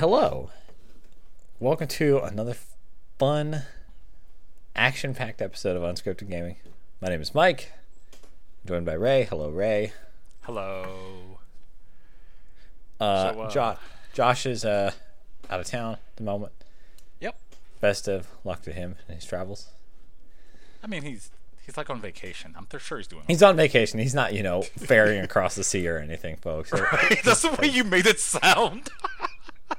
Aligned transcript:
Hello. 0.00 0.48
Welcome 1.58 1.88
to 1.88 2.20
another 2.20 2.56
fun, 3.18 3.64
action 4.74 5.12
packed 5.12 5.42
episode 5.42 5.76
of 5.76 5.82
Unscripted 5.82 6.30
Gaming. 6.30 6.56
My 7.02 7.08
name 7.08 7.20
is 7.20 7.34
Mike. 7.34 7.70
I'm 8.14 8.68
joined 8.68 8.86
by 8.86 8.94
Ray. 8.94 9.24
Hello, 9.24 9.50
Ray. 9.50 9.92
Hello. 10.44 11.36
Uh, 12.98 13.34
So, 13.34 13.40
uh, 13.42 13.50
Josh, 13.50 13.76
Josh 14.14 14.46
is 14.46 14.64
uh, 14.64 14.92
out 15.50 15.60
of 15.60 15.66
town 15.66 15.92
at 15.92 16.16
the 16.16 16.22
moment. 16.22 16.52
Yep. 17.20 17.38
Best 17.82 18.08
of 18.08 18.26
luck 18.42 18.62
to 18.62 18.72
him 18.72 18.96
in 19.06 19.16
his 19.16 19.26
travels. 19.26 19.68
I 20.82 20.86
mean, 20.86 21.02
he's 21.02 21.30
he's 21.66 21.76
like 21.76 21.90
on 21.90 22.00
vacation. 22.00 22.54
I'm 22.56 22.66
sure 22.78 22.96
he's 22.96 23.06
doing. 23.06 23.24
He's 23.26 23.42
on 23.42 23.54
vacation. 23.54 23.98
He's 23.98 24.14
not, 24.14 24.32
you 24.32 24.42
know, 24.42 24.62
ferrying 24.62 25.22
across 25.22 25.56
the 25.56 25.62
sea 25.62 25.86
or 25.86 25.98
anything, 25.98 26.36
folks. 26.36 26.70
That's 27.22 27.42
the 27.42 27.54
way 27.60 27.68
you 27.68 27.84
made 27.84 28.06
it 28.06 28.18
sound. 28.18 28.88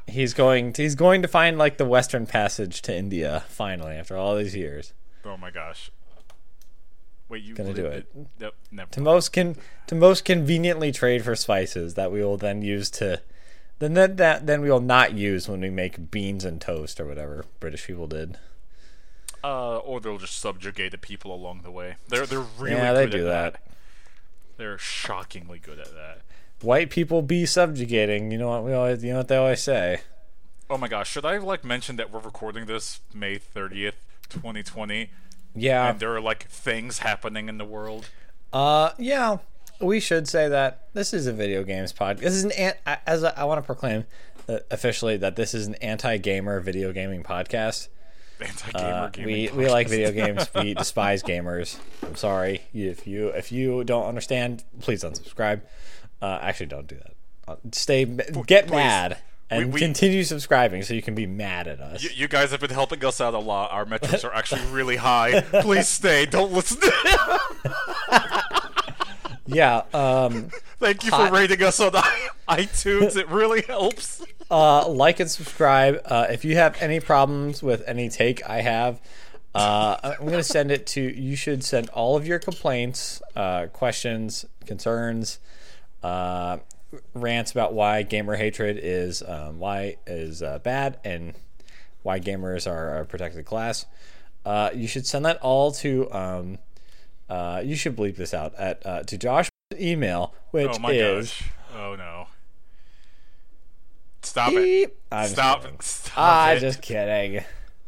He's 0.07 0.33
going. 0.33 0.73
To, 0.73 0.81
he's 0.81 0.95
going 0.95 1.21
to 1.21 1.27
find 1.27 1.57
like 1.57 1.77
the 1.77 1.85
Western 1.85 2.25
Passage 2.25 2.81
to 2.83 2.95
India 2.95 3.43
finally 3.47 3.95
after 3.95 4.17
all 4.17 4.35
these 4.35 4.55
years. 4.55 4.93
oh 5.25 5.37
my 5.37 5.51
gosh. 5.51 5.91
Wait, 7.29 7.43
you 7.43 7.55
Gonna 7.55 7.73
do 7.73 7.85
it. 7.85 8.13
Nope, 8.39 8.55
never. 8.71 8.91
to 8.91 8.99
most 8.99 9.31
can 9.31 9.55
to 9.87 9.95
most 9.95 10.25
conveniently 10.25 10.91
trade 10.91 11.23
for 11.23 11.33
spices 11.33 11.93
that 11.93 12.11
we 12.11 12.21
will 12.21 12.35
then 12.35 12.61
use 12.61 12.89
to 12.91 13.21
then 13.79 13.93
that, 13.93 14.17
that 14.17 14.47
then 14.47 14.61
we 14.61 14.69
will 14.69 14.81
not 14.81 15.13
use 15.13 15.47
when 15.47 15.61
we 15.61 15.69
make 15.69 16.11
beans 16.11 16.43
and 16.43 16.59
toast 16.59 16.99
or 16.99 17.05
whatever 17.05 17.45
British 17.61 17.87
people 17.87 18.05
did. 18.05 18.37
Uh, 19.43 19.77
or 19.77 19.99
they'll 19.99 20.17
just 20.17 20.37
subjugate 20.37 20.91
the 20.91 20.97
people 20.97 21.33
along 21.33 21.61
the 21.63 21.71
way. 21.71 21.95
They're 22.09 22.25
they're 22.25 22.45
really 22.59 22.75
yeah, 22.75 22.93
they 22.93 23.07
do 23.07 23.27
at 23.27 23.53
that. 23.53 23.63
They're 24.57 24.77
shockingly 24.77 25.57
good 25.57 25.79
at 25.79 25.93
that. 25.93 26.21
White 26.61 26.89
people 26.89 27.21
be 27.21 27.45
subjugating. 27.45 28.31
You 28.31 28.37
know 28.37 28.49
what 28.49 28.63
we 28.63 28.73
always 28.73 29.03
you 29.03 29.11
know 29.11 29.17
what 29.19 29.27
they 29.27 29.37
always 29.37 29.61
say. 29.61 30.01
Oh 30.69 30.77
my 30.77 30.87
gosh, 30.87 31.09
should 31.09 31.25
I 31.25 31.37
like 31.37 31.63
mention 31.65 31.95
that 31.97 32.11
we're 32.11 32.19
recording 32.19 32.65
this 32.65 33.01
May 33.13 33.37
30th, 33.37 33.93
2020, 34.29 35.09
Yeah. 35.55 35.89
and 35.89 35.99
there 35.99 36.15
are 36.15 36.21
like 36.21 36.47
things 36.47 36.99
happening 36.99 37.49
in 37.49 37.57
the 37.57 37.65
world? 37.65 38.09
Uh 38.53 38.91
yeah. 38.97 39.37
We 39.79 39.99
should 39.99 40.27
say 40.27 40.47
that 40.47 40.87
this 40.93 41.13
is 41.13 41.25
a 41.25 41.33
video 41.33 41.63
games 41.63 41.91
podcast. 41.91 42.19
This 42.19 42.33
is 42.35 42.43
an 42.45 42.51
an- 42.51 42.97
as 43.07 43.23
I, 43.23 43.31
I 43.35 43.43
want 43.45 43.57
to 43.57 43.65
proclaim 43.65 44.05
that 44.45 44.67
officially 44.69 45.17
that 45.17 45.35
this 45.35 45.53
is 45.55 45.65
an 45.67 45.75
anti-gamer 45.75 46.59
video 46.59 46.91
gaming 46.93 47.23
podcast. 47.23 47.87
Uh, 48.73 49.07
gaming. 49.09 49.27
we 49.33 49.49
we 49.65 49.69
like 49.69 49.87
video 49.87 50.11
games. 50.23 50.49
We 50.55 50.73
despise 50.73 51.21
gamers. 51.23 51.77
I'm 52.03 52.15
sorry 52.15 52.61
if 52.73 53.05
you 53.07 53.29
if 53.29 53.51
you 53.51 53.83
don't 53.83 54.05
understand. 54.05 54.63
Please 54.81 55.03
unsubscribe. 55.03 55.61
Uh, 56.21 56.39
actually, 56.41 56.67
don't 56.67 56.87
do 56.87 56.95
that. 56.97 57.13
Uh, 57.47 57.55
stay 57.71 58.05
get 58.05 58.67
please. 58.67 58.71
mad 58.75 59.17
and 59.49 59.65
We- 59.67 59.71
we- 59.73 59.79
continue 59.79 60.23
subscribing 60.23 60.83
so 60.83 60.93
you 60.93 61.01
can 61.01 61.15
be 61.15 61.25
mad 61.25 61.67
at 61.67 61.79
us. 61.81 62.03
You, 62.03 62.09
you 62.13 62.27
guys 62.27 62.51
have 62.51 62.59
been 62.59 62.69
helping 62.69 63.03
us 63.03 63.19
out 63.19 63.33
a 63.33 63.39
lot. 63.39 63.71
Our 63.71 63.85
metrics 63.85 64.23
are 64.23 64.33
actually 64.33 64.61
really 64.71 64.97
high. 64.97 65.41
Please 65.41 65.87
stay. 65.87 66.25
Don't 66.25 66.51
listen. 66.51 66.77
yeah. 69.47 69.83
Um. 69.93 70.49
Thank 70.79 71.03
you 71.03 71.09
for 71.11 71.15
Hot. 71.17 71.31
rating 71.31 71.61
us 71.63 71.79
on 71.79 71.91
iTunes. 72.49 73.15
It 73.15 73.27
really 73.29 73.61
helps. 73.63 74.23
Uh. 74.49 74.87
Like 74.87 75.19
and 75.19 75.29
subscribe. 75.29 76.01
Uh. 76.05 76.27
If 76.29 76.45
you 76.45 76.55
have 76.55 76.81
any 76.81 76.99
problems 76.99 77.61
with 77.63 77.83
any 77.87 78.09
take 78.09 78.47
I 78.47 78.61
have. 78.61 79.01
Uh, 79.53 79.97
I'm 80.17 80.25
gonna 80.27 80.43
send 80.43 80.71
it 80.71 80.87
to. 80.87 81.01
You 81.01 81.35
should 81.35 81.61
send 81.65 81.89
all 81.89 82.15
of 82.15 82.25
your 82.25 82.39
complaints, 82.39 83.21
uh, 83.35 83.65
questions, 83.67 84.45
concerns, 84.65 85.39
uh, 86.03 86.57
rants 87.13 87.51
about 87.51 87.73
why 87.73 88.03
gamer 88.03 88.35
hatred 88.35 88.79
is 88.81 89.21
um, 89.23 89.59
why 89.59 89.97
is 90.07 90.41
uh, 90.43 90.59
bad 90.59 90.99
and 91.03 91.33
why 92.03 92.19
gamers 92.19 92.69
are 92.69 92.99
a 92.99 93.05
protected 93.05 93.45
class. 93.45 93.85
Uh, 94.45 94.69
you 94.73 94.87
should 94.87 95.05
send 95.05 95.23
that 95.25 95.37
all 95.41 95.71
to. 95.71 96.11
Um, 96.11 96.57
uh, 97.29 97.61
you 97.63 97.75
should 97.75 97.95
bleep 97.95 98.15
this 98.17 98.33
out 98.33 98.53
at 98.55 98.85
uh, 98.85 99.03
to 99.03 99.17
Josh's 99.17 99.51
email, 99.79 100.33
which 100.51 100.71
Oh 100.73 100.79
my 100.79 100.91
is. 100.91 101.29
gosh. 101.29 101.49
Oh 101.75 101.95
no. 101.95 102.27
Stop 104.23 104.51
it. 104.53 104.55
Beep. 104.55 104.97
I'm 105.11 105.23
just 105.23 105.33
Stop. 105.33 105.61
kidding. 105.61 105.79
Stop 105.79 106.13
Ah, 106.17 106.51
it. 106.51 106.59
just 106.59 106.81
kidding. 106.81 107.43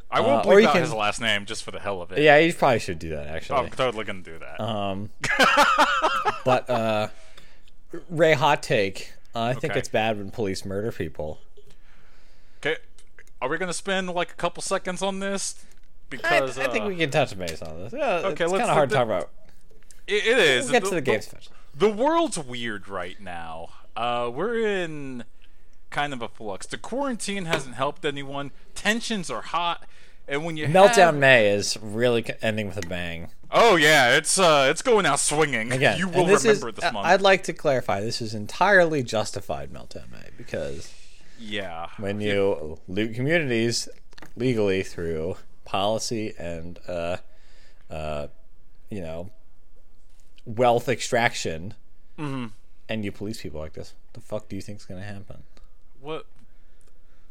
I 0.09 0.19
won't 0.22 0.45
uh, 0.45 0.50
bleep 0.50 0.66
out 0.66 0.74
can- 0.74 0.81
his 0.81 0.94
last 0.94 1.22
name 1.22 1.45
just 1.45 1.63
for 1.63 1.72
the 1.72 1.80
hell 1.80 2.01
of 2.01 2.12
it. 2.12 2.19
Yeah, 2.19 2.38
you 2.38 2.53
probably 2.53 2.80
should 2.80 3.00
do 3.00 3.09
that 3.09 3.28
actually. 3.28 3.59
I'm 3.59 3.69
totally 3.72 4.03
gonna 4.06 4.22
do 4.22 4.38
that. 4.40 4.59
Um, 4.62 5.09
but 6.45 6.69
uh, 6.69 7.07
Ray, 8.09 8.34
hot 8.34 8.64
take. 8.64 9.14
Uh, 9.36 9.42
I 9.42 9.54
think 9.54 9.76
it's 9.76 9.90
bad 9.90 10.18
when 10.18 10.30
police 10.31 10.64
murder 10.66 10.92
people. 10.92 11.40
okay. 12.59 12.78
Are 13.42 13.50
we 13.50 13.58
gonna 13.58 13.74
spend 13.74 14.09
like 14.09 14.31
a 14.31 14.36
couple 14.36 14.62
seconds 14.64 15.02
on 15.02 15.20
this? 15.20 15.64
I, 15.66 16.16
Because 16.16 16.59
I 16.59 16.68
think 16.68 16.86
uh, 16.86 16.88
we 16.90 16.96
can 16.98 17.09
touch 17.09 17.38
base 17.38 17.62
on 17.62 17.80
this. 17.80 17.94
Yeah, 17.94 18.22
Okay, 18.26 18.44
it's 18.44 18.52
kind 18.54 18.64
of 18.64 18.70
hard 18.70 18.90
to 18.90 18.96
talk 18.96 19.06
about. 19.06 19.30
it, 20.08 20.26
it 20.26 20.38
is. 20.38 20.66
We'll 20.66 20.74
get 20.80 20.86
to 20.90 20.96
the 20.96 21.02
games 21.02 21.28
eventually. 21.28 21.56
The 21.76 21.90
world's 21.90 22.38
weird 22.38 22.88
right 22.88 23.20
now. 23.20 23.70
Uh, 23.98 24.30
we're 24.34 24.60
in 24.60 25.24
kind 25.90 26.14
of 26.14 26.22
a 26.22 26.28
flux. 26.28 26.68
The 26.68 26.78
quarantine 26.78 27.46
hasn't 27.46 27.75
helped 27.75 28.06
anyone. 28.06 28.52
Tensions 28.75 29.30
are 29.31 29.42
hot, 29.42 29.86
and 30.28 30.46
when 30.46 30.58
you 30.58 30.68
Meltdown 30.68 30.96
have, 30.96 31.16
May 31.16 31.50
is 31.50 31.78
really 31.82 32.26
ending 32.42 32.68
with 32.68 32.78
a 32.84 32.88
bang. 32.88 33.30
oh 33.52 33.76
yeah, 33.76 34.16
it's 34.16 34.38
uh, 34.40 34.68
it's 34.70 34.82
going 34.82 35.06
out 35.06 35.20
swinging. 35.20 35.72
Again, 35.72 35.98
you 36.00 36.08
will 36.08 36.26
this 36.26 36.44
remember 36.46 36.70
is, 36.70 36.76
this 36.76 36.94
month. 36.94 37.06
I'd 37.08 37.22
like 37.22 37.44
to 37.44 37.54
clarify 37.54 38.02
this 38.02 38.22
is 38.22 38.34
entirely 38.34 39.04
justified 39.04 39.72
Meltdown 39.72 40.12
May 40.12 40.30
because 40.38 40.94
yeah, 41.40 41.88
when 41.98 42.22
you 42.22 42.80
loot 42.88 43.14
communities 43.16 43.90
legally 44.36 44.84
through 44.84 45.36
policy 45.66 46.34
and 46.40 46.80
uh, 46.88 47.18
uh, 47.90 48.28
you 48.90 49.02
know 49.02 49.30
wealth 50.46 50.90
extraction, 50.90 51.74
Mm-hmm. 52.20 52.48
and 52.90 53.04
you 53.04 53.12
police 53.12 53.42
people 53.42 53.60
like 53.60 53.74
this, 53.74 53.94
the 54.14 54.20
fuck 54.22 54.48
do 54.50 54.56
you 54.56 54.62
think's 54.62 54.86
gonna 54.86 55.02
happen? 55.04 55.44
what? 56.00 56.26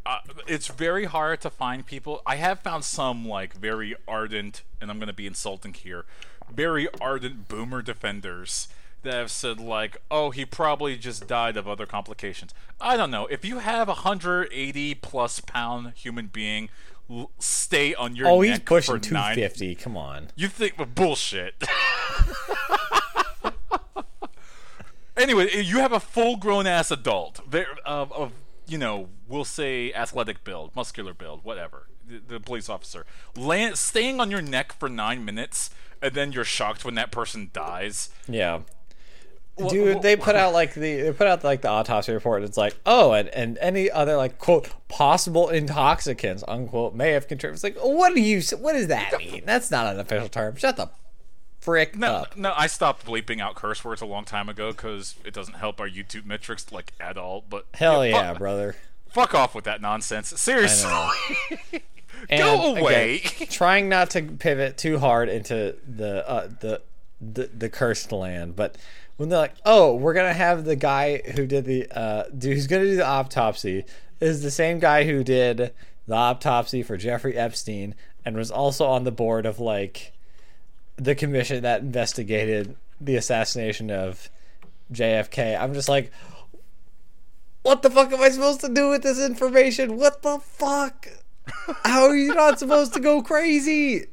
Uh, 0.05 0.19
it's 0.49 0.67
very 0.67 1.05
hard 1.05 1.41
to 1.43 1.51
find 1.51 1.87
people. 1.87 2.23
I 2.27 2.37
have 2.37 2.61
found 2.61 2.85
some 2.85 3.27
like 3.27 3.55
very 3.55 3.95
ardent, 4.09 4.63
and 4.81 4.91
I'm 4.91 4.99
going 4.99 5.07
to 5.07 5.13
be 5.13 5.27
insulting 5.29 5.75
here, 5.75 6.05
very 6.53 6.89
ardent 7.01 7.47
boomer 7.49 7.83
defenders 7.83 8.67
that 9.03 9.15
have 9.15 9.31
said 9.31 9.61
like, 9.61 9.97
"Oh, 10.11 10.31
he 10.31 10.45
probably 10.45 10.97
just 10.97 11.27
died 11.29 11.57
of 11.57 11.69
other 11.69 11.87
complications." 11.87 12.53
I 12.81 12.97
don't 12.97 13.13
know. 13.13 13.27
If 13.27 13.45
you 13.45 13.59
have 13.61 13.89
a 13.89 13.93
180 13.93 14.95
plus 14.97 15.39
pound 15.41 15.93
human 15.95 16.27
being 16.27 16.69
l- 17.09 17.31
stay 17.39 17.95
on 17.95 18.17
your 18.17 18.27
Oh, 18.27 18.41
neck 18.41 18.51
he's 18.51 18.59
pushing 18.61 19.01
for 19.01 19.15
nine, 19.15 19.37
250. 19.37 19.77
Come 19.77 19.97
on. 19.97 20.29
you 20.35 20.49
think 20.49 20.79
well, 20.79 20.89
bullshit. 20.93 21.63
anyway, 25.17 25.49
you 25.63 25.79
have 25.79 25.93
a 25.93 26.01
full-grown 26.01 26.67
ass 26.67 26.91
adult, 26.91 27.41
of 27.85 28.33
you 28.73 28.79
know, 28.79 29.11
we'll 29.29 29.45
say 29.45 29.93
athletic 29.93 30.43
build, 30.45 30.75
muscular 30.75 31.13
build, 31.13 31.45
whatever. 31.45 31.89
The, 32.09 32.21
the 32.27 32.41
police 32.41 32.69
officer 32.69 33.07
land, 33.37 33.77
staying 33.79 34.19
on 34.19 34.31
your 34.31 34.43
neck 34.43 34.73
for 34.73 34.89
nine 34.89 35.25
minutes, 35.25 35.71
and 36.01 36.15
then 36.15 36.33
you're 36.33 36.45
shocked 36.45 36.85
when 36.85 36.95
that 36.95 37.13
person 37.13 37.51
dies. 37.53 38.09
Yeah. 38.27 38.63
Dude, 39.69 40.01
they 40.01 40.17
put 40.17 40.35
out 40.35 40.55
like 40.55 40.73
the 40.73 41.03
they 41.03 41.13
put 41.13 41.27
out 41.27 41.45
like 41.45 41.61
the 41.61 41.69
autopsy 41.69 42.13
report. 42.13 42.41
And 42.41 42.49
it's 42.49 42.57
like, 42.57 42.75
oh, 42.87 43.13
and, 43.13 43.29
and 43.29 43.59
any 43.59 43.91
other 43.91 44.17
like 44.17 44.39
quote 44.39 44.71
possible 44.89 45.51
intoxicants 45.51 46.43
unquote 46.49 46.95
may 46.95 47.11
have 47.11 47.29
contributed. 47.29 47.57
It's 47.57 47.65
like, 47.65 47.85
what 47.85 48.15
do 48.15 48.21
you? 48.23 48.41
What 48.57 48.73
does 48.73 48.87
that 48.87 49.13
mean? 49.19 49.43
That's 49.45 49.71
not 49.71 49.95
an 49.95 50.01
official 50.01 50.31
term. 50.31 50.57
Shut 50.57 50.79
the 50.79 50.89
frick 51.63 51.97
No, 51.97 52.07
up. 52.09 52.37
no, 52.37 52.53
I 52.57 52.67
stopped 52.67 53.07
bleeping 53.07 53.41
out 53.41 53.55
curse 53.55 53.83
words 53.85 54.03
a 54.03 54.07
long 54.07 54.25
time 54.27 54.49
ago 54.51 54.73
because 54.73 55.15
it 55.25 55.33
doesn't 55.33 55.55
help 55.55 55.81
our 55.81 55.89
YouTube 55.89 56.27
metrics 56.27 56.71
like 56.71 56.93
at 57.01 57.17
all. 57.17 57.45
But 57.49 57.67
Hell 57.75 58.05
yeah, 58.05 58.13
yeah, 58.13 58.29
fuck, 58.33 58.39
brother. 58.39 58.77
fuck 59.09 59.35
off 59.35 59.55
with 59.55 59.65
that 59.65 59.81
nonsense. 59.81 60.29
Seriously. 60.39 60.93
And 62.31 62.39
Go 62.41 62.73
again, 62.73 62.83
away. 62.83 63.19
trying 63.51 63.89
not 63.89 64.11
to 64.11 64.23
pivot 64.23 64.77
too 64.79 64.99
hard 65.01 65.29
into 65.29 65.75
the 65.89 66.29
uh, 66.29 66.49
the, 66.61 66.81
the 67.21 67.51
the 67.53 67.69
cursed 67.69 68.13
land, 68.13 68.55
but 68.55 68.77
when 69.17 69.29
they're 69.29 69.39
like, 69.41 69.55
"Oh, 69.65 69.97
we're 69.97 70.13
gonna 70.15 70.33
have 70.33 70.65
the 70.65 70.77
guy 70.77 71.19
who 71.35 71.47
did 71.49 71.65
the 71.65 71.89
uh, 71.91 72.25
dude 72.37 72.55
who's 72.55 72.69
gonna 72.69 72.85
do 72.85 72.95
the 72.97 73.07
autopsy 73.07 73.85
is 74.21 74.43
the 74.43 74.53
same 74.53 74.79
guy 74.79 75.03
who 75.05 75.25
did 75.25 75.73
the 76.07 76.15
autopsy 76.15 76.85
for 76.85 76.97
Jeffrey 76.97 77.37
Epstein 77.37 77.97
and 78.25 78.37
was 78.37 78.53
also 78.53 78.87
on 78.87 79.03
the 79.03 79.11
board 79.11 79.45
of 79.45 79.59
like 79.59 80.13
the 81.03 81.15
commission 81.15 81.63
that 81.63 81.81
investigated 81.81 82.77
the 83.01 83.17
assassination 83.17 83.91
of 83.91 84.29
JFK." 84.93 85.61
I'm 85.61 85.75
just 85.75 85.89
like. 85.89 86.13
What 87.63 87.83
the 87.83 87.91
fuck 87.91 88.13
am 88.13 88.21
I 88.21 88.29
supposed 88.31 88.61
to 88.63 88.69
do 88.69 88.89
with 88.89 89.05
this 89.05 89.25
information? 89.25 89.97
What 89.97 90.23
the 90.23 90.41
fuck? 90.41 91.07
How 91.85 92.09
are 92.09 92.17
you 92.17 92.35
not 92.35 92.59
supposed 92.59 92.93
to 92.95 93.01
go 93.01 93.23
crazy? 93.23 94.07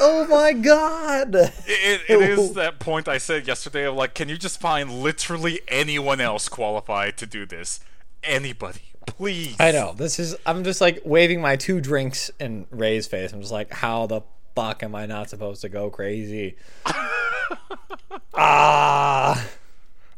Oh 0.00 0.26
my 0.26 0.54
god! 0.54 1.34
It, 1.34 2.00
it 2.08 2.22
is 2.22 2.52
that 2.54 2.78
point 2.78 3.06
I 3.06 3.18
said 3.18 3.46
yesterday 3.46 3.84
of 3.84 3.94
like, 3.94 4.14
can 4.14 4.30
you 4.30 4.38
just 4.38 4.58
find 4.58 4.90
literally 4.90 5.60
anyone 5.68 6.18
else 6.18 6.48
qualified 6.48 7.18
to 7.18 7.26
do 7.26 7.44
this? 7.44 7.80
anybody. 8.22 8.80
Please. 9.06 9.56
I 9.58 9.72
know. 9.72 9.94
This 9.94 10.18
is. 10.18 10.36
I'm 10.44 10.64
just 10.64 10.80
like 10.80 11.00
waving 11.04 11.40
my 11.40 11.56
two 11.56 11.80
drinks 11.80 12.30
in 12.38 12.66
Ray's 12.70 13.06
face. 13.06 13.32
I'm 13.32 13.40
just 13.40 13.52
like, 13.52 13.72
how 13.72 14.06
the 14.06 14.22
fuck 14.58 14.82
am 14.82 14.94
I 14.94 15.06
not 15.06 15.30
supposed 15.30 15.60
to 15.60 15.68
go 15.68 15.88
crazy? 15.88 16.56
ah. 18.34 19.48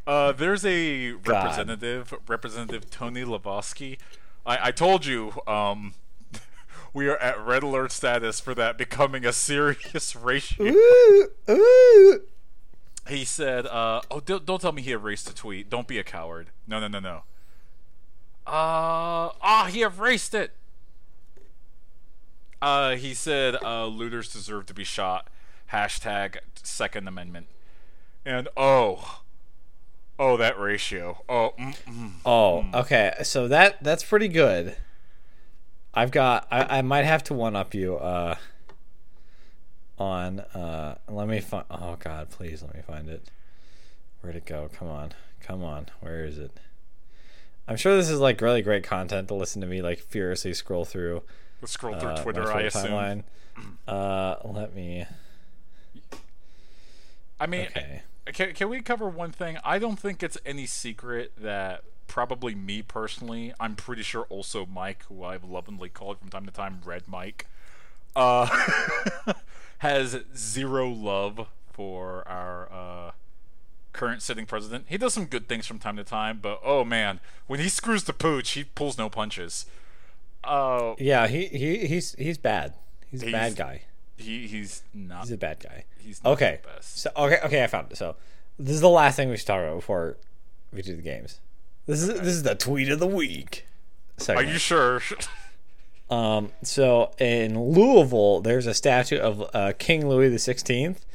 Uh, 0.06 0.32
there's 0.32 0.64
a 0.64 1.12
representative, 1.12 2.14
Representative 2.26 2.90
Tony 2.90 3.22
Lavosky. 3.22 3.98
I, 4.46 4.68
I 4.68 4.70
told 4.70 5.04
you, 5.04 5.34
um, 5.46 5.92
we 6.94 7.06
are 7.08 7.18
at 7.18 7.38
red 7.38 7.62
alert 7.62 7.92
status 7.92 8.40
for 8.40 8.54
that 8.54 8.78
becoming 8.78 9.26
a 9.26 9.32
serious 9.32 10.16
ratio. 10.16 10.68
Ooh, 10.68 11.28
ooh. 11.50 12.22
He 13.08 13.26
said, 13.26 13.66
uh, 13.66 14.00
"Oh, 14.10 14.20
don't, 14.20 14.46
don't 14.46 14.60
tell 14.60 14.72
me 14.72 14.80
he 14.80 14.92
erased 14.92 15.26
the 15.26 15.34
tweet. 15.34 15.68
Don't 15.68 15.86
be 15.86 15.98
a 15.98 16.04
coward. 16.04 16.48
No, 16.66 16.80
no, 16.80 16.88
no, 16.88 16.98
no. 16.98 17.16
Uh, 18.46 19.36
ah, 19.42 19.68
he 19.70 19.82
erased 19.82 20.32
it. 20.32 20.52
Uh, 22.62 22.96
he 22.96 23.14
said, 23.14 23.56
uh, 23.62 23.86
looters 23.86 24.32
deserve 24.32 24.66
to 24.66 24.74
be 24.74 24.84
shot. 24.84 25.28
Hashtag 25.72 26.38
Second 26.62 27.08
Amendment. 27.08 27.46
And 28.24 28.48
oh, 28.56 29.22
oh, 30.18 30.36
that 30.36 30.58
ratio. 30.58 31.22
Oh, 31.28 31.54
mm, 31.58 31.76
mm, 31.84 32.12
Oh, 32.24 32.66
okay. 32.74 33.14
So 33.22 33.48
that 33.48 33.82
that's 33.82 34.04
pretty 34.04 34.28
good. 34.28 34.76
I've 35.94 36.10
got. 36.10 36.46
I, 36.50 36.78
I 36.78 36.82
might 36.82 37.04
have 37.04 37.24
to 37.24 37.34
one 37.34 37.56
up 37.56 37.74
you. 37.74 37.96
Uh. 37.96 38.36
On. 39.98 40.40
Uh. 40.40 40.96
Let 41.08 41.28
me 41.28 41.40
find. 41.40 41.64
Oh 41.70 41.96
God! 41.98 42.30
Please 42.30 42.62
let 42.62 42.74
me 42.74 42.82
find 42.86 43.08
it. 43.08 43.30
Where'd 44.20 44.36
it 44.36 44.44
go? 44.44 44.68
Come 44.72 44.88
on. 44.88 45.12
Come 45.40 45.64
on. 45.64 45.86
Where 46.00 46.24
is 46.24 46.36
it? 46.36 46.52
I'm 47.66 47.76
sure 47.76 47.96
this 47.96 48.10
is 48.10 48.20
like 48.20 48.40
really 48.40 48.62
great 48.62 48.84
content 48.84 49.28
to 49.28 49.34
listen 49.34 49.60
to 49.62 49.66
me 49.66 49.80
like 49.80 50.00
furiously 50.00 50.52
scroll 50.52 50.84
through. 50.84 51.22
Let's 51.60 51.72
scroll 51.72 51.98
through 51.98 52.10
uh, 52.10 52.22
Twitter. 52.22 52.52
I 52.52 52.62
assume. 52.62 52.86
timeline. 52.86 53.22
Uh. 53.86 54.36
Let 54.44 54.74
me. 54.74 55.06
I 57.38 57.46
mean, 57.46 57.68
Okay. 57.68 58.02
can, 58.26 58.52
can 58.52 58.68
we 58.68 58.82
cover 58.82 59.08
one 59.08 59.32
thing? 59.32 59.58
I 59.64 59.78
don't 59.78 59.98
think 59.98 60.22
it's 60.22 60.36
any 60.44 60.66
secret 60.66 61.32
that 61.38 61.82
probably 62.06 62.54
me 62.54 62.82
personally, 62.82 63.54
I'm 63.60 63.76
pretty 63.76 64.02
sure 64.02 64.26
also 64.28 64.66
Mike, 64.66 65.04
who 65.08 65.24
I've 65.24 65.44
lovingly 65.44 65.88
called 65.88 66.18
from 66.18 66.28
time 66.28 66.44
to 66.44 66.50
time 66.52 66.80
Red 66.84 67.04
Mike, 67.06 67.46
uh, 68.16 68.46
has 69.78 70.18
zero 70.36 70.88
love 70.88 71.46
for 71.72 72.26
our 72.28 72.68
uh, 72.72 73.10
current 73.92 74.22
sitting 74.22 74.44
president. 74.44 74.86
He 74.88 74.98
does 74.98 75.14
some 75.14 75.26
good 75.26 75.48
things 75.48 75.66
from 75.66 75.78
time 75.78 75.96
to 75.96 76.04
time, 76.04 76.40
but 76.42 76.60
oh 76.64 76.84
man, 76.84 77.20
when 77.46 77.60
he 77.60 77.68
screws 77.68 78.04
the 78.04 78.12
pooch, 78.12 78.50
he 78.50 78.64
pulls 78.64 78.98
no 78.98 79.08
punches. 79.08 79.66
Uh, 80.44 80.94
Yeah. 80.98 81.26
He 81.28 81.46
he 81.46 81.86
he's 81.86 82.14
he's 82.14 82.38
bad. 82.38 82.74
He's 83.10 83.22
a 83.22 83.30
bad 83.32 83.56
guy. 83.56 83.82
he 84.16 84.46
he's 84.46 84.82
not. 84.94 85.22
He's 85.22 85.32
a 85.32 85.36
bad 85.38 85.60
guy. 85.60 85.84
He's 85.98 86.22
not 86.22 86.32
Okay. 86.34 86.60
the 86.62 86.68
best. 86.68 86.98
So 86.98 87.10
okay, 87.16 87.38
okay, 87.44 87.64
I 87.64 87.66
found 87.66 87.90
it. 87.92 87.96
So 87.96 88.16
this 88.58 88.74
is 88.74 88.80
the 88.80 88.88
last 88.88 89.16
thing 89.16 89.28
we 89.30 89.36
should 89.36 89.46
talk 89.46 89.60
about 89.62 89.76
before 89.76 90.16
we 90.72 90.82
do 90.82 90.94
the 90.96 91.02
games. 91.02 91.40
This 91.86 92.02
is 92.02 92.08
this 92.08 92.34
is 92.34 92.42
the 92.42 92.54
tweet 92.54 92.88
of 92.90 92.98
the 93.00 93.06
week. 93.06 93.66
Are 94.28 94.42
you 94.42 94.58
sure? 94.58 95.00
Um, 96.10 96.50
so 96.64 97.12
in 97.20 97.56
Louisville, 97.56 98.40
there's 98.40 98.66
a 98.66 98.74
statue 98.74 99.18
of 99.18 99.48
uh, 99.54 99.72
King 99.78 100.08
Louis 100.08 100.28
the 100.28 100.40
Sixteenth, 100.40 101.06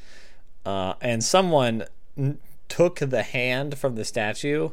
uh, 0.65 0.93
and 1.01 1.21
someone 1.21 1.83
n- 2.17 2.37
took 2.69 2.99
the 2.99 3.23
hand 3.23 3.77
from 3.77 3.95
the 3.95 4.05
statue 4.05 4.69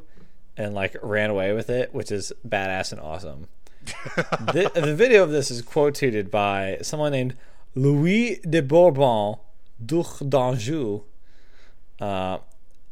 and 0.57 0.75
like 0.75 0.95
ran 1.03 1.29
away 1.31 1.53
with 1.53 1.69
it, 1.69 1.93
which 1.93 2.13
is 2.13 2.33
badass 2.47 2.93
and 2.93 3.01
awesome. 3.01 3.49
The, 4.07 4.71
the 4.75 4.95
video 4.95 5.23
of 5.23 5.31
this 5.31 5.51
is 5.51 5.63
quote 5.63 5.95
tweeted 5.95 6.31
by 6.31 6.79
someone 6.83 7.13
named 7.13 7.37
Louis 7.75 8.41
de 8.49 8.61
Bourbon, 8.63 9.37
Duc 9.85 10.19
d'Anjou, 10.19 11.03
uh, 12.01 12.39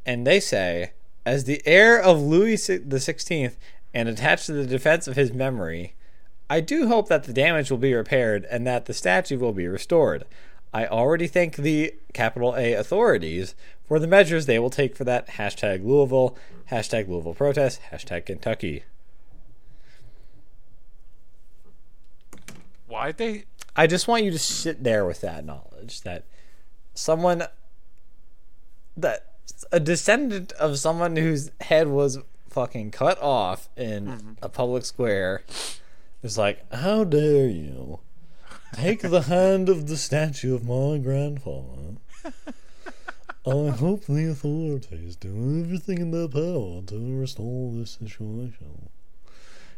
and 0.07 0.27
they 0.27 0.41
say, 0.41 0.93
as 1.27 1.45
the 1.45 1.63
heir 1.67 2.01
of 2.01 2.21
Louis 2.21 2.67
the 2.67 3.01
Sixteenth 3.01 3.57
and 3.93 4.09
attached 4.09 4.47
to 4.47 4.53
the 4.53 4.67
defense 4.67 5.07
of 5.07 5.17
his 5.17 5.33
memory, 5.33 5.95
I 6.49 6.61
do 6.61 6.89
hope 6.89 7.09
that 7.09 7.25
the 7.25 7.33
damage 7.33 7.71
will 7.71 7.79
be 7.79 7.95
repaired 7.95 8.47
and 8.51 8.67
that 8.67 8.87
the 8.87 8.95
statue 8.95 9.39
will 9.39 9.53
be 9.53 9.69
restored. 9.69 10.25
I 10.73 10.87
already 10.87 11.27
thank 11.27 11.57
the 11.57 11.95
capital 12.13 12.55
A 12.57 12.73
authorities 12.75 13.55
for 13.87 13.99
the 13.99 14.07
measures 14.07 14.47
they 14.47 14.59
will 14.59 14.71
take 14.71 14.97
for 14.97 15.05
that. 15.05 15.29
Hashtag 15.31 15.85
Louisville, 15.85 16.37
hashtag 16.71 17.09
Louisville 17.09 17.35
protest, 17.35 17.81
hashtag 17.93 18.27
Kentucky. 18.27 18.85
Why'd 22.91 23.19
they? 23.19 23.45
I 23.77 23.87
just 23.87 24.09
want 24.09 24.25
you 24.25 24.33
to 24.33 24.39
sit 24.39 24.83
there 24.83 25.05
with 25.07 25.21
that 25.21 25.45
knowledge 25.45 26.01
that 26.03 26.25
someone 26.93 27.45
that 28.97 29.27
a 29.71 29.79
descendant 29.79 30.53
of 30.53 30.79
someone 30.79 31.17
whose 31.17 31.53
head 31.61 31.89
was 31.89 32.19
fucking 32.49 32.91
cut 32.91 33.21
off 33.23 33.69
in 33.77 34.07
mm-hmm. 34.07 34.33
a 34.43 34.49
public 34.49 34.85
square 34.85 35.45
is 36.23 36.37
like, 36.37 36.65
how 36.73 37.05
dare 37.05 37.47
you 37.47 38.01
take 38.75 39.03
the 39.03 39.23
hand 39.23 39.69
of 39.69 39.87
the 39.87 39.97
statue 39.97 40.55
of 40.55 40.65
my 40.65 40.99
grandfather? 40.99 41.97
I 43.47 43.71
hope 43.71 44.05
the 44.05 44.31
authorities 44.31 45.17
do 45.17 45.63
everything 45.65 45.99
in 45.99 46.11
their 46.11 46.29
power 46.29 46.83
to 46.83 47.21
restore 47.21 47.73
this 47.73 47.93
situation. 47.93 48.91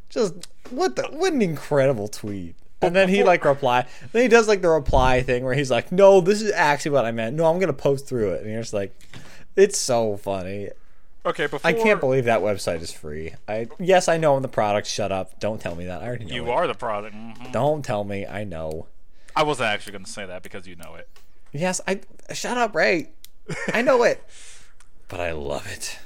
Just 0.08 0.48
what 0.70 0.96
the 0.96 1.04
what 1.04 1.32
an 1.32 1.42
incredible 1.42 2.08
tweet. 2.08 2.56
And 2.82 2.94
then 2.96 3.08
he 3.08 3.22
like 3.24 3.44
reply. 3.44 3.86
Then 4.12 4.22
he 4.22 4.28
does 4.28 4.48
like 4.48 4.60
the 4.62 4.68
reply 4.68 5.22
thing 5.22 5.44
where 5.44 5.54
he's 5.54 5.70
like, 5.70 5.92
"No, 5.92 6.20
this 6.20 6.42
is 6.42 6.52
actually 6.52 6.90
what 6.92 7.04
I 7.04 7.12
meant. 7.12 7.36
No, 7.36 7.46
I'm 7.46 7.58
gonna 7.58 7.72
post 7.72 8.06
through 8.08 8.32
it." 8.32 8.42
And 8.42 8.50
you're 8.50 8.60
just 8.60 8.74
like, 8.74 8.94
"It's 9.56 9.78
so 9.78 10.16
funny." 10.16 10.70
Okay, 11.24 11.46
before 11.46 11.60
I 11.68 11.72
can't 11.72 12.00
believe 12.00 12.24
that 12.24 12.40
website 12.40 12.80
is 12.82 12.90
free. 12.92 13.34
I 13.46 13.68
yes, 13.78 14.08
I 14.08 14.16
know 14.16 14.34
I'm 14.34 14.42
the 14.42 14.48
product. 14.48 14.88
Shut 14.88 15.12
up. 15.12 15.38
Don't 15.38 15.60
tell 15.60 15.76
me 15.76 15.84
that. 15.86 16.02
I 16.02 16.06
already 16.06 16.24
know. 16.24 16.34
you 16.34 16.46
it. 16.46 16.50
are 16.50 16.66
the 16.66 16.74
product. 16.74 17.14
Mhm. 17.14 17.52
Don't 17.52 17.84
tell 17.84 18.02
me. 18.02 18.26
I 18.26 18.42
know. 18.44 18.86
I 19.36 19.44
wasn't 19.44 19.68
actually 19.68 19.92
going 19.92 20.04
to 20.04 20.10
say 20.10 20.26
that 20.26 20.42
because 20.42 20.66
you 20.66 20.74
know 20.76 20.94
it. 20.96 21.08
Yes, 21.52 21.80
I. 21.86 22.00
Shut 22.32 22.58
up, 22.58 22.74
Ray. 22.74 23.10
I 23.72 23.82
know 23.82 24.02
it. 24.02 24.22
But 25.08 25.20
I 25.20 25.32
love 25.32 25.66
it. 25.70 25.98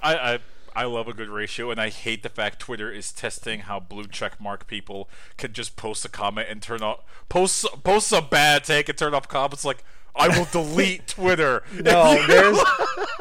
I, 0.00 0.14
I 0.34 0.38
I 0.76 0.84
love 0.84 1.06
a 1.08 1.12
good 1.12 1.28
ratio, 1.28 1.70
and 1.70 1.80
I 1.80 1.88
hate 1.88 2.22
the 2.22 2.28
fact 2.28 2.58
Twitter 2.58 2.90
is 2.90 3.12
testing 3.12 3.60
how 3.60 3.78
blue 3.80 4.06
check 4.06 4.40
mark 4.40 4.66
people 4.66 5.08
can 5.36 5.52
just 5.52 5.76
post 5.76 6.04
a 6.04 6.08
comment 6.08 6.48
and 6.50 6.60
turn 6.60 6.82
off 6.82 7.00
post 7.28 7.64
post 7.84 8.12
a 8.12 8.20
bad 8.22 8.64
take 8.64 8.88
and 8.88 8.98
turn 8.98 9.14
off 9.14 9.28
comments. 9.28 9.64
Like 9.64 9.84
I 10.16 10.28
will 10.36 10.46
delete 10.50 11.06
Twitter. 11.08 11.62
No, 11.72 12.22
there's 12.26 12.58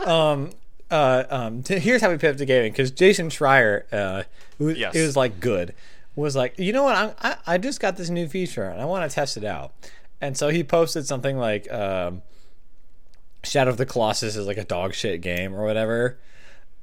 um 0.08 0.50
uh 0.92 1.24
um 1.30 1.64
t- 1.64 1.80
here's 1.80 2.02
how 2.02 2.10
we 2.12 2.18
pivot 2.18 2.38
to 2.40 2.46
gaming 2.46 2.72
because 2.72 2.92
Jason 2.92 3.30
Schreier 3.30 3.84
uh 3.92 4.24
who 4.58 4.70
Yes. 4.70 4.96
it 4.96 5.02
was 5.02 5.16
like 5.16 5.40
good 5.40 5.74
was 6.16 6.36
like 6.36 6.58
you 6.60 6.72
know 6.74 6.84
what 6.84 6.96
I'm, 6.96 7.12
I 7.22 7.38
I 7.48 7.58
just 7.58 7.80
got 7.80 7.98
this 7.98 8.10
new 8.10 8.28
feature 8.28 8.64
and 8.66 8.80
I 8.82 8.86
want 8.86 9.10
to 9.10 9.14
test 9.14 9.38
it 9.38 9.44
out 9.44 9.72
and 10.22 10.38
so 10.38 10.50
he 10.50 10.64
posted 10.64 11.08
something 11.08 11.38
like 11.38 11.72
um 11.72 12.22
Shadow 13.44 13.72
of 13.72 13.78
the 13.78 13.86
Colossus 13.86 14.36
is 14.36 14.48
like 14.48 14.58
a 14.58 14.64
dog 14.64 14.94
shit 14.94 15.22
game 15.22 15.54
or 15.56 15.66
whatever 15.66 16.18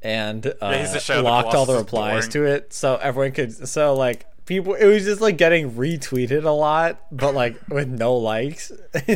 and 0.02 0.52
uh, 0.60 0.72
he 0.72 0.86
said 0.86 1.16
the 1.18 1.22
locked 1.22 1.54
all 1.54 1.66
the 1.66 1.74
replies 1.76 2.28
boring. 2.28 2.30
to 2.30 2.44
it 2.46 2.72
so 2.72 2.96
everyone 2.96 3.32
could 3.32 3.68
so 3.68 3.94
like 3.94 4.26
people 4.46 4.74
it 4.74 4.86
was 4.86 5.04
just 5.04 5.20
like 5.20 5.36
getting 5.36 5.72
retweeted 5.72 6.44
a 6.44 6.50
lot 6.50 7.00
but 7.12 7.34
like 7.34 7.56
with 7.68 7.88
no 7.88 8.14
likes 8.16 8.72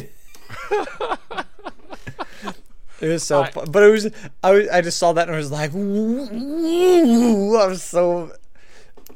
It 3.01 3.09
was 3.09 3.23
so, 3.25 3.43
I- 3.43 3.51
but 3.51 3.83
it 3.83 3.91
was. 3.91 4.09
I 4.43 4.53
was, 4.53 4.69
I 4.69 4.81
just 4.81 4.99
saw 4.99 5.13
that 5.15 5.27
and 5.27 5.35
I 5.35 5.39
was 5.39 5.51
like, 5.51 5.75
"Ooh," 5.75 7.57
I 7.59 7.67
was 7.67 7.83
so. 7.83 8.33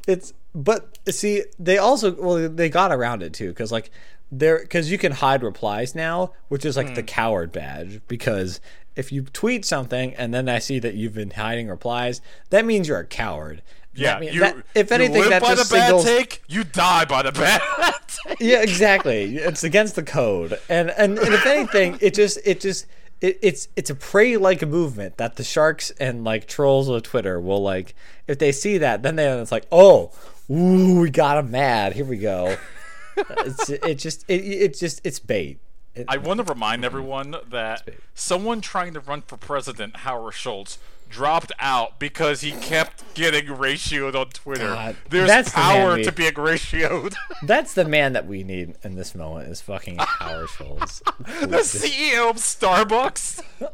It's 0.06 0.34
but 0.54 0.98
see 1.08 1.44
they 1.58 1.78
also 1.78 2.12
well 2.20 2.48
they 2.50 2.68
got 2.68 2.90
around 2.92 3.22
it 3.22 3.32
too 3.32 3.48
because 3.48 3.70
like 3.70 3.90
there 4.32 4.58
because 4.58 4.90
you 4.90 4.98
can 4.98 5.12
hide 5.12 5.42
replies 5.42 5.94
now 5.94 6.32
which 6.48 6.64
is 6.64 6.76
like 6.76 6.94
the 6.96 7.00
Hmm. 7.02 7.06
coward 7.06 7.52
badge 7.52 8.00
because 8.08 8.60
if 8.98 9.12
you 9.12 9.22
tweet 9.22 9.64
something 9.64 10.14
and 10.14 10.34
then 10.34 10.48
I 10.48 10.58
see 10.58 10.78
that 10.80 10.94
you've 10.94 11.14
been 11.14 11.30
hiding 11.30 11.68
replies 11.68 12.20
that 12.50 12.64
means 12.64 12.88
you're 12.88 12.98
a 12.98 13.06
coward. 13.06 13.62
yeah, 13.94 14.18
mean- 14.18 14.32
you, 14.34 14.40
that- 14.40 14.56
if 14.74 14.90
you 14.90 14.94
anything, 14.96 15.20
live 15.22 15.30
that 15.30 15.42
by 15.42 15.54
just 15.54 15.70
the 15.70 15.76
bad 15.76 16.04
take, 16.04 16.42
you 16.48 16.64
die 16.64 17.04
by 17.04 17.22
the 17.22 17.32
bad 17.32 17.60
take. 18.06 18.36
yeah, 18.40 18.60
exactly. 18.62 19.36
It's 19.36 19.64
against 19.64 19.94
the 19.96 20.02
code, 20.02 20.58
and 20.68 20.90
and, 20.90 21.18
and 21.18 21.34
if 21.34 21.46
anything, 21.46 21.98
it 22.00 22.14
just 22.14 22.38
it 22.44 22.60
just 22.60 22.86
it, 23.20 23.38
it's 23.42 23.68
it's 23.76 23.90
a 23.90 23.94
prey 23.94 24.36
like 24.36 24.62
a 24.62 24.66
movement 24.66 25.16
that 25.16 25.36
the 25.36 25.44
sharks 25.44 25.90
and 25.98 26.24
like 26.24 26.46
trolls 26.46 26.88
of 26.88 27.02
Twitter 27.02 27.40
will 27.40 27.62
like 27.62 27.94
if 28.26 28.38
they 28.38 28.52
see 28.52 28.78
that, 28.78 29.02
then 29.02 29.16
they 29.16 29.26
it's 29.40 29.50
like 29.52 29.66
oh, 29.72 30.12
ooh, 30.50 31.00
we 31.00 31.10
got 31.10 31.38
him 31.38 31.50
mad. 31.50 31.94
Here 31.94 32.04
we 32.04 32.18
go. 32.18 32.56
it's 33.16 33.70
it 33.70 33.96
just 33.96 34.24
it, 34.28 34.44
it 34.44 34.78
just 34.78 35.00
it's 35.04 35.18
bait. 35.18 35.58
It, 35.98 36.06
I 36.08 36.16
want 36.16 36.38
to 36.38 36.44
remind 36.52 36.84
everyone 36.84 37.36
that 37.50 37.88
someone 38.14 38.60
trying 38.60 38.94
to 38.94 39.00
run 39.00 39.22
for 39.22 39.36
president, 39.36 39.96
Howard 39.98 40.34
Schultz, 40.34 40.78
dropped 41.08 41.52
out 41.58 41.98
because 41.98 42.42
he 42.42 42.52
kept 42.52 43.14
getting 43.14 43.46
ratioed 43.46 44.14
on 44.14 44.28
Twitter. 44.30 44.68
God, 44.68 44.96
There's 45.08 45.28
that's 45.28 45.50
the 45.50 45.56
power 45.56 45.96
we- 45.96 46.04
to 46.04 46.12
being 46.12 46.34
ratioed. 46.34 47.14
That's 47.42 47.74
the 47.74 47.84
man 47.84 48.12
that 48.14 48.26
we 48.26 48.42
need 48.42 48.74
in 48.82 48.96
this 48.96 49.14
moment 49.14 49.48
is 49.48 49.60
fucking 49.60 49.96
Howard 49.98 50.48
Schultz. 50.50 51.00
the 51.18 51.62
CEO 51.62 52.30
of 52.30 52.36
Starbucks. 52.36 53.42
God. 53.60 53.70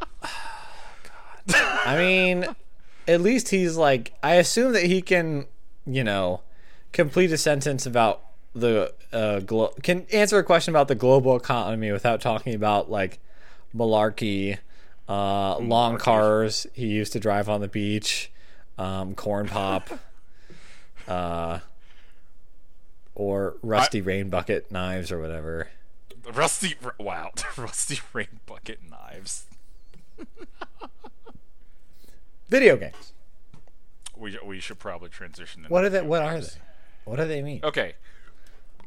I 1.87 1.97
mean, 1.99 2.47
at 3.09 3.21
least 3.21 3.49
he's 3.49 3.77
like. 3.77 4.13
I 4.23 4.35
assume 4.35 4.73
that 4.73 4.85
he 4.85 5.03
can, 5.03 5.47
you 5.87 6.05
know, 6.05 6.43
complete 6.93 7.33
a 7.33 7.39
sentence 7.39 7.87
about 7.87 8.23
the 8.55 8.95
uh, 9.13 9.41
glo- 9.41 9.75
can 9.83 10.07
answer 10.13 10.39
a 10.39 10.45
question 10.45 10.73
about 10.73 10.89
the 10.89 10.95
global 10.95 11.37
economy 11.37 11.91
without 11.93 12.21
talking 12.21 12.55
about 12.55 12.91
like 12.91 13.19
malarkey, 13.77 14.59
uh, 15.09 15.59
long 15.59 15.99
cars 15.99 16.67
he 16.73 16.87
used 16.87 17.13
to 17.13 17.21
drive 17.21 17.49
on 17.49 17.61
the 17.61 17.69
beach, 17.69 18.31
um, 18.79 19.15
corn 19.15 19.49
pop, 19.49 19.89
uh, 21.09 21.59
or 23.15 23.57
rusty 23.63 24.01
rain 24.01 24.31
bucket 24.31 24.71
knives 24.71 25.11
or 25.11 25.21
whatever. 25.21 25.69
Rusty. 26.33 26.75
Wow. 26.99 27.33
Rusty 27.57 28.01
rain 28.13 28.41
bucket 28.47 28.81
knives. 28.89 29.47
Video 32.49 32.77
games. 32.77 33.13
We 34.17 34.39
we 34.45 34.61
should 34.61 34.79
probably 34.79 35.09
transition. 35.09 35.67
What 35.69 35.85
are 35.85 35.89
they? 35.89 36.03
What 36.03 36.23
are 36.23 36.41
they? 36.41 36.47
What 37.05 37.17
do 37.17 37.27
they 37.27 37.43
mean? 37.43 37.61
Okay. 37.65 37.95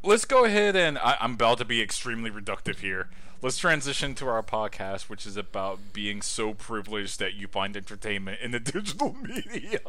Let's 0.03 0.25
go 0.25 0.45
ahead 0.45 0.75
and 0.75 0.97
I, 0.97 1.17
I'm 1.19 1.33
about 1.33 1.57
to 1.59 1.65
be 1.65 1.81
extremely 1.81 2.29
reductive 2.29 2.79
here. 2.79 3.09
Let's 3.41 3.57
transition 3.57 4.15
to 4.15 4.27
our 4.27 4.41
podcast, 4.41 5.03
which 5.09 5.25
is 5.25 5.37
about 5.37 5.79
being 5.93 6.21
so 6.21 6.53
privileged 6.53 7.19
that 7.19 7.35
you 7.35 7.47
find 7.47 7.77
entertainment 7.77 8.39
in 8.41 8.51
the 8.51 8.59
digital 8.61 9.15
media. 9.21 9.79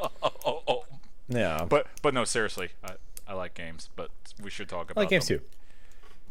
Yeah, 1.29 1.65
but 1.69 1.87
but 2.03 2.15
no, 2.15 2.25
seriously, 2.25 2.71
I, 2.83 2.93
I 3.27 3.35
like 3.35 3.55
games, 3.55 3.89
but 3.97 4.11
we 4.43 4.51
should 4.51 4.69
talk 4.69 4.91
about 4.91 5.01
I 5.01 5.05
like 5.05 5.11
games 5.11 5.29
them. 5.29 5.39
too. 5.39 5.45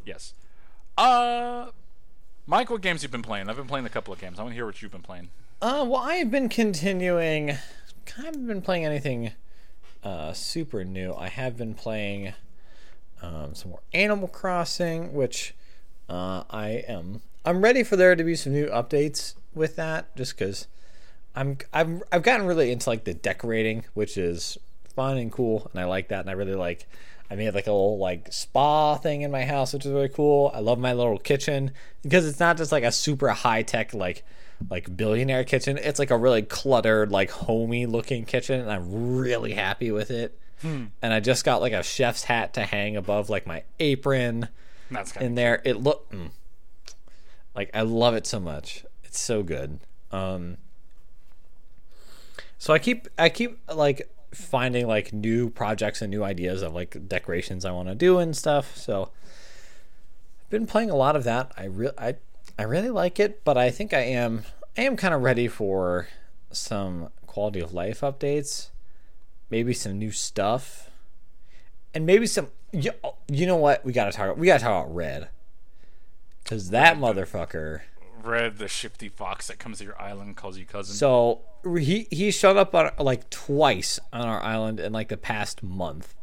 Yes. 0.05 0.33
Uh, 0.97 1.67
Mike, 2.45 2.69
what 2.69 2.81
games 2.81 3.03
you've 3.03 3.11
been 3.11 3.21
playing? 3.21 3.49
I've 3.49 3.57
been 3.57 3.67
playing 3.67 3.85
a 3.85 3.89
couple 3.89 4.13
of 4.13 4.19
games. 4.19 4.39
I 4.39 4.43
want 4.43 4.53
to 4.53 4.55
hear 4.55 4.65
what 4.65 4.81
you've 4.81 4.91
been 4.91 5.01
playing. 5.01 5.29
Uh, 5.61 5.85
well, 5.87 6.01
I 6.01 6.15
have 6.15 6.31
been 6.31 6.49
continuing. 6.49 7.51
I 7.51 8.21
haven't 8.25 8.47
been 8.47 8.61
playing 8.61 8.85
anything 8.85 9.31
uh, 10.03 10.33
super 10.33 10.83
new. 10.83 11.13
I 11.13 11.29
have 11.29 11.57
been 11.57 11.73
playing 11.73 12.33
um, 13.21 13.55
some 13.55 13.71
more 13.71 13.81
Animal 13.93 14.27
Crossing, 14.27 15.13
which 15.13 15.53
uh, 16.09 16.43
I 16.49 16.83
am. 16.87 17.21
I'm 17.45 17.61
ready 17.61 17.83
for 17.83 17.95
there 17.95 18.15
to 18.15 18.23
be 18.23 18.35
some 18.35 18.53
new 18.53 18.67
updates 18.67 19.35
with 19.53 19.75
that, 19.77 20.15
just 20.15 20.37
because 20.37 20.67
I'm. 21.35 21.57
I've 21.73 22.03
I've 22.11 22.23
gotten 22.23 22.45
really 22.45 22.71
into 22.71 22.89
like 22.89 23.03
the 23.03 23.13
decorating, 23.13 23.85
which 23.93 24.17
is 24.17 24.57
fun 24.95 25.17
and 25.17 25.31
cool, 25.31 25.69
and 25.71 25.81
I 25.81 25.85
like 25.85 26.09
that, 26.09 26.21
and 26.21 26.29
I 26.29 26.33
really 26.33 26.55
like. 26.55 26.87
I 27.29 27.35
made 27.35 27.53
like 27.53 27.67
a 27.67 27.71
little 27.71 27.97
like 27.97 28.31
spa 28.31 28.95
thing 28.95 29.21
in 29.21 29.31
my 29.31 29.43
house, 29.43 29.73
which 29.73 29.85
is 29.85 29.91
really 29.91 30.07
cool. 30.09 30.49
I 30.53 30.59
love 30.59 30.79
my 30.79 30.93
little 30.93 31.17
kitchen 31.17 31.71
because 32.01 32.25
it's 32.25 32.39
not 32.39 32.55
just 32.55 32.71
like 32.71 32.85
a 32.85 32.91
super 32.91 33.29
high 33.29 33.63
tech 33.63 33.93
like 33.93 34.23
like 34.69 34.95
billionaire 34.95 35.43
kitchen. 35.43 35.77
It's 35.77 35.99
like 35.99 36.11
a 36.11 36.17
really 36.17 36.41
cluttered, 36.41 37.11
like 37.11 37.29
homey 37.29 37.85
looking 37.85 38.25
kitchen, 38.25 38.61
and 38.61 38.71
I'm 38.71 39.17
really 39.17 39.53
happy 39.53 39.91
with 39.91 40.11
it. 40.11 40.39
And 40.63 41.13
I 41.13 41.19
just 41.19 41.45
got 41.45 41.61
like 41.61 41.73
a 41.73 41.83
chef's 41.83 42.23
hat 42.23 42.53
to 42.55 42.61
hang 42.61 42.95
above 42.95 43.29
like 43.29 43.45
my 43.45 43.63
apron 43.79 44.49
That's 44.89 45.15
in 45.17 45.35
there. 45.35 45.61
It 45.63 45.77
look 45.77 46.11
mm, 46.11 46.31
like 47.55 47.69
I 47.73 47.81
love 47.81 48.15
it 48.15 48.25
so 48.25 48.39
much. 48.39 48.85
It's 49.03 49.19
so 49.19 49.43
good. 49.43 49.79
Um, 50.11 50.57
so 52.57 52.73
I 52.73 52.79
keep 52.79 53.07
I 53.17 53.29
keep 53.29 53.59
like 53.73 54.09
finding 54.33 54.87
like 54.87 55.13
new 55.13 55.49
projects 55.49 56.01
and 56.01 56.11
new 56.11 56.23
ideas 56.23 56.61
of 56.61 56.73
like 56.73 57.07
decorations 57.07 57.65
I 57.65 57.71
want 57.71 57.89
to 57.89 57.95
do 57.95 58.19
and 58.19 58.35
stuff. 58.35 58.75
So 58.77 59.11
I've 60.43 60.49
been 60.49 60.67
playing 60.67 60.89
a 60.89 60.95
lot 60.95 61.15
of 61.15 61.23
that. 61.23 61.51
I 61.57 61.65
re- 61.65 61.91
I 61.97 62.15
I 62.57 62.63
really 62.63 62.89
like 62.89 63.19
it, 63.19 63.43
but 63.43 63.57
I 63.57 63.69
think 63.69 63.93
I 63.93 64.01
am 64.01 64.43
I 64.77 64.81
am 64.81 64.97
kind 64.97 65.13
of 65.13 65.21
ready 65.21 65.47
for 65.47 66.07
some 66.51 67.09
quality 67.25 67.59
of 67.59 67.73
life 67.73 68.01
updates, 68.01 68.69
maybe 69.49 69.73
some 69.73 69.97
new 69.97 70.11
stuff, 70.11 70.89
and 71.93 72.05
maybe 72.05 72.27
some. 72.27 72.47
You, 72.71 72.91
you 73.27 73.45
know 73.45 73.55
what? 73.55 73.85
We 73.85 73.93
gotta 73.93 74.11
talk. 74.11 74.37
We 74.37 74.47
gotta 74.47 74.63
talk 74.63 74.85
about 74.85 74.95
Red, 74.95 75.29
because 76.43 76.69
that 76.71 76.97
motherfucker. 76.97 77.81
Red, 78.23 78.57
the 78.57 78.67
shifty 78.67 79.09
fox 79.09 79.47
that 79.47 79.57
comes 79.59 79.77
to 79.77 79.85
your 79.85 80.01
island, 80.01 80.35
calls 80.35 80.57
you 80.57 80.65
cousin. 80.65 80.95
So 80.95 81.41
he 81.63 82.07
he 82.11 82.31
showed 82.31 82.57
up 82.57 82.75
on 82.75 82.91
like 82.99 83.29
twice 83.29 83.99
on 84.11 84.27
our 84.27 84.41
island 84.41 84.79
in 84.79 84.91
like 84.91 85.09
the 85.09 85.17
past 85.17 85.63
month, 85.63 86.13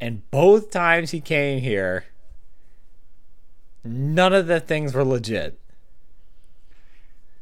and 0.00 0.28
both 0.30 0.70
times 0.70 1.10
he 1.10 1.20
came 1.20 1.60
here, 1.60 2.06
none 3.84 4.32
of 4.32 4.46
the 4.46 4.60
things 4.60 4.94
were 4.94 5.04
legit. 5.04 5.58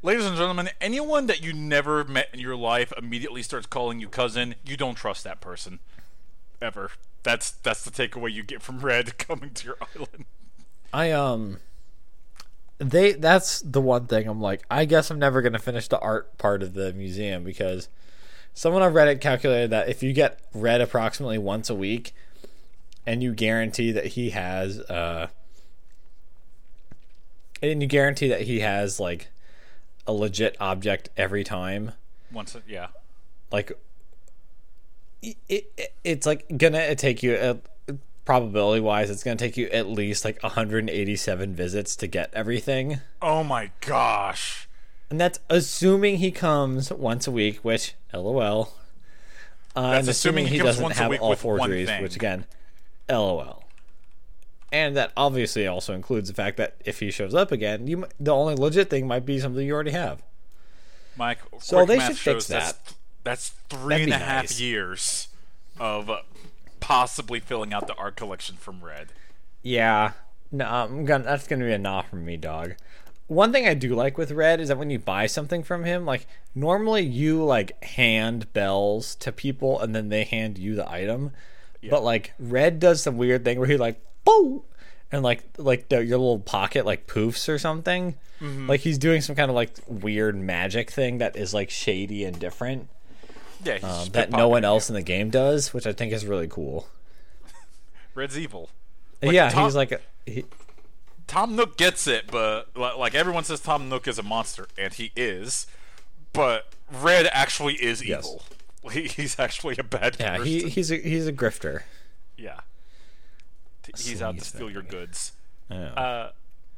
Ladies 0.03 0.25
and 0.25 0.37
gentlemen, 0.37 0.71
anyone 0.81 1.27
that 1.27 1.43
you 1.43 1.53
never 1.53 2.05
met 2.05 2.31
in 2.33 2.41
your 2.41 2.57
life 2.57 2.91
immediately 2.97 3.43
starts 3.43 3.67
calling 3.67 4.01
you 4.01 4.09
cousin, 4.09 4.55
you 4.65 4.79
don't 4.79 4.95
trust 4.95 5.25
that 5.25 5.43
person. 5.43 5.79
Ever. 6.63 6.91
That's 7.23 7.51
that's 7.51 7.85
the 7.85 7.91
takeaway 7.91 8.33
you 8.33 8.43
get 8.43 8.63
from 8.63 8.81
Red 8.81 9.19
coming 9.19 9.51
to 9.51 9.67
your 9.67 9.77
island. 9.95 10.25
I 10.93 11.11
um 11.11 11.59
they 12.79 13.13
that's 13.13 13.61
the 13.61 13.81
one 13.81 14.07
thing 14.07 14.27
I'm 14.27 14.41
like 14.41 14.63
I 14.71 14.87
guess 14.87 15.11
I'm 15.11 15.19
never 15.19 15.43
to 15.43 15.59
finish 15.59 15.89
the 15.89 15.99
art 15.99 16.39
part 16.39 16.63
of 16.63 16.73
the 16.73 16.95
museum 16.95 17.45
because 17.45 17.89
someone 18.55 18.83
on 18.83 18.95
Reddit 18.95 19.21
calculated 19.21 19.71
that 19.71 19.91
if 19.91 20.03
you 20.03 20.15
get 20.15 20.41
Red 20.55 20.81
approximately 20.81 21.37
once 21.37 21.69
a 21.69 21.75
week 21.75 22.15
and 23.05 23.23
you 23.23 23.35
guarantee 23.35 23.93
that 23.93 24.07
he 24.07 24.31
has 24.31 24.81
uh 24.81 25.29
and 27.61 27.83
you 27.83 27.89
guarantee 27.89 28.29
that 28.29 28.43
he 28.43 28.61
has 28.61 28.99
like 28.99 29.29
a 30.11 30.13
legit 30.13 30.57
object 30.61 31.09
every 31.17 31.45
time. 31.45 31.93
Once, 32.33 32.57
it, 32.57 32.65
yeah. 32.67 32.89
like 33.53 33.73
it, 35.23 35.37
it 35.49 35.95
it's 36.03 36.27
like 36.27 36.45
gonna 36.57 36.95
take 36.97 37.23
you 37.23 37.35
uh, 37.35 37.55
probability 38.25 38.81
wise 38.81 39.11
it's 39.11 39.23
gonna 39.23 39.37
take 39.37 39.57
you 39.57 39.69
at 39.69 39.87
least 39.87 40.25
like 40.25 40.43
187 40.43 41.55
visits 41.55 41.95
to 41.97 42.07
get 42.07 42.31
everything. 42.33 43.01
Oh 43.23 43.45
my 43.45 43.71
gosh. 43.81 44.69
and 45.11 45.21
that's 45.21 45.39
assuming 45.49 46.19
he 46.19 46.33
comes 46.33 46.93
once 46.93 47.27
a 47.27 47.31
week 47.31 47.59
which 47.59 47.95
lol. 48.13 48.73
Uh, 49.77 49.93
That's 49.93 50.01
and 50.01 50.09
assuming 50.09 50.45
assuming 50.45 50.47
he 50.47 50.59
he 50.59 50.65
doesn't 50.65 50.83
once 50.83 50.99
a 50.99 51.03
have 51.03 51.11
week 51.11 51.23
all 51.23 51.37
forgeries 51.37 51.89
which 52.01 52.17
again 52.17 52.45
lol 53.09 53.60
and 54.73 54.97
that 54.97 55.13
obviously 55.17 55.67
also 55.67 55.95
includes 55.95 56.29
the 56.29 56.35
fact 56.35 56.57
that 56.57 56.77
if 56.85 57.01
he 57.01 57.11
shows 57.11 57.35
up 57.35 57.51
again 57.53 57.87
you 57.87 58.07
the 58.19 58.31
only 58.35 58.55
legit 58.55 58.91
thing 58.91 59.07
might 59.07 59.27
be 59.27 59.39
something 59.39 59.67
you 59.67 59.73
already 59.73 59.91
have 59.91 60.23
Mike, 61.17 61.39
So 61.59 61.85
they 61.85 61.99
should 61.99 62.17
fix 62.17 62.21
shows 62.21 62.47
that's, 62.47 62.73
that. 62.73 62.95
that's 63.25 63.49
three 63.69 64.05
and 64.05 64.13
a 64.13 64.19
half 64.19 64.45
nice. 64.45 64.61
years 64.61 65.29
of 65.79 66.11
possibly 66.81 67.41
filling 67.41 67.73
out 67.73 67.87
the 67.87 67.95
art 67.95 68.17
collection 68.17 68.57
from 68.57 68.83
Red. 68.83 69.13
Yeah, 69.63 70.13
no, 70.51 70.65
I'm 70.67 71.05
gonna. 71.05 71.25
That's 71.25 71.47
gonna 71.47 71.67
be 71.67 71.73
a 71.73 71.79
nah 71.79 72.03
from 72.03 72.25
me, 72.25 72.37
dog. 72.37 72.77
One 73.27 73.53
thing 73.53 73.69
I 73.69 73.75
do 73.75 73.95
like 73.95 74.17
with 74.19 74.33
Red 74.33 74.61
is 74.61 74.69
that 74.69 74.79
when 74.79 74.91
you 74.91 74.99
buy 74.99 75.27
something 75.27 75.63
from 75.63 75.85
him, 75.85 76.05
like 76.07 76.27
normally 76.55 77.03
you 77.03 77.45
like 77.45 77.83
hand 77.85 78.53
bells 78.53 79.15
to 79.17 79.31
people 79.31 79.79
and 79.79 79.95
then 79.95 80.09
they 80.09 80.25
hand 80.25 80.59
you 80.59 80.75
the 80.75 80.91
item, 80.91 81.33
but 81.89 82.03
like 82.03 82.33
Red 82.39 82.81
does 82.81 83.03
some 83.03 83.19
weird 83.19 83.45
thing 83.45 83.59
where 83.59 83.69
he 83.69 83.77
like 83.77 84.01
boo, 84.25 84.65
and 85.13 85.23
like 85.23 85.45
like 85.59 85.89
the, 85.89 86.05
your 86.05 86.19
little 86.19 86.39
pocket 86.39 86.85
like 86.87 87.07
poofs 87.07 87.49
or 87.49 87.59
something. 87.59 88.17
Like 88.43 88.81
he's 88.81 88.97
doing 88.97 89.21
some 89.21 89.37
kind 89.37 89.51
of 89.51 89.55
like 89.55 89.71
weird 89.87 90.35
magic 90.35 90.91
thing 90.91 91.19
that 91.19 91.37
is 91.37 91.53
like 91.53 91.69
shady 91.69 92.25
and 92.25 92.39
different 92.41 92.89
Yeah, 93.63 93.75
he's 93.75 93.85
um, 93.85 94.09
that 94.13 94.31
no 94.31 94.49
one 94.49 94.65
else 94.65 94.89
in 94.89 94.95
the 94.95 95.03
game 95.03 95.29
does, 95.29 95.75
which 95.75 95.87
I 95.87 95.93
think 95.93 96.11
is 96.15 96.25
really 96.25 96.49
cool. 96.49 96.89
Red's 98.15 98.39
evil. 98.39 98.71
Like, 99.23 99.33
yeah, 99.33 99.51
Tom- 99.51 99.65
he's 99.65 99.75
like 99.77 99.93
a, 99.93 100.01
he, 100.25 100.45
Tom 101.27 101.55
Nook 101.55 101.77
gets 101.77 102.07
it, 102.07 102.29
but 102.31 102.69
like 102.75 103.15
everyone 103.15 103.45
says, 103.45 103.61
Tom 103.61 103.91
Nook 103.91 104.09
is 104.09 104.19
a 104.19 104.23
monster, 104.23 104.67
and 104.79 104.95
he 104.95 105.13
is. 105.15 105.67
But 106.33 106.73
Red 106.91 107.29
actually 107.33 107.75
is 107.75 108.03
Yes. 108.03 108.25
evil. 108.27 108.43
He, 108.93 109.03
he's 109.09 109.39
actually 109.39 109.77
a 109.79 109.85
bad 109.85 110.17
yeah 110.19 110.39
person. 110.39 110.47
he 110.47 110.69
he's 110.71 110.91
a 110.91 110.97
he's 110.97 111.27
a 111.27 111.33
grifter. 111.35 111.83
yeah. 112.39 112.61
T- 113.83 113.93
He's 113.97 114.23
out 114.23 114.39
to 114.39 114.45
steal 114.45 114.71
your 114.71 114.83
bag. 114.83 114.91
goods. 114.91 115.33
Yeah. 115.71 115.93
Uh, 115.93 116.31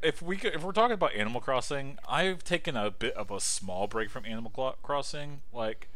if 0.02 0.20
we 0.20 0.36
could, 0.36 0.54
if 0.54 0.62
we're 0.62 0.72
talking 0.72 0.94
about 0.94 1.14
Animal 1.14 1.40
Crossing, 1.40 1.98
I've 2.08 2.42
taken 2.42 2.76
a 2.76 2.90
bit 2.90 3.14
of 3.14 3.30
a 3.30 3.40
small 3.40 3.86
break 3.86 4.10
from 4.10 4.26
Animal 4.26 4.76
Crossing. 4.82 5.42
Like 5.52 5.88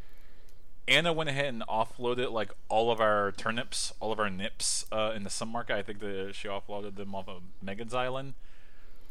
Anna 0.89 1.13
went 1.13 1.29
ahead 1.29 1.47
and 1.47 1.63
offloaded 1.69 2.31
like 2.31 2.53
all 2.69 2.91
of 2.93 3.01
our 3.01 3.33
turnips, 3.33 3.93
all 4.01 4.13
of 4.13 4.21
our 4.21 4.31
nips 4.31 4.87
uh, 4.93 5.13
in 5.15 5.25
the 5.25 5.31
sun 5.31 5.49
market. 5.49 5.77
I 5.77 5.83
think 5.83 5.99
that 6.01 6.35
she 6.35 6.49
offloaded 6.49 6.97
them 6.97 7.15
off 7.15 7.29
of 7.29 7.43
Megan's 7.61 7.95
Island. 7.95 8.35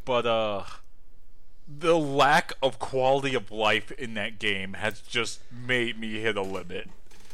But 0.06 0.26
uh, 0.26 0.64
the 1.68 1.98
lack 1.98 2.54
of 2.62 2.80
quality 2.80 3.36
of 3.36 3.52
life 3.52 3.92
in 3.92 4.14
that 4.14 4.40
game 4.40 4.74
has 4.74 5.02
just 5.02 5.42
made 5.52 6.00
me 6.00 6.22
hit 6.22 6.38
a 6.38 6.42
limit. 6.42 6.90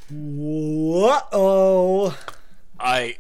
Whoa! 0.10 2.14
I 2.80 3.18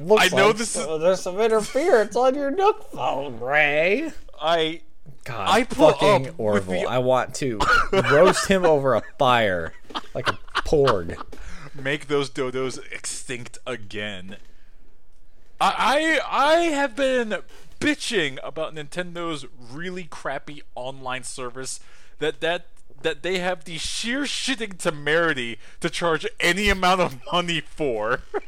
Looks 0.00 0.32
I 0.32 0.36
know 0.36 0.48
like 0.48 0.56
this 0.56 0.76
is- 0.76 0.86
there's 1.00 1.20
some 1.20 1.40
interference 1.40 2.16
on 2.16 2.34
your 2.34 2.50
Nook 2.50 2.90
phone, 2.92 3.38
Ray. 3.40 4.12
I 4.40 4.80
God, 5.24 5.48
I 5.50 5.64
fucking 5.64 6.34
Orville. 6.38 6.82
the- 6.82 6.86
I 6.86 6.98
want 6.98 7.34
to 7.36 7.58
roast 7.92 8.48
him 8.48 8.64
over 8.64 8.94
a 8.94 9.02
fire 9.18 9.74
like 10.14 10.28
a 10.28 10.38
porg. 10.64 11.16
make 11.74 12.08
those 12.08 12.30
dodos 12.30 12.78
extinct 12.92 13.58
again. 13.66 14.36
I 15.60 16.20
I, 16.30 16.48
I 16.48 16.54
have 16.70 16.96
been 16.96 17.36
bitching 17.80 18.38
about 18.42 18.74
Nintendo's 18.74 19.44
really 19.70 20.04
crappy 20.04 20.62
online 20.74 21.24
service 21.24 21.80
that 22.18 22.40
that 22.40 22.66
that 23.02 23.22
they 23.22 23.38
have 23.38 23.64
the 23.64 23.78
sheer 23.78 24.22
shitting 24.22 24.78
temerity 24.78 25.58
to 25.80 25.88
charge 25.90 26.26
any 26.38 26.68
amount 26.70 27.00
of 27.02 27.18
money 27.32 27.60
for. 27.60 28.20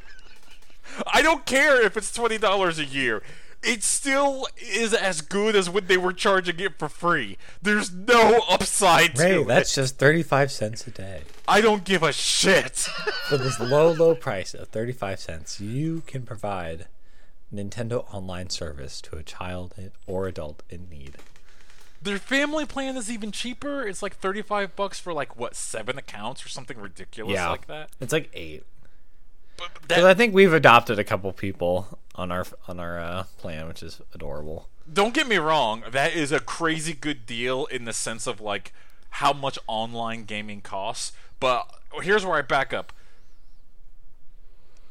I 1.12 1.22
don't 1.22 1.44
care 1.46 1.80
if 1.84 1.96
it's 1.96 2.12
twenty 2.12 2.38
dollars 2.38 2.78
a 2.78 2.84
year. 2.84 3.22
It 3.62 3.84
still 3.84 4.48
is 4.60 4.92
as 4.92 5.20
good 5.20 5.54
as 5.54 5.70
when 5.70 5.86
they 5.86 5.96
were 5.96 6.12
charging 6.12 6.58
it 6.58 6.80
for 6.80 6.88
free. 6.88 7.38
There's 7.62 7.92
no 7.92 8.42
upside 8.50 9.14
to 9.14 9.22
Ray, 9.22 9.40
it. 9.42 9.46
that's 9.46 9.76
just 9.76 9.98
35 9.98 10.50
cents 10.50 10.84
a 10.88 10.90
day. 10.90 11.22
I 11.46 11.60
don't 11.60 11.84
give 11.84 12.02
a 12.02 12.12
shit. 12.12 12.76
For 13.28 13.36
this 13.38 13.60
low, 13.60 13.92
low 13.92 14.16
price 14.16 14.52
of 14.52 14.66
35 14.66 15.20
cents, 15.20 15.60
you 15.60 16.02
can 16.08 16.22
provide 16.24 16.88
Nintendo 17.54 18.04
online 18.12 18.50
service 18.50 19.00
to 19.02 19.16
a 19.16 19.22
child 19.22 19.74
or 20.08 20.26
adult 20.26 20.64
in 20.68 20.88
need. 20.90 21.18
Their 22.02 22.18
family 22.18 22.66
plan 22.66 22.96
is 22.96 23.08
even 23.08 23.30
cheaper. 23.30 23.86
It's 23.86 24.02
like 24.02 24.16
35 24.16 24.74
bucks 24.74 24.98
for 24.98 25.12
like 25.12 25.36
what, 25.36 25.54
7 25.54 25.96
accounts 25.96 26.44
or 26.44 26.48
something 26.48 26.78
ridiculous 26.78 27.34
Yeah. 27.34 27.48
like 27.50 27.68
that. 27.68 27.90
It's 28.00 28.12
like 28.12 28.28
eight. 28.34 28.64
Because 29.86 30.04
I 30.04 30.14
think 30.14 30.34
we've 30.34 30.52
adopted 30.52 30.98
a 30.98 31.04
couple 31.04 31.32
people 31.32 31.98
on 32.14 32.30
our 32.32 32.44
on 32.68 32.78
our 32.80 32.98
uh, 32.98 33.24
plan, 33.38 33.68
which 33.68 33.82
is 33.82 34.00
adorable. 34.14 34.68
don't 34.92 35.14
get 35.14 35.26
me 35.28 35.36
wrong, 35.36 35.84
that 35.90 36.14
is 36.14 36.32
a 36.32 36.40
crazy 36.40 36.92
good 36.94 37.26
deal 37.26 37.66
in 37.66 37.84
the 37.84 37.92
sense 37.92 38.26
of 38.26 38.40
like 38.40 38.72
how 39.16 39.32
much 39.32 39.58
online 39.66 40.24
gaming 40.24 40.60
costs, 40.60 41.12
but 41.40 41.70
here's 42.02 42.24
where 42.24 42.36
I 42.38 42.42
back 42.42 42.72
up. 42.72 42.92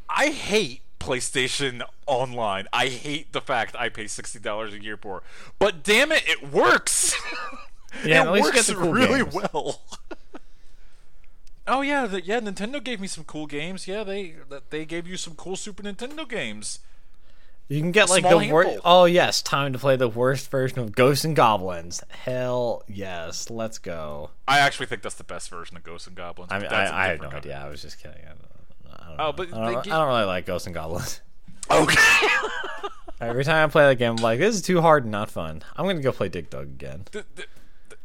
I 0.10 0.28
hate 0.28 0.82
PlayStation 1.00 1.82
Online. 2.06 2.68
I 2.74 2.88
hate 2.88 3.32
the 3.34 3.42
fact 3.42 3.76
I 3.78 3.90
pay 3.90 4.06
$60 4.06 4.74
a 4.74 4.84
year 4.84 4.98
for. 4.98 5.24
But 5.58 5.84
damn 5.84 6.12
it, 6.12 6.24
it 6.28 6.52
works. 6.52 7.16
Yeah, 8.06 8.22
it 8.24 8.28
at 8.28 8.32
least 8.32 8.46
works 8.56 8.72
cool 8.74 8.94
really 8.94 9.22
games. 9.22 9.34
well. 9.54 9.82
oh 11.68 11.82
yeah, 11.82 12.06
the, 12.08 12.22
yeah. 12.24 12.40
Nintendo 12.40 12.84
gave 12.84 13.00
me 13.00 13.08
some 13.08 13.24
cool 13.24 13.46
games. 13.48 13.88
Yeah, 13.88 14.04
they 14.04 14.36
they 14.70 14.86
gave 14.86 15.08
you 15.08 15.18
some 15.18 15.36
cool 15.36 15.56
Super 15.56 15.84
Nintendo 15.84 16.28
games. 16.28 16.80
You 17.68 17.80
can 17.80 17.92
get 17.92 18.10
like 18.10 18.24
the 18.28 18.50
worst. 18.52 18.80
Oh 18.84 19.06
yes, 19.06 19.42
time 19.42 19.72
to 19.72 19.80
play 19.80 19.96
the 19.96 20.10
worst 20.10 20.52
version 20.52 20.80
of 20.80 20.92
Ghosts 20.94 21.24
and 21.24 21.36
Goblins. 21.36 22.04
Hell 22.10 22.84
yes, 22.88 23.50
let's 23.50 23.78
go. 23.78 24.32
I 24.48 24.60
actually 24.60 24.88
think 24.88 25.02
that's 25.04 25.16
the 25.16 25.24
best 25.24 25.50
version 25.50 25.78
of 25.78 25.84
Ghosts 25.84 26.06
and 26.08 26.16
Goblins. 26.16 26.52
I 26.52 26.60
mean, 26.60 26.68
I, 26.68 27.06
I 27.06 27.08
had 27.08 27.22
no 27.22 27.30
idea. 27.30 27.62
I 27.66 27.70
was 27.70 27.82
just 27.82 28.02
kidding. 28.04 28.20
I 28.26 28.30
don't, 28.30 29.00
I 29.02 29.08
don't 29.08 29.20
Oh, 29.20 29.26
know. 29.28 29.32
but 29.34 29.54
I 29.54 29.72
don't, 29.72 29.88
I 29.88 29.98
don't 30.00 30.08
really 30.10 30.26
like 30.26 30.46
Ghosts 30.46 30.68
and 30.68 30.74
Goblins. 30.76 31.22
Okay. 31.70 32.28
Every 33.22 33.46
time 33.46 33.70
I 33.70 33.72
play 33.72 33.84
that 33.88 33.96
game, 33.96 34.12
I'm 34.12 34.16
like, 34.18 34.40
this 34.40 34.56
is 34.56 34.62
too 34.62 34.82
hard 34.82 35.04
and 35.04 35.12
not 35.12 35.30
fun. 35.32 35.62
I'm 35.78 35.86
gonna 35.86 36.02
go 36.02 36.12
play 36.12 36.28
Dig 36.28 36.50
Dug 36.50 36.64
again. 36.64 37.06
Th- 37.12 37.24
th- 37.36 37.48
th- 37.88 38.00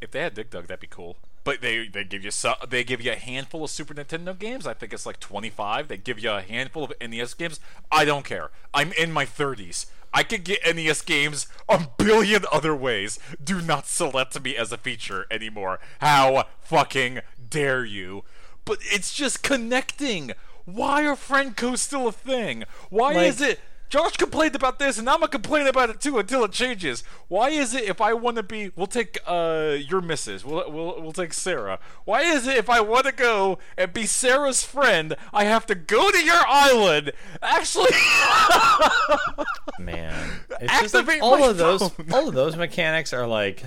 if 0.00 0.10
they 0.10 0.20
had 0.20 0.34
Dig 0.34 0.50
Dug, 0.50 0.66
that'd 0.66 0.80
be 0.80 0.88
cool. 0.88 1.18
But 1.44 1.60
they 1.60 1.88
they 1.88 2.04
give 2.04 2.24
you 2.24 2.30
so, 2.30 2.54
they 2.68 2.84
give 2.84 3.00
you 3.00 3.12
a 3.12 3.16
handful 3.16 3.64
of 3.64 3.70
Super 3.70 3.94
Nintendo 3.94 4.38
games. 4.38 4.66
I 4.66 4.74
think 4.74 4.92
it's 4.92 5.06
like 5.06 5.18
25. 5.20 5.88
They 5.88 5.96
give 5.96 6.18
you 6.20 6.30
a 6.30 6.40
handful 6.42 6.84
of 6.84 6.92
NES 7.00 7.34
games. 7.34 7.58
I 7.90 8.04
don't 8.04 8.24
care. 8.24 8.50
I'm 8.72 8.92
in 8.92 9.10
my 9.12 9.26
30s. 9.26 9.86
I 10.14 10.22
could 10.22 10.44
get 10.44 10.60
NES 10.64 11.00
games 11.02 11.46
a 11.68 11.86
billion 11.98 12.44
other 12.52 12.76
ways. 12.76 13.18
Do 13.42 13.60
not 13.60 13.86
select 13.86 14.40
me 14.40 14.54
as 14.56 14.70
a 14.70 14.76
feature 14.76 15.26
anymore. 15.30 15.80
How 16.00 16.44
fucking 16.60 17.20
dare 17.50 17.84
you? 17.84 18.24
But 18.64 18.78
it's 18.82 19.12
just 19.14 19.42
connecting. 19.42 20.32
Why 20.64 21.04
are 21.06 21.16
friend 21.16 21.56
codes 21.56 21.82
still 21.82 22.06
a 22.06 22.12
thing? 22.12 22.64
Why 22.90 23.14
Like- 23.14 23.26
is 23.26 23.40
it 23.40 23.58
Josh 23.92 24.16
complained 24.16 24.54
about 24.56 24.78
this, 24.78 24.96
and 24.96 25.06
I'm 25.06 25.20
gonna 25.20 25.28
complain 25.28 25.66
about 25.66 25.90
it 25.90 26.00
too 26.00 26.18
until 26.18 26.44
it 26.44 26.52
changes. 26.52 27.04
Why 27.28 27.50
is 27.50 27.74
it 27.74 27.84
if 27.84 28.00
I 28.00 28.14
want 28.14 28.38
to 28.38 28.42
be, 28.42 28.70
we'll 28.74 28.86
take 28.86 29.18
uh 29.26 29.76
your 29.78 30.00
missus, 30.00 30.46
we'll 30.46 30.70
we'll 30.72 30.98
we'll 31.02 31.12
take 31.12 31.34
Sarah. 31.34 31.78
Why 32.06 32.22
is 32.22 32.46
it 32.46 32.56
if 32.56 32.70
I 32.70 32.80
want 32.80 33.04
to 33.04 33.12
go 33.12 33.58
and 33.76 33.92
be 33.92 34.06
Sarah's 34.06 34.64
friend, 34.64 35.14
I 35.30 35.44
have 35.44 35.66
to 35.66 35.74
go 35.74 36.10
to 36.10 36.24
your 36.24 36.40
island? 36.46 37.12
Actually, 37.42 37.90
Man, 39.78 40.40
it's 40.58 40.80
just 40.80 40.94
like 40.94 41.20
all 41.20 41.44
of 41.44 41.58
those, 41.58 41.82
all 42.10 42.28
of 42.28 42.34
those 42.34 42.56
mechanics 42.56 43.12
are 43.12 43.26
like 43.26 43.62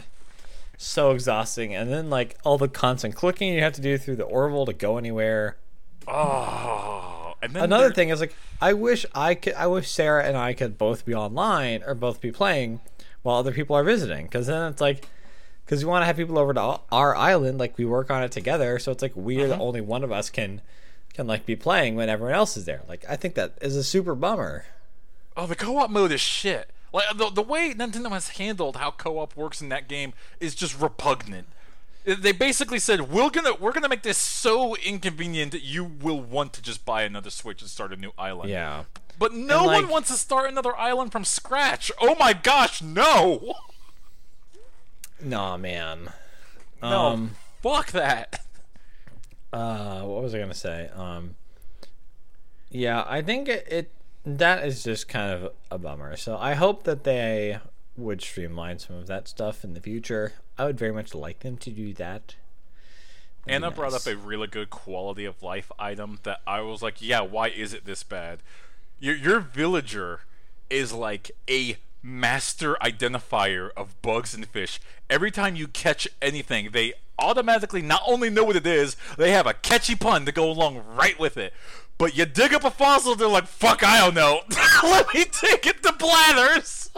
so 0.75 1.11
exhausting, 1.11 1.75
and 1.75 1.93
then 1.93 2.09
like 2.09 2.35
all 2.43 2.57
the 2.57 2.67
constant 2.67 3.13
clicking 3.13 3.53
you 3.53 3.61
have 3.61 3.73
to 3.73 3.81
do 3.81 3.95
through 3.99 4.15
the 4.15 4.23
Orville 4.23 4.65
to 4.65 4.73
go 4.73 4.97
anywhere. 4.97 5.57
oh, 6.07 7.24
and 7.45 7.55
then 7.55 7.63
Another 7.63 7.91
thing 7.93 8.09
is 8.09 8.19
like 8.19 8.35
I 8.61 8.73
wish 8.73 9.05
I 9.13 9.35
could 9.35 9.53
I 9.53 9.67
wish 9.67 9.89
Sarah 9.89 10.23
and 10.25 10.35
I 10.37 10.53
could 10.53 10.77
both 10.77 11.05
be 11.05 11.13
online 11.13 11.83
or 11.85 11.93
both 11.95 12.21
be 12.21 12.31
playing 12.31 12.79
while 13.23 13.37
other 13.37 13.51
people 13.51 13.75
are 13.75 13.83
visiting 13.83 14.25
because 14.25 14.47
then 14.47 14.71
it's 14.71 14.81
like 14.81 15.07
because 15.65 15.83
we 15.83 15.89
want 15.89 16.01
to 16.03 16.05
have 16.05 16.15
people 16.17 16.37
over 16.37 16.53
to 16.53 16.79
our 16.91 17.15
island 17.15 17.57
like 17.57 17.77
we 17.77 17.85
work 17.85 18.11
on 18.11 18.21
it 18.23 18.31
together 18.31 18.77
so 18.79 18.91
it's 18.91 19.01
like 19.01 19.15
we're 19.15 19.45
Uh-huh. 19.47 19.55
the 19.55 19.61
only 19.61 19.81
one 19.81 20.03
of 20.03 20.11
us 20.11 20.29
can 20.29 20.61
can 21.13 21.25
like 21.27 21.45
be 21.45 21.55
playing 21.55 21.95
when 21.95 22.09
everyone 22.09 22.35
else 22.35 22.55
is 22.57 22.65
there 22.65 22.81
like 22.87 23.03
I 23.09 23.15
think 23.15 23.35
that 23.35 23.53
is 23.61 23.75
a 23.75 23.83
super 23.83 24.15
bummer 24.15 24.65
Oh, 25.37 25.47
the 25.47 25.55
co-op 25.55 25.89
mode 25.89 26.13
is 26.13 26.21
shit. 26.21 26.69
Like 26.93 27.17
the 27.17 27.29
the 27.29 27.41
way 27.41 27.73
Nintendo 27.73 28.09
has 28.11 28.29
handled 28.29 28.77
how 28.77 28.91
co-op 28.91 29.35
works 29.35 29.61
in 29.61 29.67
that 29.69 29.89
game 29.89 30.13
is 30.39 30.55
just 30.55 30.79
repugnant. 30.79 31.47
They 32.05 32.31
basically 32.33 32.77
said 32.79 33.09
we're 33.09 33.29
gonna 33.31 33.55
we're 33.55 33.71
gonna 33.71 33.89
make 33.89 34.03
this 34.03 34.17
so 34.17 34.75
inconvenient 34.75 35.51
that 35.53 35.63
you 35.63 35.83
will 35.83 36.21
want 36.21 36.53
to 36.53 36.61
just 36.61 36.85
buy 36.85 37.01
another 37.03 37.29
Switch 37.31 37.61
and 37.61 37.69
start 37.69 37.91
a 37.91 37.95
new 37.95 38.11
island. 38.17 38.49
yeah 38.51 38.83
But 39.17 39.33
no 39.33 39.61
And, 39.69 39.83
one 39.83 39.87
wants 39.89 40.09
to 40.09 40.15
start 40.15 40.49
another 40.49 40.75
island 40.77 41.11
from 41.11 41.25
scratch. 41.25 41.91
Oh 41.99 42.15
my 42.19 42.33
gosh, 42.33 42.81
no! 42.81 43.55
nah 45.21 45.57
man 45.57 46.09
No, 46.81 46.87
um 47.07 47.31
fuck 47.63 47.91
that. 47.91 48.41
uh 49.53 50.01
what 50.01 50.21
was 50.21 50.35
I 50.35 50.39
gonna 50.39 50.53
say 50.53 50.89
um 50.93 51.35
yeah 52.69 53.03
I 53.07 53.21
think 53.21 53.47
it, 53.47 53.65
it 53.69 53.91
that 54.25 54.67
is 54.67 54.83
just 54.83 55.07
kind 55.07 55.31
of 55.31 55.53
a 55.71 55.77
bummer 55.77 56.15
so 56.17 56.37
I 56.37 56.53
hope 56.55 56.83
that 56.83 57.03
they 57.03 57.59
would 57.97 58.21
streamline 58.21 58.77
some 58.79 58.97
of 58.97 59.07
that 59.07 59.27
stuff 59.27 59.63
in 59.63 59.73
the 59.73 59.79
future 59.81 60.33
I 60.57 60.65
would 60.65 60.77
very 60.77 60.93
much 60.93 61.13
like 61.13 61.39
them 61.39 61.57
to 61.57 61.69
do 61.69 61.93
that 61.93 62.35
That'd 63.45 63.63
Anna 63.63 63.71
brought 63.71 63.93
up 63.93 64.07
a 64.07 64.15
really 64.15 64.47
good 64.47 64.69
quality 64.69 65.25
of 65.25 65.43
life 65.43 65.71
item 65.77 66.19
that 66.23 66.41
I 66.47 66.61
was 66.61 66.81
like, 66.81 66.95
yeah, 66.99 67.21
why 67.21 67.49
is 67.49 67.73
it 67.73 67.85
this 67.85 68.03
bad? 68.03 68.39
Your 68.99 69.15
your 69.15 69.39
villager 69.39 70.21
is 70.69 70.93
like 70.93 71.31
a 71.49 71.77
master 72.01 72.75
identifier 72.81 73.69
of 73.77 74.01
bugs 74.01 74.33
and 74.33 74.47
fish. 74.47 74.79
Every 75.09 75.29
time 75.29 75.55
you 75.55 75.67
catch 75.67 76.07
anything, 76.21 76.69
they 76.71 76.93
automatically 77.19 77.81
not 77.81 78.01
only 78.07 78.29
know 78.29 78.43
what 78.43 78.55
it 78.55 78.65
is, 78.65 78.97
they 79.17 79.31
have 79.31 79.47
a 79.47 79.53
catchy 79.53 79.95
pun 79.95 80.25
to 80.25 80.31
go 80.31 80.49
along 80.49 80.83
right 80.95 81.19
with 81.19 81.37
it. 81.37 81.53
But 81.97 82.17
you 82.17 82.25
dig 82.25 82.53
up 82.53 82.65
a 82.65 82.71
fossil, 82.71 83.15
they're 83.15 83.27
like, 83.27 83.47
fuck, 83.47 83.81
I 83.83 84.01
don't 84.01 84.15
know. 84.15 84.41
Let 84.83 85.13
me 85.13 85.23
take 85.25 85.65
it 85.65 85.81
to 85.83 85.93
Blathers. 85.93 86.89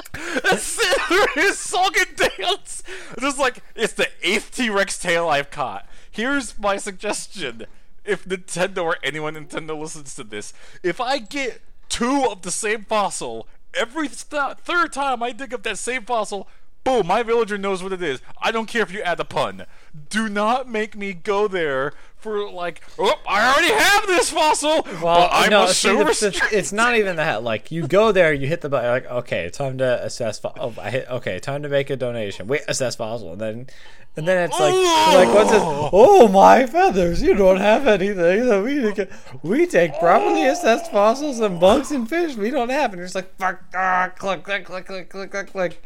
sit 0.57 1.01
through 1.01 1.25
his 1.35 1.59
song 1.59 1.91
and 1.97 2.31
dance. 2.37 2.81
Just 3.19 3.37
like, 3.37 3.61
it's 3.75 3.93
the 3.93 4.09
eighth 4.23 4.55
T 4.55 4.69
Rex 4.69 4.97
tail 4.97 5.29
I've 5.29 5.51
caught. 5.51 5.87
Here's 6.09 6.57
my 6.57 6.77
suggestion. 6.77 7.67
If 8.03 8.25
Nintendo 8.25 8.83
or 8.83 8.97
anyone 9.03 9.35
Nintendo 9.35 9.79
listens 9.79 10.15
to 10.15 10.23
this, 10.23 10.53
if 10.81 10.99
I 10.99 11.19
get 11.19 11.61
two 11.89 12.25
of 12.31 12.41
the 12.41 12.51
same 12.51 12.85
fossil, 12.85 13.47
every 13.73 14.07
th- 14.07 14.57
third 14.63 14.93
time 14.93 15.21
I 15.21 15.31
dig 15.31 15.53
up 15.53 15.63
that 15.63 15.77
same 15.77 16.03
fossil, 16.03 16.47
boom, 16.83 17.05
my 17.05 17.21
villager 17.21 17.57
knows 17.57 17.83
what 17.83 17.93
it 17.93 18.01
is. 18.01 18.21
I 18.41 18.51
don't 18.51 18.65
care 18.67 18.81
if 18.81 18.91
you 18.91 19.01
add 19.01 19.19
a 19.19 19.25
pun. 19.25 19.65
Do 20.09 20.29
not 20.29 20.69
make 20.69 20.95
me 20.95 21.13
go 21.13 21.47
there 21.47 21.93
for 22.17 22.49
like, 22.49 22.81
oh, 22.97 23.13
I 23.27 23.51
already 23.51 23.71
have 23.73 24.07
this 24.07 24.29
fossil, 24.31 24.81
Well, 25.01 25.01
but 25.01 25.29
I 25.31 25.47
no, 25.49 25.67
see, 25.67 25.89
the- 25.95 26.03
the- 26.05 26.57
it's 26.57 26.71
not 26.73 26.95
even 26.95 27.15
that. 27.17 27.43
Like 27.43 27.71
you 27.71 27.87
go 27.87 28.11
there, 28.11 28.33
you 28.33 28.47
hit 28.47 28.61
the 28.61 28.69
button, 28.69 28.89
like 28.89 29.05
okay, 29.05 29.49
time 29.49 29.77
to 29.77 30.03
assess. 30.03 30.39
Fo- 30.39 30.53
oh, 30.59 30.73
I 30.81 30.89
hit 30.89 31.07
okay, 31.09 31.39
time 31.39 31.63
to 31.63 31.69
make 31.69 31.89
a 31.89 31.95
donation. 31.95 32.47
Wait, 32.47 32.61
assess 32.67 32.95
fossil, 32.95 33.33
and 33.33 33.41
then, 33.41 33.67
and 34.15 34.27
then 34.27 34.49
it's 34.49 34.59
like, 34.59 34.73
like 34.73 35.33
what's 35.35 35.51
this? 35.51 35.61
Oh 35.63 36.27
my 36.27 36.65
feathers! 36.65 37.21
You 37.21 37.35
don't 37.35 37.57
have 37.57 37.85
anything 37.87 38.47
that 38.47 38.63
we 38.63 38.91
take. 38.93 39.09
We 39.43 39.67
take 39.67 39.97
properly 39.99 40.45
assessed 40.47 40.91
fossils 40.91 41.39
and 41.39 41.59
bugs 41.59 41.91
and 41.91 42.09
fish. 42.09 42.35
We 42.35 42.49
don't 42.49 42.69
have, 42.69 42.93
and 42.93 43.01
it's 43.03 43.13
like 43.15 43.35
fuck, 43.37 43.61
ah, 43.75 44.11
click, 44.17 44.43
click, 44.43 44.65
click, 44.65 44.85
click, 44.85 45.09
click, 45.09 45.31
click, 45.31 45.51
click. 45.51 45.83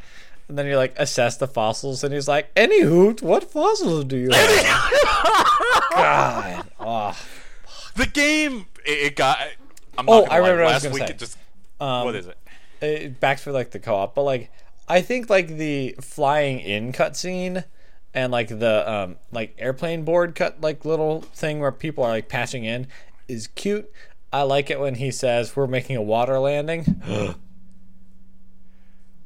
And 0.51 0.59
then 0.59 0.65
you 0.65 0.75
like 0.75 0.93
assess 0.97 1.37
the 1.37 1.47
fossils, 1.47 2.03
and 2.03 2.13
he's 2.13 2.27
like, 2.27 2.53
"Anywho, 2.55 3.21
what 3.21 3.49
fossils 3.49 4.03
do 4.03 4.17
you 4.17 4.29
have?" 4.33 4.91
God, 5.91 6.67
oh, 6.77 7.17
The 7.95 8.05
game 8.07 8.65
it, 8.85 8.91
it 8.91 9.15
got. 9.15 9.39
I'm 9.97 10.09
Oh, 10.09 10.19
not 10.19 10.27
gonna 10.27 10.33
I 10.33 10.37
remember 10.39 10.63
what 10.63 10.69
I 10.69 10.73
last 10.73 10.83
was 10.83 10.93
week 10.93 11.03
say. 11.07 11.13
it 11.13 11.17
just. 11.19 11.37
Um, 11.79 12.03
what 12.03 12.15
is 12.15 12.27
it? 12.27 12.37
it, 12.81 13.19
back 13.21 13.39
for 13.39 13.53
like 13.53 13.71
the 13.71 13.79
co-op, 13.79 14.13
but 14.13 14.23
like 14.23 14.51
I 14.89 14.99
think 14.99 15.29
like 15.29 15.47
the 15.47 15.95
flying 16.01 16.59
in 16.59 16.91
cutscene 16.91 17.63
and 18.13 18.33
like 18.33 18.49
the 18.49 18.91
um 18.91 19.15
like 19.31 19.55
airplane 19.57 20.03
board 20.03 20.35
cut 20.35 20.59
like 20.59 20.83
little 20.83 21.21
thing 21.21 21.61
where 21.61 21.71
people 21.71 22.03
are 22.03 22.09
like 22.09 22.27
passing 22.27 22.65
in 22.65 22.87
is 23.29 23.47
cute. 23.47 23.89
I 24.33 24.41
like 24.41 24.69
it 24.69 24.81
when 24.81 24.95
he 24.95 25.11
says 25.11 25.55
we're 25.55 25.67
making 25.67 25.95
a 25.95 26.01
water 26.01 26.39
landing. 26.39 27.01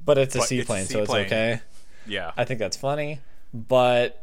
but 0.05 0.17
it's 0.17 0.35
a 0.35 0.37
But 0.37 0.41
it's 0.43 0.49
seaplane, 0.49 0.85
so 0.85 1.01
it's 1.01 1.09
okay. 1.11 1.61
Yeah. 2.07 2.31
I 2.37 2.45
think 2.45 2.59
that's 2.59 2.77
funny, 2.77 3.19
but 3.53 4.21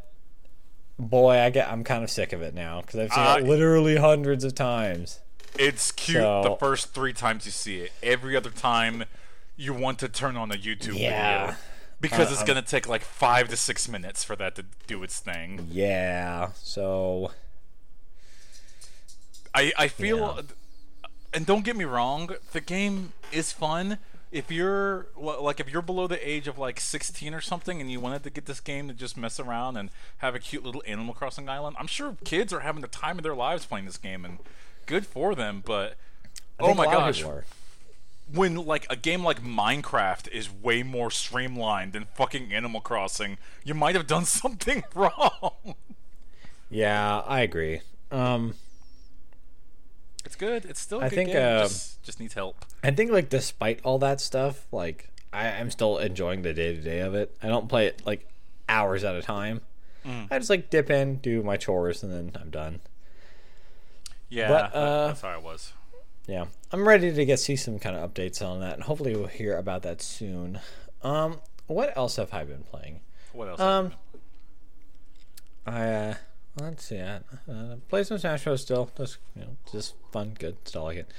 boy, 0.97 1.37
I 1.39 1.49
get 1.49 1.69
I'm 1.69 1.83
kind 1.83 2.03
of 2.03 2.09
sick 2.09 2.31
of 2.33 2.41
it 2.41 2.53
now 2.53 2.81
because 2.81 2.99
I've 2.99 3.11
seen 3.13 3.23
Uh, 3.23 3.35
it 3.37 3.43
literally 3.43 3.97
hundreds 3.97 4.43
of 4.43 4.55
times. 4.55 5.19
It's 5.59 5.91
cute 5.91 6.17
So- 6.21 6.43
the 6.43 6.55
first 6.55 6.93
three 6.93 7.13
times 7.13 7.45
you 7.45 7.51
see 7.51 7.79
it. 7.81 7.91
Every 8.01 8.35
other 8.37 8.49
time, 8.49 9.03
you 9.57 9.73
want 9.73 9.99
to 9.99 10.07
turn 10.09 10.35
on 10.37 10.51
a 10.51 10.55
YouTube 10.55 10.97
Yeah. 10.97 11.45
video 11.47 11.57
because 11.99 12.29
Uh, 12.29 12.33
it's 12.33 12.43
gonna 12.43 12.61
take 12.61 12.87
like 12.87 13.03
five 13.03 13.49
to 13.49 13.57
six 13.57 13.87
minutes 13.87 14.23
for 14.23 14.35
that 14.37 14.55
to 14.55 14.65
do 14.87 15.03
its 15.03 15.19
thing. 15.19 15.67
Yeah, 15.71 16.49
so 16.61 17.31
I 19.53 19.71
I 19.77 19.87
feel, 19.87 20.35
Yeah. 20.37 21.09
and 21.33 21.45
don't 21.45 21.63
get 21.63 21.75
me 21.75 21.85
wrong, 21.85 22.35
the 22.51 22.61
game 22.61 23.13
is 23.31 23.51
fun. 23.51 23.99
If 24.33 24.49
you're 24.51 25.05
like 25.15 25.59
if 25.59 25.69
you're 25.69 25.83
below 25.83 26.07
the 26.07 26.27
age 26.27 26.47
of 26.47 26.57
like 26.57 26.79
16 26.79 27.35
or 27.35 27.39
something, 27.39 27.79
and 27.79 27.91
you 27.91 27.99
wanted 27.99 28.23
to 28.23 28.31
get 28.31 28.47
this 28.47 28.59
game 28.59 28.87
to 28.87 28.93
just 28.93 29.15
mess 29.15 29.39
around 29.39 29.77
and 29.77 29.91
have 30.17 30.33
a 30.33 30.39
cute 30.39 30.63
little 30.65 30.81
Animal 30.87 31.13
Crossing 31.13 31.47
island, 31.47 31.75
I'm 31.79 31.87
sure 31.87 32.17
kids 32.25 32.51
are 32.51 32.61
having 32.61 32.81
the 32.81 32.87
time 32.87 33.19
of 33.19 33.23
their 33.23 33.35
lives 33.35 33.65
playing 33.65 33.85
this 33.85 33.97
game, 33.97 34.25
and 34.25 34.39
good 34.87 35.05
for 35.05 35.35
them. 35.35 35.61
But 35.63 35.97
oh 36.59 36.73
my 36.73 36.85
a 36.85 36.87
lot 36.87 37.09
of 37.09 37.23
gosh, 37.23 37.43
when 38.33 38.55
like 38.55 38.87
a 38.89 38.95
game 38.95 39.23
like 39.23 39.43
Minecraft 39.43 40.27
is 40.29 40.51
way 40.51 40.81
more 40.81 41.11
streamlined 41.11 41.93
than 41.93 42.05
fucking 42.15 42.51
Animal 42.51 42.81
Crossing, 42.81 43.37
you 43.63 43.75
might 43.75 43.95
have 43.95 44.07
done 44.07 44.25
something 44.25 44.83
wrong. 44.95 45.75
Yeah, 46.71 47.19
I 47.27 47.41
agree. 47.41 47.81
Um, 48.11 48.55
it's 50.25 50.35
good. 50.35 50.65
It's 50.65 50.79
still 50.79 50.99
I 51.01 51.09
good 51.09 51.15
think, 51.15 51.29
um, 51.29 51.67
just, 51.67 52.03
just 52.03 52.19
needs 52.19 52.33
help. 52.33 52.65
I 52.83 52.91
think 52.91 53.11
like 53.11 53.29
despite 53.29 53.79
all 53.83 53.99
that 53.99 54.21
stuff, 54.21 54.65
like 54.71 55.09
I, 55.31 55.47
I'm 55.47 55.71
still 55.71 55.97
enjoying 55.97 56.41
the 56.41 56.53
day 56.53 56.75
to 56.75 56.81
day 56.81 56.99
of 56.99 57.15
it. 57.15 57.35
I 57.41 57.47
don't 57.47 57.67
play 57.67 57.87
it 57.87 58.01
like 58.05 58.27
hours 58.69 59.03
at 59.03 59.15
a 59.15 59.21
time. 59.21 59.61
Mm. 60.05 60.27
I 60.29 60.37
just 60.37 60.49
like 60.49 60.69
dip 60.69 60.89
in, 60.89 61.17
do 61.17 61.43
my 61.43 61.57
chores, 61.57 62.03
and 62.03 62.11
then 62.11 62.31
I'm 62.41 62.49
done. 62.49 62.81
Yeah, 64.29 64.49
but, 64.49 64.75
uh, 64.75 65.07
that's 65.07 65.21
how 65.21 65.29
I 65.29 65.37
was. 65.37 65.73
Yeah, 66.27 66.45
I'm 66.71 66.87
ready 66.87 67.13
to 67.13 67.25
get 67.25 67.39
see 67.39 67.55
some 67.55 67.79
kind 67.79 67.95
of 67.95 68.13
updates 68.13 68.41
on 68.41 68.59
that, 68.61 68.73
and 68.73 68.83
hopefully 68.83 69.15
we'll 69.15 69.27
hear 69.27 69.57
about 69.57 69.83
that 69.83 70.01
soon. 70.01 70.59
Um, 71.01 71.39
what 71.67 71.95
else 71.97 72.15
have 72.15 72.33
I 72.33 72.43
been 72.43 72.63
playing? 72.63 73.01
What 73.33 73.49
else? 73.49 73.59
Um, 73.59 73.93
I 75.65 75.87
uh, 75.89 76.15
let's 76.59 76.85
see. 76.85 76.99
I, 76.99 77.19
uh, 77.51 77.75
play 77.89 78.03
some 78.03 78.17
Smash 78.17 78.43
Bros. 78.43 78.61
Still, 78.61 78.89
just 78.97 79.17
you 79.35 79.43
know, 79.43 79.57
just 79.71 79.95
fun, 80.11 80.35
good. 80.37 80.57
Still 80.65 80.83
like 80.83 80.97
it. 80.97 81.11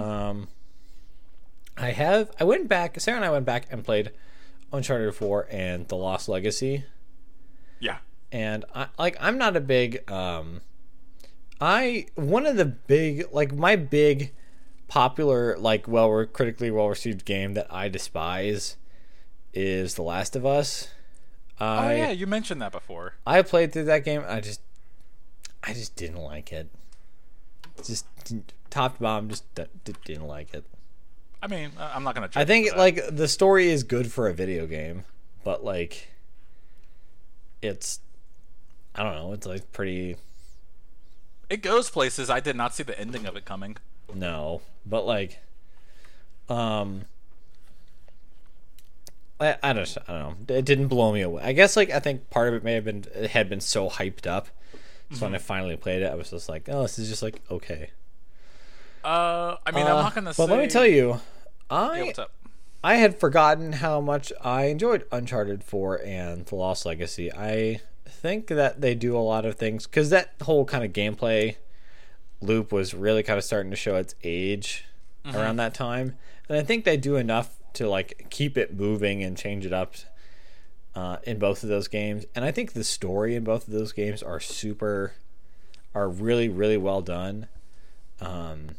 Um, 0.00 0.48
I 1.76 1.90
have. 1.90 2.30
I 2.38 2.44
went 2.44 2.68
back. 2.68 2.98
Sarah 3.00 3.16
and 3.16 3.24
I 3.24 3.30
went 3.30 3.44
back 3.44 3.66
and 3.70 3.84
played 3.84 4.12
Uncharted 4.72 5.14
4 5.14 5.48
and 5.50 5.88
The 5.88 5.96
Lost 5.96 6.28
Legacy, 6.28 6.84
yeah. 7.80 7.98
and 8.32 8.64
I 8.74 8.88
like. 8.98 9.16
I'm 9.20 9.38
not 9.38 9.56
a 9.56 9.60
big. 9.60 10.10
Um, 10.10 10.60
I 11.60 12.06
one 12.14 12.46
of 12.46 12.56
the 12.56 12.64
big 12.64 13.26
like 13.32 13.54
my 13.54 13.76
big 13.76 14.32
popular 14.88 15.56
like 15.58 15.88
well 15.88 16.26
critically 16.26 16.70
well 16.70 16.88
received 16.88 17.24
game 17.24 17.54
that 17.54 17.66
I 17.72 17.88
despise 17.88 18.76
is 19.52 19.94
The 19.94 20.02
Last 20.02 20.36
of 20.36 20.44
Us. 20.44 20.88
Oh 21.60 21.90
yeah, 21.90 22.10
you 22.10 22.26
mentioned 22.26 22.60
that 22.62 22.72
before. 22.72 23.14
I 23.26 23.42
played 23.42 23.72
through 23.72 23.84
that 23.84 24.04
game. 24.04 24.24
I 24.26 24.40
just, 24.40 24.60
I 25.62 25.72
just 25.72 25.94
didn't 25.96 26.20
like 26.22 26.52
it. 26.52 26.68
Just 27.84 28.06
top 28.70 28.96
to 28.96 29.02
bottom, 29.02 29.28
just 29.28 29.52
d- 29.54 29.64
d- 29.84 29.94
didn't 30.04 30.26
like 30.26 30.52
it. 30.54 30.64
I 31.42 31.46
mean, 31.46 31.70
I- 31.78 31.94
I'm 31.94 32.02
not 32.04 32.14
gonna. 32.14 32.30
I 32.34 32.44
think 32.44 32.74
like 32.76 33.00
the 33.10 33.28
story 33.28 33.68
is 33.68 33.82
good 33.84 34.10
for 34.12 34.28
a 34.28 34.32
video 34.34 34.66
game, 34.66 35.04
but 35.44 35.64
like, 35.64 36.08
it's, 37.62 38.00
I 38.94 39.02
don't 39.02 39.14
know. 39.14 39.32
It's 39.32 39.46
like 39.46 39.70
pretty 39.72 40.16
it 41.50 41.58
goes 41.58 41.90
places. 41.90 42.30
I 42.30 42.40
did 42.40 42.56
not 42.56 42.74
see 42.74 42.82
the 42.82 42.98
ending 42.98 43.26
of 43.26 43.36
it 43.36 43.44
coming. 43.44 43.76
no, 44.12 44.60
but 44.84 45.06
like, 45.06 45.38
um. 46.48 47.02
I, 49.40 49.56
I 49.62 49.72
don't 49.72 49.96
I 50.08 50.12
don't 50.12 50.48
know. 50.48 50.54
It 50.54 50.64
didn't 50.64 50.88
blow 50.88 51.12
me 51.12 51.22
away. 51.22 51.42
I 51.42 51.52
guess 51.52 51.76
like 51.76 51.90
I 51.90 52.00
think 52.00 52.30
part 52.30 52.48
of 52.48 52.54
it 52.54 52.64
may 52.64 52.74
have 52.74 52.84
been 52.84 53.04
it 53.14 53.30
had 53.30 53.48
been 53.48 53.60
so 53.60 53.88
hyped 53.88 54.26
up. 54.26 54.48
So 55.12 55.26
when 55.26 55.34
I 55.34 55.38
finally 55.38 55.76
played 55.76 56.02
it, 56.02 56.10
I 56.10 56.14
was 56.14 56.30
just 56.30 56.48
like, 56.48 56.68
"Oh, 56.68 56.82
this 56.82 56.98
is 56.98 57.08
just 57.08 57.22
like 57.22 57.40
okay." 57.50 57.90
Uh, 59.04 59.56
I 59.64 59.70
mean, 59.70 59.86
Uh, 59.86 59.90
I'm 59.90 60.02
not 60.02 60.14
gonna. 60.14 60.30
But 60.30 60.46
say... 60.46 60.46
let 60.46 60.58
me 60.58 60.66
tell 60.66 60.86
you, 60.86 61.20
Yeah, 61.70 61.76
I 61.76 62.14
up? 62.18 62.32
I 62.82 62.96
had 62.96 63.18
forgotten 63.18 63.74
how 63.74 64.00
much 64.00 64.32
I 64.42 64.64
enjoyed 64.64 65.06
Uncharted 65.12 65.64
4 65.64 66.02
and 66.04 66.44
The 66.44 66.54
Lost 66.54 66.84
Legacy. 66.84 67.32
I 67.32 67.80
think 68.06 68.48
that 68.48 68.80
they 68.80 68.94
do 68.94 69.16
a 69.16 69.20
lot 69.20 69.46
of 69.46 69.56
things 69.56 69.86
because 69.86 70.10
that 70.10 70.34
whole 70.42 70.64
kind 70.64 70.84
of 70.84 70.92
gameplay 70.92 71.56
loop 72.40 72.72
was 72.72 72.92
really 72.92 73.22
kind 73.22 73.38
of 73.38 73.44
starting 73.44 73.70
to 73.70 73.76
show 73.76 73.96
its 73.96 74.14
age 74.22 74.84
around 75.34 75.56
that 75.56 75.74
time, 75.74 76.16
and 76.48 76.58
I 76.58 76.62
think 76.62 76.84
they 76.84 76.96
do 76.96 77.16
enough 77.16 77.58
to 77.74 77.88
like 77.88 78.26
keep 78.30 78.56
it 78.56 78.78
moving 78.78 79.22
and 79.22 79.36
change 79.36 79.66
it 79.66 79.72
up 79.72 79.94
uh, 80.94 81.18
in 81.24 81.38
both 81.38 81.62
of 81.62 81.68
those 81.68 81.88
games. 81.88 82.24
And 82.34 82.44
I 82.44 82.50
think 82.50 82.72
the 82.72 82.84
story 82.84 83.34
in 83.34 83.44
both 83.44 83.66
of 83.66 83.74
those 83.74 83.92
games 83.92 84.22
are 84.22 84.40
super, 84.40 85.12
are 85.94 86.08
really 86.08 86.48
really 86.48 86.76
well 86.76 87.02
done. 87.02 87.48
Um, 88.20 88.70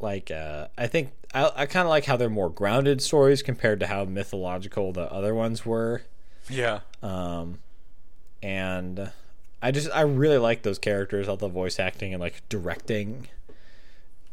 like 0.00 0.30
uh, 0.30 0.68
I 0.76 0.86
think 0.86 1.12
I, 1.32 1.50
I 1.54 1.66
kind 1.66 1.86
of 1.86 1.90
like 1.90 2.04
how 2.04 2.16
they're 2.16 2.30
more 2.30 2.50
grounded 2.50 3.02
stories 3.02 3.42
compared 3.42 3.80
to 3.80 3.86
how 3.86 4.04
mythological 4.04 4.92
the 4.92 5.10
other 5.12 5.34
ones 5.34 5.64
were. 5.64 6.02
Yeah. 6.48 6.80
Um, 7.02 7.58
and 8.42 9.10
I 9.62 9.70
just 9.70 9.90
I 9.94 10.02
really 10.02 10.38
like 10.38 10.62
those 10.62 10.78
characters. 10.78 11.28
All 11.28 11.36
the 11.36 11.48
voice 11.48 11.80
acting 11.80 12.12
and 12.12 12.20
like 12.20 12.42
directing, 12.48 13.28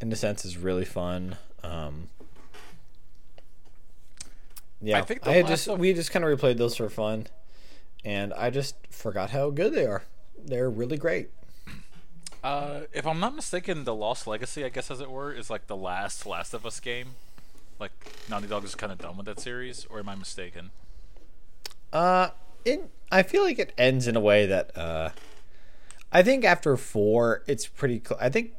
in 0.01 0.12
a 0.12 0.15
sense, 0.15 0.43
is 0.45 0.57
really 0.57 0.86
fun. 0.86 1.38
Um, 1.63 2.10
yeah, 4.82 4.98
I 5.00 5.02
think 5.02 5.24
the 5.24 5.30
I 5.32 5.34
had 5.34 5.48
just 5.48 5.67
of- 5.67 5.80
we 5.80 5.94
just 5.94 6.12
kind 6.12 6.26
of 6.26 6.39
replayed 6.39 6.58
those 6.58 6.76
for 6.76 6.89
fun, 6.89 7.28
and 8.04 8.34
I 8.34 8.50
just 8.50 8.76
forgot 8.89 9.30
how 9.32 9.50
good 9.50 9.74
they 9.74 9.86
are. 9.86 10.04
They're 10.38 10.70
really 10.70 10.98
great. 10.98 11.30
Uh, 12.44 12.82
if 12.91 13.06
I'm 13.06 13.20
not 13.20 13.36
mistaken, 13.36 13.84
the 13.84 13.94
Lost 13.94 14.26
Legacy, 14.26 14.65
I 14.65 14.70
guess 14.70 14.89
as 14.89 15.00
it 15.00 15.12
were, 15.12 15.32
is 15.32 15.50
like 15.52 15.67
the 15.67 15.76
last 15.76 16.26
Last 16.26 16.54
of 16.56 16.65
Us 16.65 16.80
game. 16.80 17.10
Like 17.80 17.91
Naughty 18.30 18.48
Dog 18.48 18.63
is 18.63 18.74
kind 18.76 18.91
of 18.91 18.98
done 19.00 19.17
with 19.17 19.26
that 19.28 19.39
series, 19.39 19.86
or 19.89 20.00
am 20.00 20.10
I 20.10 20.15
mistaken? 20.15 20.72
Uh, 21.94 22.30
it. 22.65 22.89
I 23.12 23.24
feel 23.24 23.44
like 23.44 23.60
it 23.60 23.74
ends 23.78 24.08
in 24.08 24.15
a 24.15 24.20
way 24.20 24.46
that 24.46 24.76
uh, 24.78 25.10
I 26.12 26.24
think 26.24 26.44
after 26.46 26.76
four, 26.78 27.44
it's 27.48 27.67
pretty. 27.67 28.02
Cl- 28.06 28.20
I 28.22 28.30
think 28.30 28.54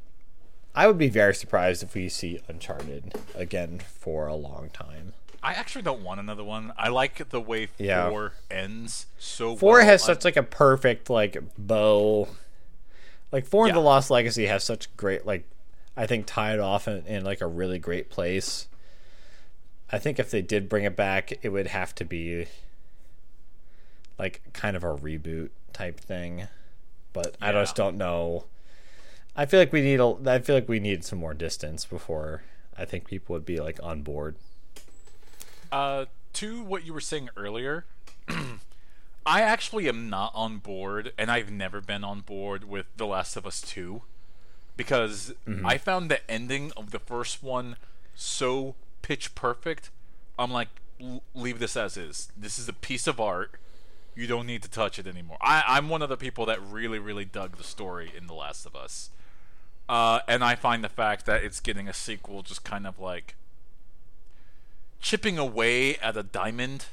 I 0.74 0.86
would 0.86 0.98
be 0.98 1.08
very 1.08 1.34
surprised 1.34 1.82
if 1.82 1.94
we 1.94 2.08
see 2.08 2.40
Uncharted 2.48 3.14
again 3.34 3.80
for 3.80 4.26
a 4.26 4.34
long 4.34 4.70
time. 4.72 5.12
I 5.42 5.54
actually 5.54 5.82
don't 5.82 6.02
want 6.02 6.20
another 6.20 6.44
one. 6.44 6.72
I 6.78 6.88
like 6.88 7.28
the 7.30 7.40
way 7.40 7.68
Yeah. 7.78 8.08
four 8.08 8.32
ends 8.50 9.06
so 9.18 9.56
Four 9.56 9.78
well. 9.78 9.84
has 9.84 10.02
such 10.02 10.24
like 10.24 10.36
a 10.36 10.42
perfect 10.42 11.10
like 11.10 11.36
bow. 11.58 12.28
Like 13.32 13.46
four 13.46 13.66
and 13.66 13.74
the 13.74 13.80
Lost 13.80 14.10
Legacy 14.10 14.46
has 14.46 14.62
such 14.62 14.94
great 14.96 15.26
like, 15.26 15.44
I 15.96 16.06
think 16.06 16.26
tied 16.26 16.58
off 16.60 16.86
in, 16.86 17.04
in 17.06 17.24
like 17.24 17.40
a 17.40 17.46
really 17.46 17.78
great 17.78 18.08
place. 18.10 18.68
I 19.90 19.98
think 19.98 20.18
if 20.18 20.30
they 20.30 20.42
did 20.42 20.68
bring 20.68 20.84
it 20.84 20.96
back, 20.96 21.32
it 21.44 21.48
would 21.50 21.66
have 21.68 21.94
to 21.96 22.04
be 22.04 22.46
like 24.18 24.42
kind 24.52 24.76
of 24.76 24.84
a 24.84 24.94
reboot 24.94 25.50
type 25.72 25.98
thing. 25.98 26.48
But 27.12 27.36
I 27.42 27.52
just 27.52 27.76
don't 27.76 27.98
know. 27.98 28.44
I 29.36 29.44
feel 29.46 29.60
like 29.60 29.72
we 29.72 29.80
need 29.82 30.00
a. 30.00 30.14
I 30.26 30.38
feel 30.38 30.54
like 30.54 30.68
we 30.68 30.80
need 30.80 31.04
some 31.04 31.18
more 31.18 31.34
distance 31.34 31.84
before 31.84 32.42
I 32.78 32.84
think 32.84 33.06
people 33.06 33.34
would 33.34 33.44
be 33.44 33.60
like 33.60 33.78
on 33.82 34.02
board. 34.02 34.36
Uh, 35.72 36.04
to 36.34 36.62
what 36.62 36.84
you 36.86 36.92
were 36.92 37.00
saying 37.00 37.30
earlier, 37.36 37.86
I 39.26 39.40
actually 39.40 39.88
am 39.88 40.10
not 40.10 40.32
on 40.34 40.58
board, 40.58 41.12
and 41.18 41.30
I've 41.30 41.50
never 41.50 41.80
been 41.80 42.04
on 42.04 42.20
board 42.20 42.64
with 42.64 42.86
The 42.96 43.06
Last 43.06 43.36
of 43.36 43.46
Us 43.46 43.60
2 43.62 44.02
because 44.76 45.34
I 45.64 45.78
found 45.78 46.10
the 46.10 46.30
ending 46.30 46.72
of 46.76 46.90
the 46.90 46.98
first 46.98 47.42
one 47.42 47.76
so 48.14 48.74
pitch 49.02 49.34
perfect. 49.34 49.90
I'm 50.38 50.50
like, 50.50 50.68
leave 51.34 51.58
this 51.58 51.76
as 51.76 51.96
is. 51.96 52.30
This 52.36 52.58
is 52.58 52.68
a 52.68 52.72
piece 52.72 53.06
of 53.06 53.20
art. 53.20 53.52
You 54.14 54.26
don't 54.26 54.46
need 54.46 54.62
to 54.62 54.70
touch 54.70 54.98
it 54.98 55.06
anymore. 55.06 55.38
I, 55.40 55.62
I'm 55.66 55.88
one 55.88 56.02
of 56.02 56.08
the 56.08 56.16
people 56.16 56.46
that 56.46 56.60
really, 56.62 56.98
really 56.98 57.24
dug 57.24 57.56
the 57.56 57.64
story 57.64 58.12
in 58.16 58.26
The 58.26 58.34
Last 58.34 58.66
of 58.66 58.76
Us. 58.76 59.10
Uh, 59.88 60.20
and 60.28 60.44
I 60.44 60.54
find 60.54 60.82
the 60.84 60.88
fact 60.88 61.26
that 61.26 61.42
it's 61.44 61.60
getting 61.60 61.88
a 61.88 61.94
sequel 61.94 62.42
just 62.42 62.64
kind 62.64 62.86
of 62.86 62.98
like 62.98 63.36
chipping 65.02 65.36
away 65.36 65.96
at 65.96 66.16
a 66.16 66.22
diamond 66.22 66.86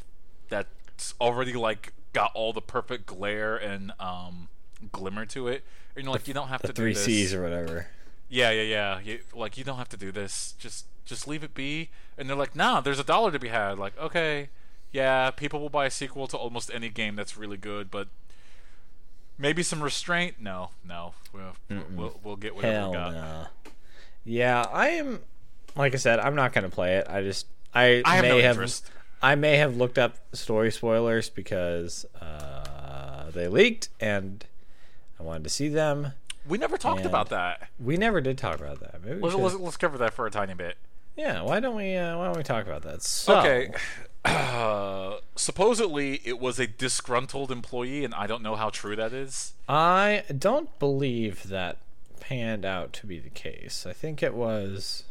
that's 0.50 1.13
already 1.22 1.54
like 1.54 1.93
got 2.12 2.32
all 2.34 2.52
the 2.52 2.62
perfect 2.62 3.06
glare 3.06 3.56
and 3.56 3.93
um, 4.00 4.50
glimmer 4.91 5.26
to 5.28 5.48
it. 5.48 5.63
And 5.95 6.04
you're 6.04 6.13
like, 6.13 6.28
you 6.28 6.34
don't 6.34 6.50
have 6.50 6.62
to 6.63 6.74
three 6.74 6.91
do 6.91 6.95
this. 6.95 7.06
C's 7.06 7.34
or 7.34 7.43
whatever. 7.43 7.88
Yeah, 8.28 8.52
yeah, 8.52 8.63
yeah. 8.63 9.00
You, 9.00 9.19
like 9.34 9.58
you 9.58 9.63
don't 9.63 9.78
have 9.78 9.89
to 9.89 9.98
do 9.98 10.12
this. 10.12 10.54
Just 10.58 10.86
just 11.06 11.28
leave 11.28 11.43
it 11.43 11.54
be. 11.54 11.89
And 12.17 12.30
they're 12.30 12.38
like, 12.38 12.56
nah, 12.56 12.82
there's 12.82 13.00
a 13.00 13.04
dollar 13.04 13.32
to 13.32 13.39
be 13.39 13.48
had. 13.48 13.80
Like, 13.80 13.98
okay, 13.98 14.50
yeah, 14.91 15.32
people 15.32 15.60
will 15.60 15.69
buy 15.69 15.86
a 15.86 15.91
sequel 15.91 16.28
to 16.28 16.38
almost 16.38 16.72
any 16.74 16.89
game 16.89 17.15
that's 17.15 17.38
really 17.38 17.58
good, 17.58 17.89
but 17.89 18.08
maybe 19.38 19.63
some 19.63 19.82
restraint. 19.82 20.36
No, 20.39 20.72
no, 20.88 21.13
we'll 21.34 21.54
we'll, 21.95 22.19
we'll 22.24 22.36
get 22.36 22.56
whatever 22.56 22.74
Hell 22.74 22.89
we 22.89 22.95
got. 22.95 23.13
no. 23.13 23.48
Yeah, 24.26 24.65
I 24.72 24.89
am. 24.89 25.22
Like 25.76 25.93
I 25.93 25.98
said, 25.98 26.19
I'm 26.19 26.36
not 26.36 26.54
gonna 26.54 26.69
play 26.69 26.98
it. 26.98 27.08
I 27.10 27.22
just 27.22 27.48
I, 27.73 28.01
I 28.05 28.15
have 28.15 28.23
may 28.23 28.29
no 28.29 28.41
have 28.41 28.55
interest. 28.55 28.89
I 29.21 29.36
may 29.36 29.58
have 29.58 29.75
looked 29.75 29.97
up 29.97 30.15
story 30.34 30.71
spoilers 30.71 31.29
because 31.29 32.05
uh, 32.21 33.32
they 33.32 33.47
leaked 33.47 33.89
and 33.99 34.45
I 35.19 35.23
wanted 35.23 35.43
to 35.43 35.49
see 35.49 35.67
them. 35.67 36.13
We 36.47 36.58
never 36.58 36.77
talked 36.77 37.05
about 37.05 37.29
that. 37.29 37.69
We 37.79 37.97
never 37.97 38.21
did 38.21 38.38
talk 38.38 38.60
about 38.60 38.79
that. 38.79 39.03
Maybe 39.03 39.19
Let's, 39.19 39.36
let's, 39.36 39.55
let's 39.55 39.77
cover 39.77 39.97
that 39.99 40.13
for 40.13 40.25
a 40.25 40.32
tiny 40.32 40.53
bit. 40.53 40.77
Yeah, 41.15 41.41
why 41.41 41.60
don't 41.60 41.75
we? 41.75 41.95
Uh, 41.95 42.17
why 42.17 42.25
don't 42.25 42.38
we 42.38 42.43
talk 42.43 42.65
about 42.65 42.84
that? 42.84 43.03
So, 43.03 43.39
Okay. 43.39 43.71
Uh, 44.23 45.17
supposedly 45.36 46.21
it 46.23 46.39
was 46.39 46.60
a 46.60 46.65
disgruntled 46.67 47.51
employee, 47.51 48.05
and 48.05 48.13
I 48.15 48.25
don't 48.25 48.41
know 48.41 48.55
how 48.55 48.69
true 48.69 48.95
that 48.95 49.12
is. 49.12 49.53
I 49.67 50.23
don't 50.36 50.77
believe 50.79 51.49
that 51.49 51.77
panned 52.21 52.63
out 52.65 52.93
to 52.93 53.05
be 53.05 53.19
the 53.19 53.29
case. 53.29 53.86
I 53.86 53.93
think 53.93 54.23
it 54.23 54.34
was. 54.34 55.03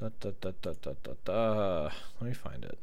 Da, 0.00 0.08
da, 0.18 0.30
da, 0.40 0.52
da, 0.62 0.72
da, 0.80 0.92
da, 1.02 1.12
da. 1.26 1.82
Let 2.20 2.28
me 2.28 2.32
find 2.32 2.64
it. 2.64 2.78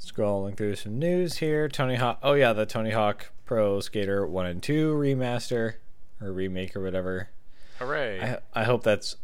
Scrolling 0.00 0.56
through 0.56 0.76
some 0.76 0.98
news 0.98 1.36
here. 1.36 1.68
Tony 1.68 1.96
Hawk. 1.96 2.20
Oh 2.22 2.32
yeah, 2.32 2.54
the 2.54 2.64
Tony 2.64 2.92
Hawk 2.92 3.30
Pro 3.44 3.80
Skater 3.80 4.26
One 4.26 4.46
and 4.46 4.62
Two 4.62 4.94
remaster 4.94 5.74
or 6.22 6.32
remake 6.32 6.74
or 6.74 6.80
whatever. 6.80 7.28
Hooray! 7.80 8.22
I 8.22 8.38
I 8.54 8.64
hope 8.64 8.82
that's 8.82 9.16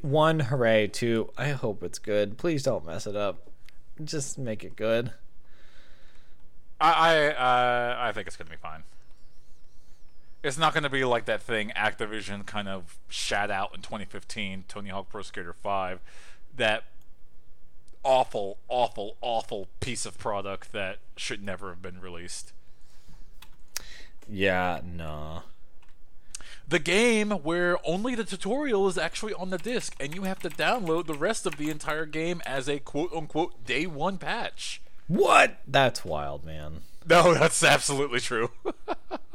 one. 0.00 0.40
Hooray! 0.40 0.88
Two. 0.88 1.30
I 1.36 1.50
hope 1.50 1.82
it's 1.82 1.98
good. 1.98 2.38
Please 2.38 2.62
don't 2.62 2.86
mess 2.86 3.06
it 3.06 3.16
up. 3.16 3.50
Just 4.02 4.38
make 4.38 4.64
it 4.64 4.76
good. 4.76 5.12
I 6.80 6.92
I, 6.92 7.26
uh, 7.34 7.96
I 8.08 8.12
think 8.12 8.28
it's 8.28 8.38
gonna 8.38 8.48
be 8.48 8.56
fine. 8.56 8.82
It's 10.42 10.58
not 10.58 10.72
gonna 10.72 10.90
be 10.90 11.04
like 11.04 11.26
that 11.26 11.42
thing 11.42 11.70
Activision 11.76 12.46
kind 12.46 12.68
of 12.68 12.98
shat 13.08 13.50
out 13.50 13.74
in 13.74 13.82
2015, 13.82 14.64
Tony 14.68 14.90
Hawk 14.90 15.08
Pro 15.08 15.22
Skater 15.22 15.52
5, 15.52 16.00
that 16.56 16.84
awful, 18.02 18.58
awful, 18.68 19.16
awful 19.20 19.68
piece 19.80 20.06
of 20.06 20.18
product 20.18 20.72
that 20.72 20.98
should 21.16 21.42
never 21.42 21.68
have 21.70 21.82
been 21.82 22.00
released. 22.00 22.52
Yeah. 24.28 24.80
No. 24.84 25.42
The 26.68 26.78
game 26.78 27.30
where 27.30 27.78
only 27.84 28.14
the 28.14 28.22
tutorial 28.24 28.86
is 28.86 28.96
actually 28.96 29.34
on 29.34 29.50
the 29.50 29.58
disc, 29.58 29.96
and 29.98 30.14
you 30.14 30.22
have 30.22 30.38
to 30.40 30.48
download 30.48 31.06
the 31.06 31.14
rest 31.14 31.44
of 31.44 31.56
the 31.56 31.68
entire 31.68 32.06
game 32.06 32.40
as 32.46 32.68
a 32.68 32.78
quote 32.78 33.12
unquote 33.12 33.64
day 33.66 33.86
one 33.86 34.18
patch. 34.18 34.80
What? 35.08 35.58
That's 35.66 36.04
wild, 36.04 36.44
man. 36.44 36.82
No, 37.08 37.34
that's 37.38 37.64
absolutely 37.64 38.20
true. 38.20 38.50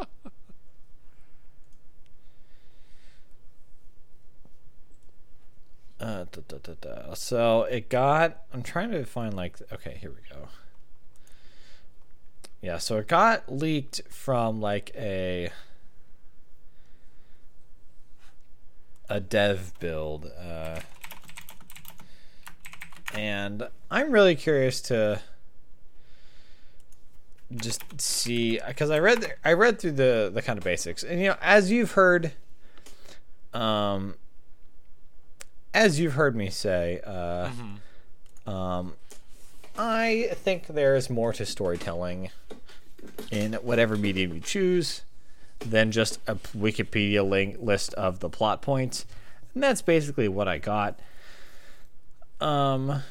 Uh, 6.00 6.26
da, 6.32 6.58
da, 6.58 6.74
da. 6.82 7.14
So 7.14 7.64
it 7.64 7.90
got. 7.90 8.44
I'm 8.54 8.64
trying 8.64 8.92
to 8.92 9.06
find 9.06 9.34
like. 9.34 9.58
Okay, 9.72 9.98
here 10.02 10.12
we 10.12 10.36
go. 10.36 10.50
Yeah, 12.62 12.80
so 12.80 12.98
it 12.98 13.08
got 13.08 13.52
leaked 13.52 14.02
from 14.10 14.60
like 14.60 14.92
a 14.96 15.52
a 19.10 19.20
dev 19.20 19.74
build, 19.80 20.32
uh, 20.40 20.80
and 23.14 23.68
I'm 23.92 24.12
really 24.12 24.36
curious 24.36 24.82
to 24.82 25.22
just 27.56 28.02
see 28.02 28.60
because 28.68 28.90
I 28.90 29.00
read 29.00 29.36
I 29.44 29.54
read 29.54 29.80
through 29.80 29.94
the 29.94 30.32
the 30.34 30.42
kind 30.42 30.58
of 30.58 30.64
basics, 30.64 31.04
and 31.04 31.20
you 31.22 31.28
know, 31.28 31.38
as 31.42 31.72
you've 31.72 31.92
heard, 31.92 32.32
um, 33.54 34.16
as 35.76 36.00
you've 36.00 36.14
heard 36.14 36.36
me 36.36 36.50
say, 36.50 37.02
uh, 37.06 37.50
um, 38.50 38.94
I 39.78 40.30
think 40.34 40.68
there 40.68 40.96
is 40.96 41.10
more 41.10 41.34
to 41.34 41.46
storytelling 41.46 42.30
in 43.30 43.54
whatever 43.56 43.98
medium 43.98 44.34
you 44.34 44.40
choose 44.40 45.02
than 45.60 45.92
just 45.92 46.20
a 46.28 46.36
Wikipedia 46.58 47.28
link 47.28 47.58
list 47.60 47.94
of 47.96 48.22
the 48.22 48.30
plot 48.30 48.62
points, 48.62 49.06
and 49.54 49.62
that's 49.62 49.82
basically 49.82 50.30
what 50.30 50.48
I 50.48 50.60
got. 50.60 50.98
Um, 52.40 53.04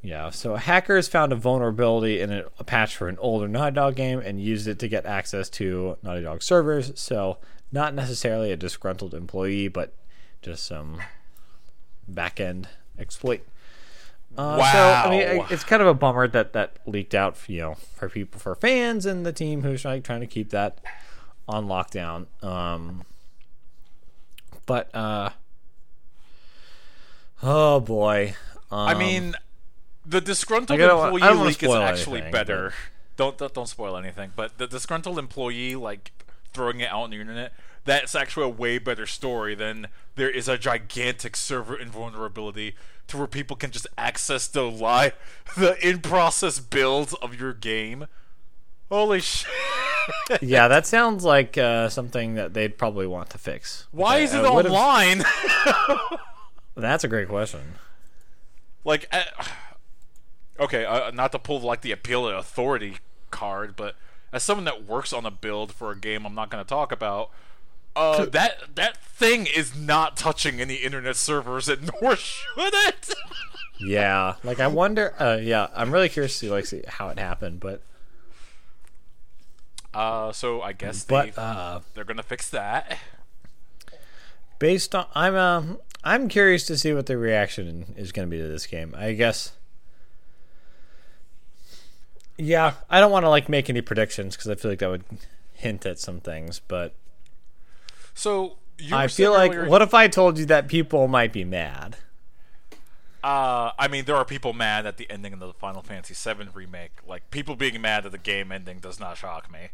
yeah. 0.00 0.30
So 0.30 0.54
hackers 0.54 1.08
found 1.08 1.32
a 1.32 1.36
vulnerability 1.36 2.20
in 2.20 2.30
a, 2.30 2.44
a 2.60 2.64
patch 2.64 2.96
for 2.96 3.08
an 3.08 3.18
older 3.18 3.48
Naughty 3.48 3.74
Dog 3.74 3.96
game 3.96 4.20
and 4.20 4.40
used 4.40 4.68
it 4.68 4.78
to 4.78 4.88
get 4.88 5.04
access 5.04 5.48
to 5.50 5.96
Naughty 6.02 6.22
Dog 6.22 6.42
servers. 6.44 6.92
So 6.94 7.38
not 7.72 7.92
necessarily 7.92 8.52
a 8.52 8.56
disgruntled 8.56 9.14
employee, 9.14 9.66
but 9.66 9.94
just 10.42 10.64
some 10.64 11.00
back 12.08 12.40
end 12.40 12.68
exploit. 12.98 13.42
Uh, 14.36 14.56
So 14.72 14.78
I 14.78 15.10
mean, 15.10 15.46
it's 15.50 15.64
kind 15.64 15.80
of 15.80 15.88
a 15.88 15.94
bummer 15.94 16.26
that 16.28 16.52
that 16.54 16.78
leaked 16.86 17.14
out, 17.14 17.36
you 17.46 17.60
know, 17.60 17.74
for 17.74 18.08
people, 18.08 18.40
for 18.40 18.54
fans 18.54 19.06
and 19.06 19.24
the 19.24 19.32
team 19.32 19.62
who's 19.62 19.84
like 19.84 20.02
trying 20.04 20.20
to 20.20 20.26
keep 20.26 20.50
that 20.50 20.78
on 21.48 21.66
lockdown. 21.66 22.26
Um, 22.42 23.04
but 24.66 24.92
uh, 24.94 25.30
oh 27.42 27.80
boy, 27.80 28.34
um, 28.70 28.88
I 28.88 28.94
mean, 28.94 29.34
the 30.04 30.20
disgruntled 30.20 30.80
I 30.80 30.86
don't 30.86 31.22
I 31.22 31.30
employee 31.30 31.46
leak 31.46 31.62
is 31.62 31.70
actually 31.70 32.18
anything, 32.22 32.32
better. 32.32 32.74
Don't, 33.16 33.38
don't 33.38 33.54
don't 33.54 33.68
spoil 33.68 33.96
anything. 33.96 34.32
But 34.34 34.58
the 34.58 34.66
disgruntled 34.66 35.18
employee 35.18 35.76
like 35.76 36.10
throwing 36.52 36.80
it 36.80 36.90
out 36.90 37.02
on 37.02 37.10
the 37.10 37.20
internet. 37.20 37.52
That's 37.84 38.14
actually 38.14 38.46
a 38.46 38.48
way 38.50 38.78
better 38.78 39.04
story 39.04 39.54
than 39.54 39.88
there 40.16 40.30
is 40.30 40.48
a 40.48 40.56
gigantic 40.58 41.36
server 41.36 41.76
invulnerability 41.76 42.74
to 43.08 43.16
where 43.18 43.26
people 43.26 43.56
can 43.56 43.70
just 43.70 43.86
access 43.98 44.46
the 44.46 44.62
live, 44.62 45.14
the 45.56 45.76
in 45.86 46.00
process 46.00 46.58
builds 46.60 47.14
of 47.14 47.38
your 47.38 47.52
game. 47.52 48.06
Holy 48.90 49.20
shit! 49.20 49.50
yeah, 50.42 50.68
that 50.68 50.86
sounds 50.86 51.24
like 51.24 51.56
uh, 51.58 51.88
something 51.88 52.34
that 52.34 52.54
they'd 52.54 52.76
probably 52.78 53.06
want 53.06 53.30
to 53.30 53.38
fix. 53.38 53.86
Why 53.90 54.18
is 54.18 54.34
it 54.34 54.44
online? 54.44 55.24
That's 56.76 57.04
a 57.04 57.08
great 57.08 57.28
question. 57.28 57.60
like 58.84 59.06
uh, 59.12 59.24
okay 60.60 60.84
uh, 60.84 61.10
not 61.10 61.32
to 61.32 61.38
pull 61.38 61.60
like 61.60 61.80
the 61.80 61.92
appeal 61.92 62.28
to 62.28 62.36
authority 62.36 62.98
card 63.30 63.74
but 63.76 63.96
as 64.32 64.42
someone 64.42 64.64
that 64.64 64.84
works 64.84 65.12
on 65.12 65.26
a 65.26 65.30
build 65.30 65.72
for 65.72 65.90
a 65.90 65.96
game 65.98 66.24
i'm 66.24 66.34
not 66.34 66.50
going 66.50 66.62
to 66.62 66.68
talk 66.68 66.92
about 66.92 67.30
uh, 67.96 68.24
that 68.26 68.74
that 68.74 68.96
thing 68.96 69.46
is 69.46 69.76
not 69.76 70.16
touching 70.16 70.60
any 70.60 70.76
internet 70.76 71.16
servers 71.16 71.68
and 71.68 71.90
nor 72.02 72.16
should 72.16 72.74
it 72.74 73.14
Yeah, 73.78 74.34
like 74.42 74.60
I 74.60 74.66
wonder. 74.66 75.14
Uh, 75.18 75.38
yeah, 75.40 75.68
I'm 75.74 75.92
really 75.92 76.08
curious 76.08 76.38
to 76.40 76.50
like 76.50 76.66
see 76.66 76.82
how 76.86 77.08
it 77.08 77.18
happened, 77.18 77.60
but 77.60 77.82
uh, 79.92 80.32
so 80.32 80.60
i 80.60 80.72
guess 80.72 81.04
but 81.04 81.36
they, 81.36 81.40
uh, 81.40 81.78
they're 81.94 82.02
going 82.02 82.16
to 82.16 82.22
fix 82.24 82.50
that 82.50 82.98
based 84.58 84.92
on 84.94 85.06
I'm 85.14 85.36
um 85.36 85.78
I'm 86.02 86.28
curious 86.28 86.66
to 86.66 86.76
see 86.76 86.92
what 86.92 87.06
the 87.06 87.16
reaction 87.16 87.94
is 87.96 88.12
going 88.12 88.28
to 88.28 88.30
be 88.30 88.40
to 88.42 88.48
this 88.48 88.66
game. 88.66 88.94
I 88.96 89.12
guess. 89.14 89.52
Yeah, 92.36 92.74
I 92.90 93.00
don't 93.00 93.10
want 93.12 93.24
to 93.24 93.30
like 93.30 93.48
make 93.48 93.70
any 93.70 93.80
predictions 93.80 94.36
because 94.36 94.50
I 94.50 94.54
feel 94.54 94.70
like 94.70 94.80
that 94.80 94.90
would 94.90 95.04
hint 95.52 95.86
at 95.86 95.98
some 95.98 96.20
things, 96.20 96.60
but 96.66 96.94
so 98.14 98.56
I 98.92 99.06
feel 99.08 99.32
like 99.32 99.52
earlier- 99.54 99.68
what 99.68 99.82
if 99.82 99.94
I 99.94 100.08
told 100.08 100.38
you 100.38 100.46
that 100.46 100.68
people 100.68 101.08
might 101.08 101.32
be 101.32 101.44
mad? 101.44 101.96
uh, 103.22 103.70
i 103.78 103.88
mean 103.88 104.04
there 104.04 104.16
are 104.16 104.24
people 104.26 104.52
mad 104.52 104.84
at 104.84 104.98
the 104.98 105.10
ending 105.10 105.32
of 105.32 105.38
the 105.40 105.52
final 105.54 105.80
fantasy 105.80 106.12
VII 106.12 106.46
remake 106.52 106.90
like 107.06 107.30
people 107.30 107.56
being 107.56 107.80
mad 107.80 108.04
at 108.04 108.12
the 108.12 108.18
game 108.18 108.52
ending 108.52 108.78
does 108.80 109.00
not 109.00 109.16
shock 109.16 109.50
me 109.50 109.68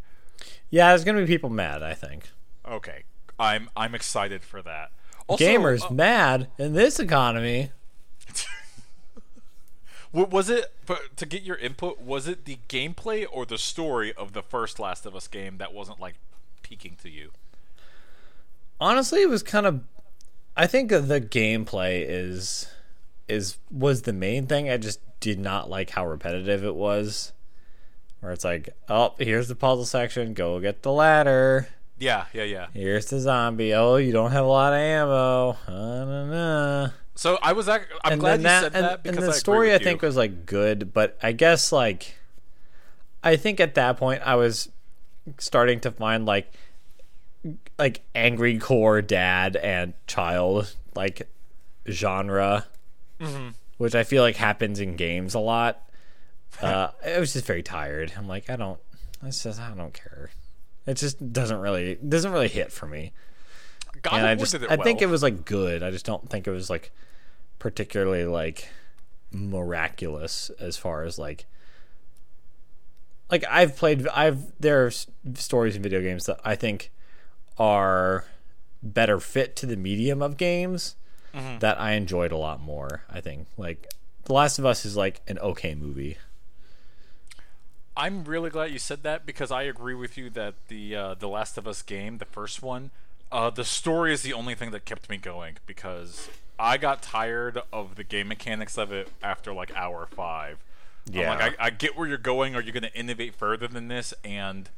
Yeah, 0.70 0.90
there's 0.90 1.02
going 1.02 1.16
to 1.16 1.22
be 1.22 1.26
people 1.26 1.50
mad. 1.50 1.82
I 1.82 1.94
think. 1.94 2.30
Okay, 2.66 3.02
I'm 3.40 3.68
I'm 3.76 3.94
excited 3.96 4.42
for 4.44 4.62
that. 4.62 4.90
Also, 5.26 5.44
gamers 5.44 5.90
uh, 5.90 5.92
mad 5.92 6.46
in 6.58 6.74
this 6.74 7.00
economy. 7.00 7.72
wa- 10.12 10.24
was 10.24 10.48
it 10.48 10.72
but 10.86 11.16
to 11.16 11.26
get 11.26 11.42
your 11.42 11.56
input? 11.56 12.00
Was 12.00 12.26
it 12.28 12.44
the 12.44 12.58
gameplay 12.68 13.26
or 13.30 13.44
the 13.46 13.58
story 13.58 14.12
of 14.14 14.32
the 14.32 14.42
first 14.42 14.78
Last 14.78 15.04
of 15.06 15.14
Us 15.16 15.28
game 15.28 15.58
that 15.58 15.72
wasn't 15.74 16.00
like 16.00 16.14
peaking 16.62 16.96
to 17.02 17.10
you? 17.10 17.30
Honestly 18.80 19.22
it 19.22 19.28
was 19.28 19.42
kind 19.42 19.66
of 19.66 19.80
i 20.56 20.66
think 20.66 20.90
the 20.90 21.20
gameplay 21.20 22.04
is 22.08 22.66
is 23.28 23.58
was 23.70 24.02
the 24.02 24.12
main 24.12 24.46
thing 24.46 24.68
i 24.70 24.76
just 24.76 25.00
did 25.20 25.38
not 25.38 25.68
like 25.68 25.90
how 25.90 26.06
repetitive 26.06 26.64
it 26.64 26.74
was 26.74 27.32
where 28.20 28.32
it's 28.32 28.44
like 28.44 28.70
oh 28.88 29.14
here's 29.18 29.48
the 29.48 29.54
puzzle 29.54 29.84
section 29.84 30.32
go 30.34 30.58
get 30.60 30.82
the 30.82 30.90
ladder 30.92 31.68
Yeah, 31.98 32.24
yeah, 32.32 32.44
yeah. 32.44 32.66
here's 32.72 33.06
the 33.06 33.20
zombie 33.20 33.74
oh 33.74 33.96
you 33.96 34.12
don't 34.12 34.32
have 34.32 34.44
a 34.44 34.48
lot 34.48 34.72
of 34.72 34.78
ammo 34.78 35.50
uh, 35.68 36.90
So 37.14 37.38
I 37.42 37.52
was. 37.52 37.68
ac- 37.68 37.84
I'm 38.04 38.12
and 38.12 38.20
glad 38.20 38.40
you 38.40 38.44
that 38.44 38.62
said 38.62 38.74
and, 38.74 38.84
that 38.84 39.00
and 39.06 39.16
the 39.18 39.28
I 39.28 39.32
story 39.32 39.74
i 39.74 39.78
think 39.78 40.00
you. 40.02 40.06
was 40.06 40.16
like 40.16 40.46
good 40.46 40.92
but 40.94 41.18
i 41.22 41.32
guess 41.32 41.70
like 41.72 42.14
i 43.22 43.36
think 43.36 43.60
at 43.60 43.74
that 43.74 43.98
point 43.98 44.22
i 44.24 44.34
was 44.36 44.70
starting 45.38 45.80
to 45.80 45.90
find 45.90 46.24
like 46.24 46.50
like 47.78 48.02
angry 48.14 48.58
core 48.58 49.00
dad 49.02 49.56
and 49.56 49.94
child 50.06 50.74
like 50.94 51.28
genre 51.88 52.66
Mm-hmm. 53.20 53.48
which 53.76 53.94
i 53.94 54.02
feel 54.04 54.22
like 54.22 54.36
happens 54.36 54.80
in 54.80 54.96
games 54.96 55.34
a 55.34 55.38
lot. 55.40 55.82
Uh 56.62 56.88
i 57.06 57.18
was 57.18 57.32
just 57.32 57.46
very 57.46 57.62
tired. 57.62 58.12
I'm 58.16 58.26
like 58.28 58.50
i 58.50 58.56
don't 58.56 58.80
it's 59.22 59.42
just 59.42 59.60
i 59.60 59.70
don't 59.70 59.94
care. 59.94 60.30
It 60.86 60.94
just 60.94 61.32
doesn't 61.32 61.60
really 61.60 61.94
doesn't 61.96 62.32
really 62.32 62.48
hit 62.48 62.72
for 62.72 62.86
me. 62.86 63.12
God 64.02 64.14
and 64.14 64.26
i 64.26 64.34
just 64.34 64.54
i 64.68 64.76
think 64.76 65.00
it 65.02 65.06
was 65.06 65.22
like 65.22 65.44
good. 65.44 65.82
I 65.82 65.90
just 65.90 66.04
don't 66.06 66.28
think 66.28 66.46
it 66.46 66.50
was 66.50 66.68
like 66.70 66.90
particularly 67.58 68.24
like 68.24 68.68
miraculous 69.32 70.50
as 70.58 70.76
far 70.76 71.04
as 71.04 71.18
like 71.18 71.46
like 73.30 73.44
I've 73.48 73.76
played 73.76 74.08
I've 74.08 74.52
there 74.60 74.84
are 74.84 74.88
s- 74.88 75.06
stories 75.34 75.76
in 75.76 75.82
video 75.82 76.00
games 76.00 76.26
that 76.26 76.40
I 76.44 76.56
think 76.56 76.90
are 77.60 78.24
better 78.82 79.20
fit 79.20 79.54
to 79.56 79.66
the 79.66 79.76
medium 79.76 80.20
of 80.22 80.36
games 80.36 80.96
Mm-hmm. 81.32 81.60
that 81.60 81.80
I 81.80 81.92
enjoyed 81.92 82.32
a 82.32 82.36
lot 82.36 82.60
more. 82.60 83.02
I 83.08 83.20
think 83.20 83.46
like 83.56 83.86
The 84.24 84.32
Last 84.32 84.58
of 84.58 84.66
Us 84.66 84.84
is 84.84 84.96
like 84.96 85.20
an 85.28 85.38
okay 85.38 85.76
movie. 85.76 86.16
I'm 87.96 88.24
really 88.24 88.50
glad 88.50 88.72
you 88.72 88.80
said 88.80 89.02
that 89.02 89.26
because 89.26 89.50
I 89.52 89.62
agree 89.62 89.94
with 89.94 90.16
you 90.16 90.30
that 90.30 90.54
the 90.66 90.96
uh, 90.96 91.14
the 91.14 91.28
Last 91.28 91.58
of 91.58 91.68
Us 91.68 91.82
game, 91.82 92.18
the 92.18 92.24
first 92.24 92.62
one, 92.62 92.90
uh, 93.30 93.50
the 93.50 93.64
story 93.64 94.12
is 94.12 94.22
the 94.22 94.32
only 94.32 94.56
thing 94.56 94.70
that 94.72 94.84
kept 94.84 95.08
me 95.08 95.18
going 95.18 95.58
because 95.66 96.28
I 96.58 96.76
got 96.78 97.02
tired 97.02 97.60
of 97.72 97.94
the 97.96 98.02
game 98.04 98.26
mechanics 98.28 98.76
of 98.78 98.90
it 98.90 99.08
after 99.22 99.52
like 99.52 99.70
hour 99.76 100.06
five. 100.10 100.58
I'm 101.08 101.14
Yeah. 101.14 101.30
like 101.30 101.60
I, 101.60 101.66
I 101.66 101.70
get 101.70 101.96
where 101.96 102.08
you're 102.08 102.18
going. 102.18 102.56
Are 102.56 102.60
you 102.62 102.72
going 102.72 102.82
to 102.82 102.94
innovate 102.98 103.34
further 103.36 103.68
than 103.68 103.88
this? 103.88 104.14
And 104.24 104.68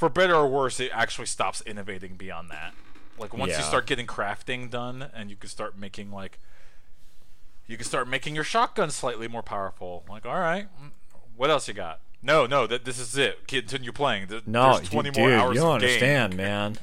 for 0.00 0.08
better 0.08 0.34
or 0.34 0.48
worse, 0.48 0.80
it 0.80 0.90
actually 0.94 1.26
stops 1.26 1.62
innovating 1.66 2.16
beyond 2.16 2.48
that. 2.50 2.72
Like 3.18 3.36
once 3.36 3.54
you 3.54 3.62
start 3.62 3.86
getting 3.86 4.06
crafting 4.06 4.70
done, 4.70 5.10
and 5.14 5.28
you 5.28 5.36
can 5.36 5.50
start 5.50 5.76
making 5.76 6.10
like 6.10 6.38
you 7.66 7.76
can 7.76 7.84
start 7.84 8.08
making 8.08 8.34
your 8.34 8.44
shotgun 8.44 8.90
slightly 8.90 9.28
more 9.28 9.42
powerful. 9.42 10.04
Like, 10.08 10.24
all 10.24 10.38
right, 10.40 10.68
what 11.36 11.50
else 11.50 11.68
you 11.68 11.74
got? 11.74 12.00
No, 12.22 12.46
no, 12.46 12.66
that 12.66 12.86
this 12.86 12.98
is 12.98 13.16
it. 13.18 13.46
Continue 13.46 13.92
playing. 13.92 14.28
Th- 14.28 14.46
No, 14.46 14.76
There's 14.76 14.88
20 14.88 15.10
dude, 15.10 15.20
more 15.20 15.32
hours 15.32 15.54
you 15.54 15.60
don't 15.60 15.76
of 15.76 15.80
game. 15.82 15.88
understand, 15.90 16.36
man. 16.36 16.78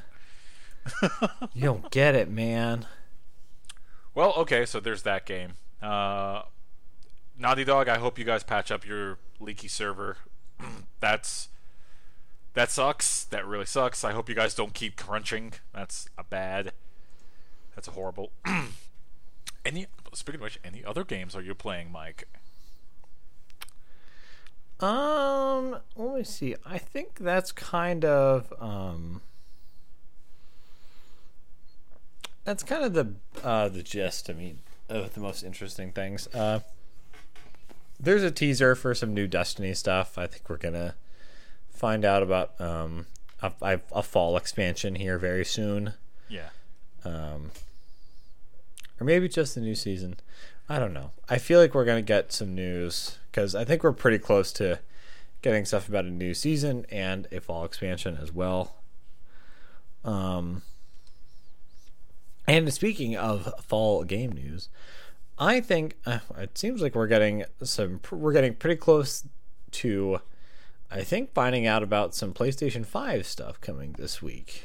you 1.55 1.63
don't 1.63 1.89
get 1.89 2.13
it, 2.13 2.29
man. 2.29 2.85
Well, 4.13 4.33
okay, 4.37 4.63
so 4.65 4.79
there's 4.79 5.01
that 5.03 5.25
game. 5.25 5.53
Uh, 5.81 6.43
Naughty 7.37 7.63
Dog, 7.63 7.89
I 7.89 7.97
hope 7.97 8.17
you 8.19 8.25
guys 8.25 8.43
patch 8.43 8.71
up 8.71 8.85
your 8.85 9.17
leaky 9.39 9.67
server. 9.67 10.17
That's 10.99 11.49
that 12.57 12.71
sucks. 12.71 13.23
That 13.25 13.45
really 13.45 13.67
sucks. 13.67 14.03
I 14.03 14.13
hope 14.13 14.27
you 14.27 14.33
guys 14.33 14.55
don't 14.55 14.73
keep 14.73 14.95
crunching. 14.95 15.53
That's 15.75 16.09
a 16.17 16.23
bad. 16.23 16.71
That's 17.75 17.87
a 17.87 17.91
horrible. 17.91 18.31
any 19.65 19.85
speaking 20.13 20.39
of 20.39 20.45
which, 20.45 20.59
any 20.63 20.83
other 20.83 21.03
games 21.03 21.35
are 21.35 21.41
you 21.43 21.53
playing, 21.53 21.91
Mike? 21.91 22.27
Um, 24.79 25.77
let 25.95 26.15
me 26.15 26.23
see. 26.23 26.55
I 26.65 26.79
think 26.79 27.19
that's 27.19 27.51
kind 27.51 28.03
of 28.03 28.51
um 28.59 29.21
that's 32.43 32.63
kind 32.63 32.83
of 32.83 32.93
the 32.93 33.13
uh 33.43 33.69
the 33.69 33.83
gist, 33.83 34.31
I 34.31 34.33
mean, 34.33 34.61
of 34.89 35.13
the 35.13 35.19
most 35.19 35.43
interesting 35.43 35.91
things. 35.91 36.27
Uh 36.33 36.61
there's 37.99 38.23
a 38.23 38.31
teaser 38.31 38.73
for 38.73 38.95
some 38.95 39.13
new 39.13 39.27
Destiny 39.27 39.75
stuff. 39.75 40.17
I 40.17 40.25
think 40.25 40.49
we're 40.49 40.57
to 40.57 40.95
find 41.77 42.03
out 42.03 42.23
about 42.23 42.59
um 42.59 43.05
a, 43.41 43.51
a, 43.61 43.79
a 43.91 44.03
fall 44.03 44.35
expansion 44.35 44.95
here 44.95 45.17
very 45.17 45.45
soon. 45.45 45.93
Yeah. 46.27 46.49
Um 47.05 47.51
or 48.99 49.05
maybe 49.05 49.27
just 49.29 49.55
the 49.55 49.61
new 49.61 49.75
season. 49.75 50.17
I 50.69 50.79
don't 50.79 50.93
know. 50.93 51.11
I 51.29 51.37
feel 51.37 51.59
like 51.59 51.73
we're 51.73 51.85
going 51.85 52.03
to 52.03 52.07
get 52.07 52.33
some 52.33 52.53
news 52.53 53.19
because 53.31 53.55
I 53.55 53.63
think 53.63 53.83
we're 53.83 53.93
pretty 53.93 54.17
close 54.17 54.51
to 54.53 54.79
getting 55.41 55.65
stuff 55.65 55.87
about 55.87 56.05
a 56.05 56.09
new 56.09 56.33
season 56.33 56.85
and 56.91 57.27
a 57.31 57.39
fall 57.39 57.63
expansion 57.63 58.17
as 58.21 58.33
well. 58.33 58.75
Um, 60.03 60.63
and 62.47 62.73
speaking 62.73 63.15
of 63.15 63.53
fall 63.63 64.03
game 64.03 64.31
news, 64.31 64.67
I 65.37 65.61
think 65.61 65.95
uh, 66.05 66.19
it 66.37 66.57
seems 66.57 66.81
like 66.81 66.95
we're 66.95 67.07
getting 67.07 67.45
some. 67.61 68.01
We're 68.11 68.33
getting 68.33 68.55
pretty 68.55 68.77
close 68.77 69.23
to, 69.71 70.19
I 70.89 71.03
think, 71.03 71.33
finding 71.33 71.67
out 71.67 71.83
about 71.83 72.15
some 72.15 72.33
PlayStation 72.33 72.85
Five 72.85 73.25
stuff 73.25 73.59
coming 73.59 73.93
this 73.97 74.21
week. 74.21 74.63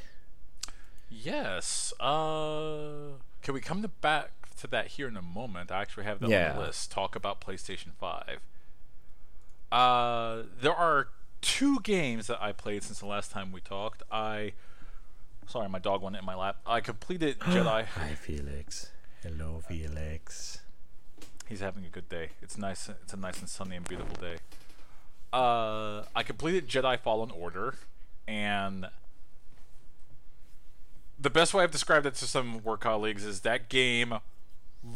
Yes. 1.10 1.92
Uh, 2.00 3.16
can 3.42 3.54
we 3.54 3.60
come 3.60 3.82
to 3.82 3.88
back 3.88 4.30
to 4.60 4.66
that 4.68 4.86
here 4.88 5.08
in 5.08 5.16
a 5.16 5.22
moment? 5.22 5.70
I 5.72 5.80
actually 5.82 6.04
have 6.04 6.20
that 6.20 6.30
Yeah. 6.30 6.50
on 6.52 6.56
the 6.58 6.62
list. 6.66 6.90
Talk 6.92 7.16
about 7.16 7.40
PlayStation 7.40 7.92
Five. 7.98 8.38
Uh, 9.70 10.44
there 10.60 10.74
are 10.74 11.08
two 11.40 11.80
games 11.80 12.26
that 12.28 12.40
I 12.42 12.52
played 12.52 12.82
since 12.82 13.00
the 13.00 13.06
last 13.06 13.30
time 13.30 13.52
we 13.52 13.60
talked. 13.60 14.02
I, 14.10 14.52
sorry, 15.46 15.68
my 15.68 15.78
dog 15.78 16.02
went 16.02 16.16
in 16.16 16.24
my 16.24 16.34
lap. 16.36 16.58
I 16.66 16.80
completed 16.80 17.38
Jedi. 17.40 17.84
Hi, 17.84 18.14
Felix. 18.14 18.90
Hello, 19.22 19.60
Felix. 19.66 20.60
He's 21.48 21.60
having 21.60 21.84
a 21.84 21.88
good 21.88 22.08
day. 22.08 22.30
It's 22.40 22.56
nice. 22.56 22.88
It's 22.88 23.12
a 23.12 23.16
nice 23.16 23.40
and 23.40 23.48
sunny 23.48 23.76
and 23.76 23.86
beautiful 23.88 24.14
day. 24.16 24.36
Uh, 25.32 26.04
I 26.14 26.22
completed 26.22 26.68
Jedi 26.68 26.98
Fallen 26.98 27.30
Order, 27.30 27.74
and 28.28 28.88
the 31.18 31.30
best 31.30 31.54
way 31.54 31.62
I've 31.62 31.70
described 31.70 32.04
it 32.06 32.14
to 32.16 32.26
some 32.26 32.62
work 32.62 32.80
colleagues 32.80 33.24
is 33.24 33.40
that 33.40 33.68
game 33.68 34.14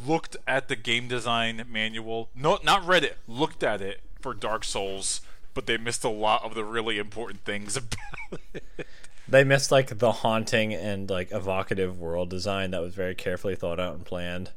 looked 0.06 0.36
at 0.46 0.68
the 0.68 0.76
game 0.76 1.08
design 1.08 1.64
manual. 1.70 2.28
No, 2.34 2.58
not 2.64 2.86
read 2.86 3.04
it. 3.04 3.18
Looked 3.28 3.62
at 3.62 3.80
it 3.80 4.00
for 4.20 4.34
Dark 4.34 4.64
Souls, 4.64 5.20
but 5.54 5.66
they 5.66 5.78
missed 5.78 6.04
a 6.04 6.08
lot 6.08 6.44
of 6.44 6.54
the 6.54 6.64
really 6.64 6.98
important 6.98 7.44
things 7.44 7.76
about 8.30 8.40
it. 8.52 8.86
They 9.28 9.42
missed 9.42 9.72
like 9.72 9.98
the 9.98 10.12
haunting 10.12 10.72
and 10.74 11.08
like 11.10 11.32
evocative 11.32 11.98
world 11.98 12.30
design 12.30 12.70
that 12.72 12.80
was 12.80 12.94
very 12.94 13.14
carefully 13.14 13.56
thought 13.56 13.80
out 13.80 13.94
and 13.94 14.04
planned. 14.04 14.50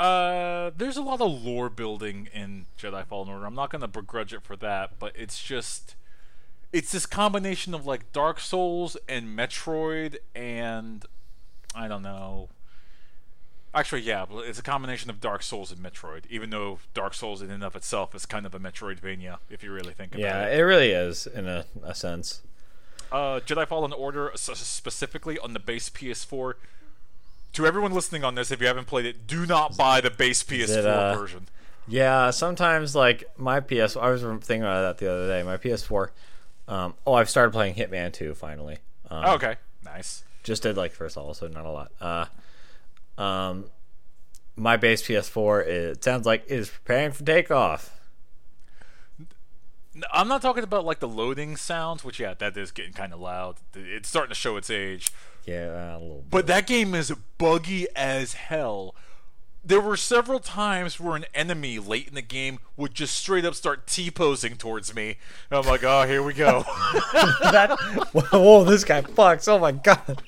Uh, 0.00 0.70
there's 0.78 0.96
a 0.96 1.02
lot 1.02 1.20
of 1.20 1.42
lore 1.44 1.68
building 1.68 2.26
in 2.32 2.64
Jedi 2.78 3.04
Fallen 3.04 3.28
Order. 3.28 3.44
I'm 3.44 3.54
not 3.54 3.68
gonna 3.70 3.86
begrudge 3.88 4.32
it 4.32 4.42
for 4.42 4.56
that, 4.56 4.98
but 4.98 5.12
it's 5.14 5.42
just 5.42 5.94
it's 6.72 6.90
this 6.92 7.04
combination 7.04 7.74
of 7.74 7.84
like 7.86 8.10
Dark 8.12 8.40
Souls 8.40 8.96
and 9.08 9.36
Metroid 9.36 10.16
and 10.34 11.04
I 11.74 11.86
don't 11.86 12.02
know. 12.02 12.48
Actually, 13.74 14.00
yeah, 14.00 14.24
it's 14.30 14.58
a 14.58 14.62
combination 14.62 15.10
of 15.10 15.20
Dark 15.20 15.42
Souls 15.42 15.70
and 15.70 15.80
Metroid. 15.80 16.24
Even 16.30 16.48
though 16.50 16.78
Dark 16.94 17.12
Souls 17.14 17.42
in 17.42 17.50
and 17.50 17.62
of 17.62 17.76
itself 17.76 18.14
is 18.14 18.24
kind 18.26 18.46
of 18.46 18.54
a 18.54 18.58
Metroidvania, 18.58 19.36
if 19.50 19.62
you 19.62 19.70
really 19.70 19.92
think 19.92 20.12
about 20.14 20.22
Yeah, 20.22 20.46
it. 20.46 20.52
Yeah, 20.52 20.58
it 20.58 20.62
really 20.62 20.90
is 20.92 21.26
in 21.26 21.46
a, 21.46 21.66
a 21.84 21.94
sense. 21.94 22.40
uh, 23.12 23.40
Jedi 23.40 23.68
Fallen 23.68 23.92
Order, 23.92 24.32
specifically 24.34 25.38
on 25.38 25.52
the 25.52 25.60
base 25.60 25.88
PS4. 25.90 26.54
To 27.54 27.66
everyone 27.66 27.92
listening 27.92 28.22
on 28.24 28.36
this, 28.36 28.50
if 28.50 28.60
you 28.60 28.66
haven't 28.66 28.86
played 28.86 29.06
it, 29.06 29.26
do 29.26 29.44
not 29.44 29.76
buy 29.76 30.00
the 30.00 30.10
base 30.10 30.42
PS4 30.42 30.68
it, 30.68 30.86
uh, 30.86 31.16
version. 31.16 31.48
Yeah, 31.88 32.30
sometimes 32.30 32.94
like 32.94 33.24
my 33.36 33.60
PS. 33.60 33.96
I 33.96 34.10
was 34.10 34.22
thinking 34.22 34.62
about 34.62 34.82
that 34.82 34.98
the 34.98 35.12
other 35.12 35.26
day. 35.26 35.42
My 35.42 35.56
PS4. 35.56 36.10
Um, 36.68 36.94
oh, 37.04 37.14
I've 37.14 37.28
started 37.28 37.50
playing 37.50 37.74
Hitman 37.74 38.12
2 38.12 38.34
finally. 38.34 38.78
Um, 39.10 39.24
Oh, 39.26 39.34
okay, 39.34 39.56
nice. 39.84 40.22
Just 40.44 40.62
did 40.62 40.76
like 40.76 40.92
first 40.92 41.16
level, 41.16 41.34
so 41.34 41.48
not 41.48 41.66
a 41.66 41.70
lot. 41.70 41.92
Uh, 42.00 43.20
um, 43.20 43.64
my 44.54 44.76
base 44.76 45.02
PS4. 45.02 45.66
It 45.66 46.04
sounds 46.04 46.26
like 46.26 46.44
is 46.46 46.68
preparing 46.70 47.10
for 47.10 47.24
takeoff. 47.24 47.96
I'm 50.12 50.28
not 50.28 50.40
talking 50.40 50.62
about 50.62 50.84
like 50.84 51.00
the 51.00 51.08
loading 51.08 51.56
sounds, 51.56 52.04
which 52.04 52.20
yeah, 52.20 52.34
that 52.34 52.56
is 52.56 52.70
getting 52.70 52.92
kind 52.92 53.12
of 53.12 53.20
loud. 53.20 53.56
It's 53.74 54.08
starting 54.08 54.30
to 54.30 54.34
show 54.36 54.56
its 54.56 54.70
age. 54.70 55.10
Yeah, 55.46 55.96
a 55.96 55.98
little. 55.98 56.16
Bit. 56.18 56.30
But 56.30 56.46
that 56.48 56.66
game 56.66 56.94
is 56.94 57.12
buggy 57.38 57.86
as 57.96 58.34
hell. 58.34 58.94
There 59.62 59.80
were 59.80 59.96
several 59.96 60.40
times 60.40 60.98
where 60.98 61.16
an 61.16 61.26
enemy 61.34 61.78
late 61.78 62.08
in 62.08 62.14
the 62.14 62.22
game 62.22 62.60
would 62.76 62.94
just 62.94 63.14
straight 63.14 63.44
up 63.44 63.54
start 63.54 63.86
T 63.86 64.10
posing 64.10 64.56
towards 64.56 64.94
me. 64.94 65.16
And 65.50 65.58
I'm 65.58 65.66
like, 65.66 65.84
oh, 65.84 66.06
here 66.06 66.22
we 66.22 66.32
go. 66.32 66.60
that. 67.42 67.76
Whoa, 68.12 68.64
this 68.64 68.84
guy 68.84 69.02
fucks. 69.02 69.48
Oh 69.48 69.58
my 69.58 69.72
god. 69.72 70.22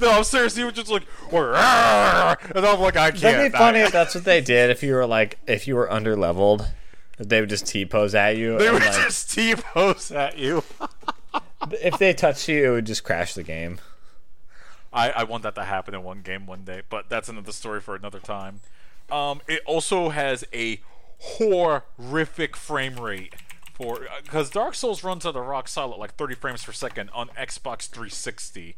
no, 0.00 0.10
I'm 0.10 0.24
serious. 0.24 0.56
He 0.56 0.64
was 0.64 0.72
just 0.72 0.90
like, 0.90 1.02
and 1.32 1.56
I'm 2.66 2.80
like, 2.80 2.96
I 2.96 3.10
can't. 3.10 3.20
That'd 3.20 3.52
be 3.52 3.58
funny 3.58 3.80
I- 3.80 3.86
if 3.86 3.92
that's 3.92 4.14
what 4.14 4.24
they 4.24 4.40
did. 4.40 4.70
If 4.70 4.82
you 4.82 4.94
were 4.94 5.06
like, 5.06 5.38
if 5.46 5.68
you 5.68 5.76
were 5.76 5.90
under 5.92 6.16
leveled, 6.16 6.66
they 7.18 7.40
would 7.40 7.50
just 7.50 7.66
T 7.66 7.84
pose 7.84 8.14
at 8.14 8.36
you. 8.38 8.56
they 8.58 8.66
and, 8.68 8.74
would 8.74 8.82
like, 8.82 8.92
just 8.92 9.30
T 9.30 9.54
pose 9.54 10.10
at 10.10 10.38
you. 10.38 10.62
if 11.72 11.98
they 11.98 12.14
touched 12.14 12.48
you, 12.48 12.64
it 12.64 12.70
would 12.74 12.86
just 12.86 13.04
crash 13.04 13.34
the 13.34 13.42
game. 13.42 13.80
I, 14.92 15.10
I 15.10 15.24
want 15.24 15.42
that 15.44 15.54
to 15.54 15.64
happen 15.64 15.94
in 15.94 16.02
one 16.02 16.22
game 16.22 16.46
one 16.46 16.64
day, 16.64 16.82
but 16.88 17.08
that's 17.08 17.28
another 17.28 17.52
story 17.52 17.80
for 17.80 17.94
another 17.94 18.18
time. 18.18 18.60
Um, 19.10 19.40
it 19.48 19.62
also 19.66 20.10
has 20.10 20.44
a 20.52 20.80
horrific 21.18 22.56
frame 22.56 22.98
rate 22.98 23.34
for 23.74 24.06
because 24.22 24.50
Dark 24.50 24.74
Souls 24.74 25.04
runs 25.04 25.24
at 25.26 25.36
a 25.36 25.40
rock 25.40 25.68
solid 25.68 25.96
like 25.96 26.14
30 26.14 26.34
frames 26.34 26.64
per 26.64 26.72
second 26.72 27.10
on 27.12 27.28
Xbox 27.30 27.88
360. 27.88 28.76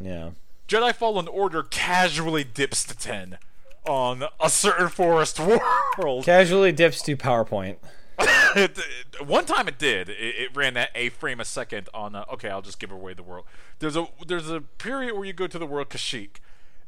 Yeah. 0.00 0.30
Jedi 0.68 0.94
Fallen 0.94 1.28
Order 1.28 1.62
casually 1.62 2.44
dips 2.44 2.84
to 2.84 2.96
10 2.96 3.38
on 3.86 4.24
a 4.40 4.48
certain 4.48 4.88
forest 4.88 5.40
world. 5.98 6.24
Casually 6.24 6.72
dips 6.72 7.02
to 7.02 7.16
PowerPoint. 7.16 7.76
It, 8.18 8.78
it- 8.78 9.26
one 9.26 9.44
time 9.44 9.68
it 9.68 9.78
did. 9.78 10.08
It, 10.08 10.14
it 10.18 10.56
ran 10.56 10.76
at 10.76 10.90
a 10.94 11.08
frame 11.10 11.40
a 11.40 11.44
second 11.44 11.88
on. 11.94 12.14
A, 12.14 12.24
okay, 12.32 12.48
I'll 12.48 12.62
just 12.62 12.78
give 12.78 12.90
away 12.90 13.14
the 13.14 13.22
world. 13.22 13.44
There's 13.78 13.96
a 13.96 14.06
there's 14.26 14.50
a 14.50 14.60
period 14.60 15.14
where 15.14 15.24
you 15.24 15.32
go 15.32 15.46
to 15.46 15.58
the 15.58 15.66
world 15.66 15.90
Kashyyyk, 15.90 16.36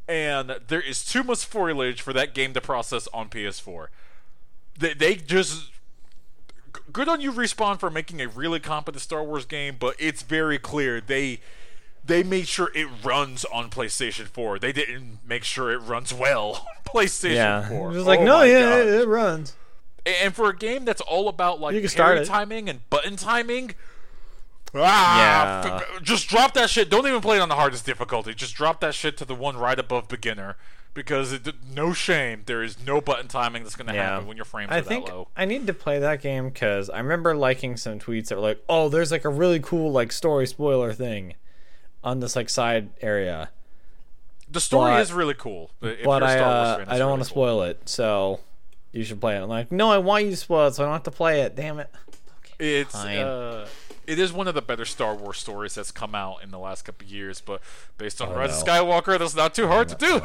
and 0.09 0.57
there 0.69 0.81
is 0.81 1.05
too 1.05 1.23
much 1.23 1.45
foliage 1.45 2.01
for 2.03 2.13
that 2.13 2.35
game 2.35 2.55
to 2.55 2.61
process 2.61 3.09
on 3.15 3.29
PS4. 3.29 3.87
They 4.79 4.95
they 4.95 5.15
just 5.17 5.71
good 6.93 7.09
on 7.09 7.21
you 7.21 7.33
respawn 7.33 7.79
for 7.79 7.91
making 7.91 8.21
a 8.21 8.29
really 8.29 8.61
competent 8.61 9.03
Star 9.03 9.23
Wars 9.23 9.45
game, 9.47 9.77
but 9.79 9.95
it's 9.99 10.23
very 10.23 10.59
clear 10.59 11.01
they 11.01 11.41
they 12.05 12.23
made 12.23 12.47
sure 12.49 12.71
it 12.75 12.87
runs 13.03 13.45
on 13.47 13.71
PlayStation 13.71 14.27
4. 14.27 14.59
They 14.59 14.73
didn't 14.73 15.21
make 15.27 15.43
sure 15.45 15.73
it 15.73 15.79
runs 15.79 16.13
well 16.13 16.67
on 16.79 16.85
PlayStation 16.93 17.35
Yeah. 17.37 17.69
4. 17.69 17.93
It 17.93 17.95
was 17.95 18.07
like, 18.07 18.21
Oh 18.21 18.25
no, 18.25 18.43
yeah, 18.43 18.77
it, 18.77 18.89
it 19.03 19.09
runs. 19.09 19.55
And 20.07 20.35
for 20.35 20.51
a 20.51 20.57
game 20.57 20.85
that's 20.85 21.01
all 21.01 21.29
about 21.29 21.61
like 21.61 21.75
You 21.75 21.81
can 21.81 21.89
start 21.89 22.15
parry 22.17 22.21
it. 22.23 22.27
timing 22.27 22.69
and 22.69 22.89
button 22.91 23.17
timing, 23.17 23.75
ah, 24.75 25.19
Yeah. 25.63 25.77
f- 25.97 26.03
just 26.03 26.29
drop 26.29 26.55
that 26.55 26.71
shit. 26.71 26.91
Don't 26.91 27.07
even 27.07 27.21
play 27.21 27.37
it 27.39 27.41
on 27.41 27.49
the 27.49 27.55
hardest 27.55 27.87
difficulty. 27.87 28.35
Just 28.35 28.55
drop 28.55 28.81
that 28.81 28.95
shit 28.95 29.17
to 29.19 29.25
the 29.25 29.35
one 29.35 29.57
right 29.57 29.79
above 29.79 30.09
beginner 30.09 30.57
because 30.93 31.33
it, 31.33 31.47
no 31.75 31.93
shame, 31.93 32.43
there 32.47 32.63
is 32.63 32.77
no 32.85 33.01
button 33.01 33.29
timing 33.29 33.63
that's 33.63 33.75
going 33.77 33.87
to 33.89 33.95
Yeah. 33.95 34.11
happen 34.11 34.27
when 34.29 34.37
your 34.37 34.45
frames 34.45 34.71
I 34.71 34.79
are 34.79 34.83
think 34.83 35.07
that 35.07 35.13
low. 35.15 35.29
I 35.37 35.45
need 35.45 35.67
to 35.67 35.75
play 35.75 35.99
that 35.99 36.21
game 36.21 36.51
because 36.51 36.89
I 36.91 36.99
remember 36.99 37.35
liking 37.35 37.77
some 37.77 37.99
tweets 37.99 38.29
that 38.29 38.37
were 38.37 38.43
like, 38.43 38.63
"Oh, 38.69 38.89
there's 38.89 39.11
like 39.11 39.25
a 39.25 39.29
really 39.31 39.59
cool 39.61 39.91
like 39.91 40.13
story 40.13 40.47
spoiler 40.47 40.93
thing 40.93 41.35
on 42.05 42.21
this 42.21 42.37
like 42.37 42.49
side 42.51 42.91
area," 43.01 43.51
The 44.49 44.61
story 44.61 44.93
but- 44.93 45.01
is 45.03 45.13
really 45.13 45.35
cool, 45.35 45.71
if 45.83 46.05
but 46.05 46.21
you're 46.23 46.29
a 46.29 46.33
I 46.33 46.37
Star 46.37 46.49
Wars 46.55 46.69
uh, 46.69 46.75
fan, 46.77 46.81
it's 46.83 46.91
I 46.93 46.99
don't 46.99 47.07
really 47.07 47.11
want 47.11 47.23
to 47.23 47.29
cool. 47.35 47.43
spoil 47.45 47.63
it, 47.63 47.89
so 47.89 48.41
you 48.95 49.05
should 49.05 49.21
play 49.21 49.37
it. 49.37 49.41
I'm 49.43 49.49
like, 49.49 49.71
no, 49.71 49.91
I 49.91 49.99
want 49.99 50.25
you 50.25 50.31
to 50.31 50.37
spoil 50.37 50.69
it, 50.69 50.75
so 50.75 50.83
I 50.83 50.87
don't 50.87 50.95
have 50.95 51.03
to 51.03 51.11
play 51.11 51.43
it. 51.43 51.55
Damn 51.55 51.79
it. 51.81 51.91
It's 52.59 52.93
Fine. 52.93 53.19
uh, 53.19 53.67
it 54.07 54.19
is 54.19 54.33
one 54.33 54.47
of 54.49 54.55
the 54.55 54.63
better 54.63 54.85
Star 54.85 55.15
Wars 55.15 55.39
stories 55.39 55.75
that's 55.75 55.91
come 55.91 56.15
out 56.15 56.43
in 56.43 56.51
the 56.51 56.59
last 56.59 56.83
couple 56.85 57.05
of 57.07 57.11
years, 57.13 57.41
but 57.41 57.61
based 57.99 58.21
on 58.23 58.29
Oh, 58.29 58.35
Rise 58.37 58.61
of 58.61 58.67
no. 58.67 58.73
Skywalker, 58.73 59.19
that's 59.19 59.35
not 59.35 59.55
too 59.55 59.67
hard 59.67 59.89
to 59.89 59.95
do. 59.97 60.21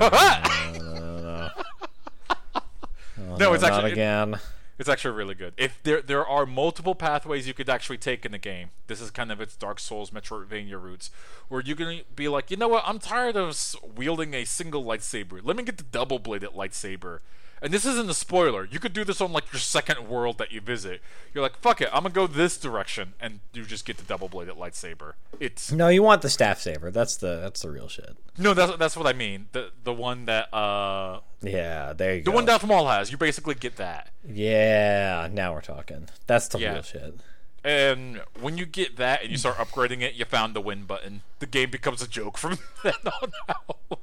no, 3.17 3.53
it's 3.53 3.63
not 3.63 3.71
actually 3.73 3.91
again. 3.91 4.39
It's 4.77 4.87
actually 4.87 5.15
really 5.15 5.35
good. 5.35 5.53
If 5.57 5.81
there 5.83 6.01
there 6.01 6.25
are 6.25 6.45
multiple 6.45 6.95
pathways 6.95 7.47
you 7.47 7.53
could 7.53 7.67
actually 7.69 7.97
take 7.97 8.25
in 8.25 8.31
the 8.31 8.37
game, 8.37 8.69
this 8.87 9.01
is 9.01 9.11
kind 9.11 9.29
of 9.31 9.41
its 9.41 9.55
Dark 9.57 9.77
Souls 9.79 10.11
Metroidvania 10.11 10.81
roots, 10.81 11.11
where 11.49 11.61
you're 11.61 11.75
gonna 11.75 12.01
be 12.15 12.27
like, 12.29 12.49
you 12.49 12.55
know 12.57 12.69
what? 12.69 12.83
I'm 12.85 12.99
tired 12.99 13.35
of 13.35 13.57
wielding 13.95 14.33
a 14.33 14.45
single 14.45 14.83
lightsaber. 14.85 15.41
Let 15.43 15.57
me 15.57 15.63
get 15.63 15.77
the 15.77 15.83
double 15.83 16.17
bladed 16.19 16.51
lightsaber. 16.51 17.19
And 17.61 17.73
this 17.73 17.85
isn't 17.85 18.09
a 18.09 18.13
spoiler. 18.13 18.65
You 18.65 18.79
could 18.79 18.93
do 18.93 19.03
this 19.03 19.19
on 19.21 19.31
like 19.33 19.51
your 19.51 19.59
second 19.59 20.07
world 20.07 20.37
that 20.37 20.51
you 20.51 20.61
visit. 20.61 21.01
You're 21.33 21.41
like, 21.43 21.57
fuck 21.57 21.81
it, 21.81 21.89
I'm 21.91 22.03
gonna 22.03 22.13
go 22.13 22.25
this 22.27 22.57
direction, 22.57 23.13
and 23.19 23.39
you 23.53 23.63
just 23.65 23.85
get 23.85 23.97
the 23.97 24.03
double 24.03 24.29
bladed 24.29 24.55
lightsaber. 24.55 25.13
It's 25.39 25.71
No, 25.71 25.87
you 25.89 26.01
want 26.03 26.21
the 26.21 26.29
staff 26.29 26.59
saber. 26.59 26.89
That's 26.91 27.17
the 27.17 27.39
that's 27.41 27.61
the 27.61 27.69
real 27.69 27.87
shit. 27.87 28.15
no, 28.37 28.53
that's 28.53 28.77
that's 28.77 28.95
what 28.97 29.07
I 29.07 29.13
mean. 29.13 29.47
The 29.51 29.71
the 29.83 29.93
one 29.93 30.25
that 30.25 30.53
uh 30.53 31.19
Yeah, 31.41 31.93
there 31.93 32.15
you 32.15 32.19
the 32.21 32.25
go. 32.25 32.31
The 32.31 32.35
one 32.35 32.45
Darth 32.45 32.65
Maul 32.65 32.87
has. 32.87 33.11
You 33.11 33.17
basically 33.17 33.55
get 33.55 33.75
that. 33.77 34.09
yeah, 34.27 35.27
now 35.31 35.53
we're 35.53 35.61
talking. 35.61 36.07
That's 36.27 36.47
the 36.47 36.59
Yeah. 36.59 36.73
real 36.73 36.81
shit. 36.83 37.15
And 37.61 38.21
when 38.39 38.57
you 38.57 38.65
get 38.65 38.95
that 38.95 39.21
and 39.21 39.31
you 39.31 39.37
start 39.37 39.57
upgrading 39.57 40.01
it, 40.01 40.13
you 40.13 40.23
found 40.23 40.55
the 40.55 40.61
win 40.61 40.85
button. 40.85 41.23
The 41.39 41.45
game 41.45 41.69
becomes 41.69 42.01
a 42.01 42.07
joke 42.07 42.37
from 42.37 42.57
then 42.83 42.93
on 43.05 43.31
out. 43.49 43.99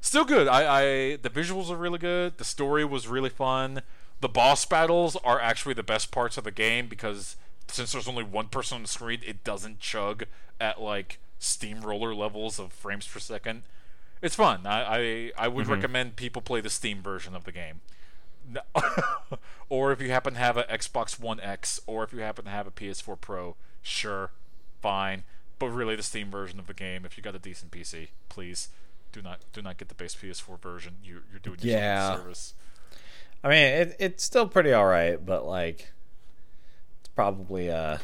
Still 0.00 0.24
good. 0.24 0.48
I, 0.48 0.62
I 0.62 1.16
the 1.16 1.30
visuals 1.30 1.70
are 1.70 1.76
really 1.76 1.98
good. 1.98 2.38
The 2.38 2.44
story 2.44 2.84
was 2.84 3.08
really 3.08 3.30
fun. 3.30 3.82
The 4.20 4.28
boss 4.28 4.64
battles 4.64 5.16
are 5.16 5.40
actually 5.40 5.74
the 5.74 5.82
best 5.82 6.10
parts 6.10 6.38
of 6.38 6.44
the 6.44 6.50
game 6.50 6.88
because 6.88 7.36
since 7.68 7.92
there's 7.92 8.08
only 8.08 8.22
one 8.24 8.48
person 8.48 8.76
on 8.76 8.82
the 8.82 8.88
screen, 8.88 9.20
it 9.26 9.44
doesn't 9.44 9.80
chug 9.80 10.24
at 10.60 10.80
like 10.80 11.18
steamroller 11.38 12.14
levels 12.14 12.58
of 12.58 12.72
frames 12.72 13.06
per 13.06 13.18
second. 13.18 13.62
It's 14.22 14.34
fun. 14.34 14.66
I 14.66 14.80
I, 14.80 15.32
I 15.36 15.48
would 15.48 15.64
mm-hmm. 15.64 15.74
recommend 15.74 16.16
people 16.16 16.42
play 16.42 16.60
the 16.60 16.70
Steam 16.70 17.02
version 17.02 17.34
of 17.34 17.44
the 17.44 17.52
game. 17.52 17.80
No- 18.48 18.60
or 19.68 19.92
if 19.92 20.00
you 20.00 20.10
happen 20.10 20.34
to 20.34 20.40
have 20.40 20.56
an 20.56 20.64
Xbox 20.70 21.18
One 21.18 21.40
X, 21.40 21.80
or 21.86 22.04
if 22.04 22.12
you 22.12 22.20
happen 22.20 22.44
to 22.44 22.50
have 22.50 22.66
a 22.66 22.70
PS4 22.70 23.20
Pro, 23.20 23.56
sure, 23.82 24.30
fine. 24.80 25.24
But 25.58 25.68
really, 25.68 25.96
the 25.96 26.02
Steam 26.02 26.30
version 26.30 26.58
of 26.58 26.66
the 26.66 26.74
game. 26.74 27.04
If 27.04 27.16
you 27.16 27.22
got 27.22 27.34
a 27.34 27.38
decent 27.38 27.72
PC, 27.72 28.08
please 28.28 28.68
do 29.16 29.22
not 29.22 29.40
do 29.52 29.62
not 29.62 29.78
get 29.78 29.88
the 29.88 29.94
base 29.94 30.14
PS4 30.14 30.60
version. 30.60 30.96
You, 31.02 31.22
you're 31.30 31.40
doing 31.40 31.56
yourself 31.60 31.72
Yeah. 31.72 32.14
a 32.14 32.16
service. 32.18 32.54
I 33.42 33.48
mean, 33.48 33.64
it, 33.64 33.96
it's 33.98 34.24
still 34.24 34.46
pretty 34.46 34.72
all 34.72 34.86
right, 34.86 35.24
but 35.24 35.46
like, 35.46 35.92
it's 37.00 37.08
probably 37.14 37.70
uh 37.70 37.98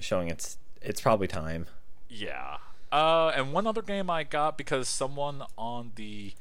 showing 0.00 0.28
its 0.28 0.58
it's 0.82 1.00
probably 1.00 1.26
time. 1.28 1.66
Yeah. 2.08 2.58
Uh, 2.90 3.32
and 3.34 3.54
one 3.54 3.66
other 3.66 3.80
game 3.80 4.10
I 4.10 4.22
got 4.24 4.58
because 4.58 4.86
someone 4.88 5.42
on 5.56 5.92
the 5.94 6.34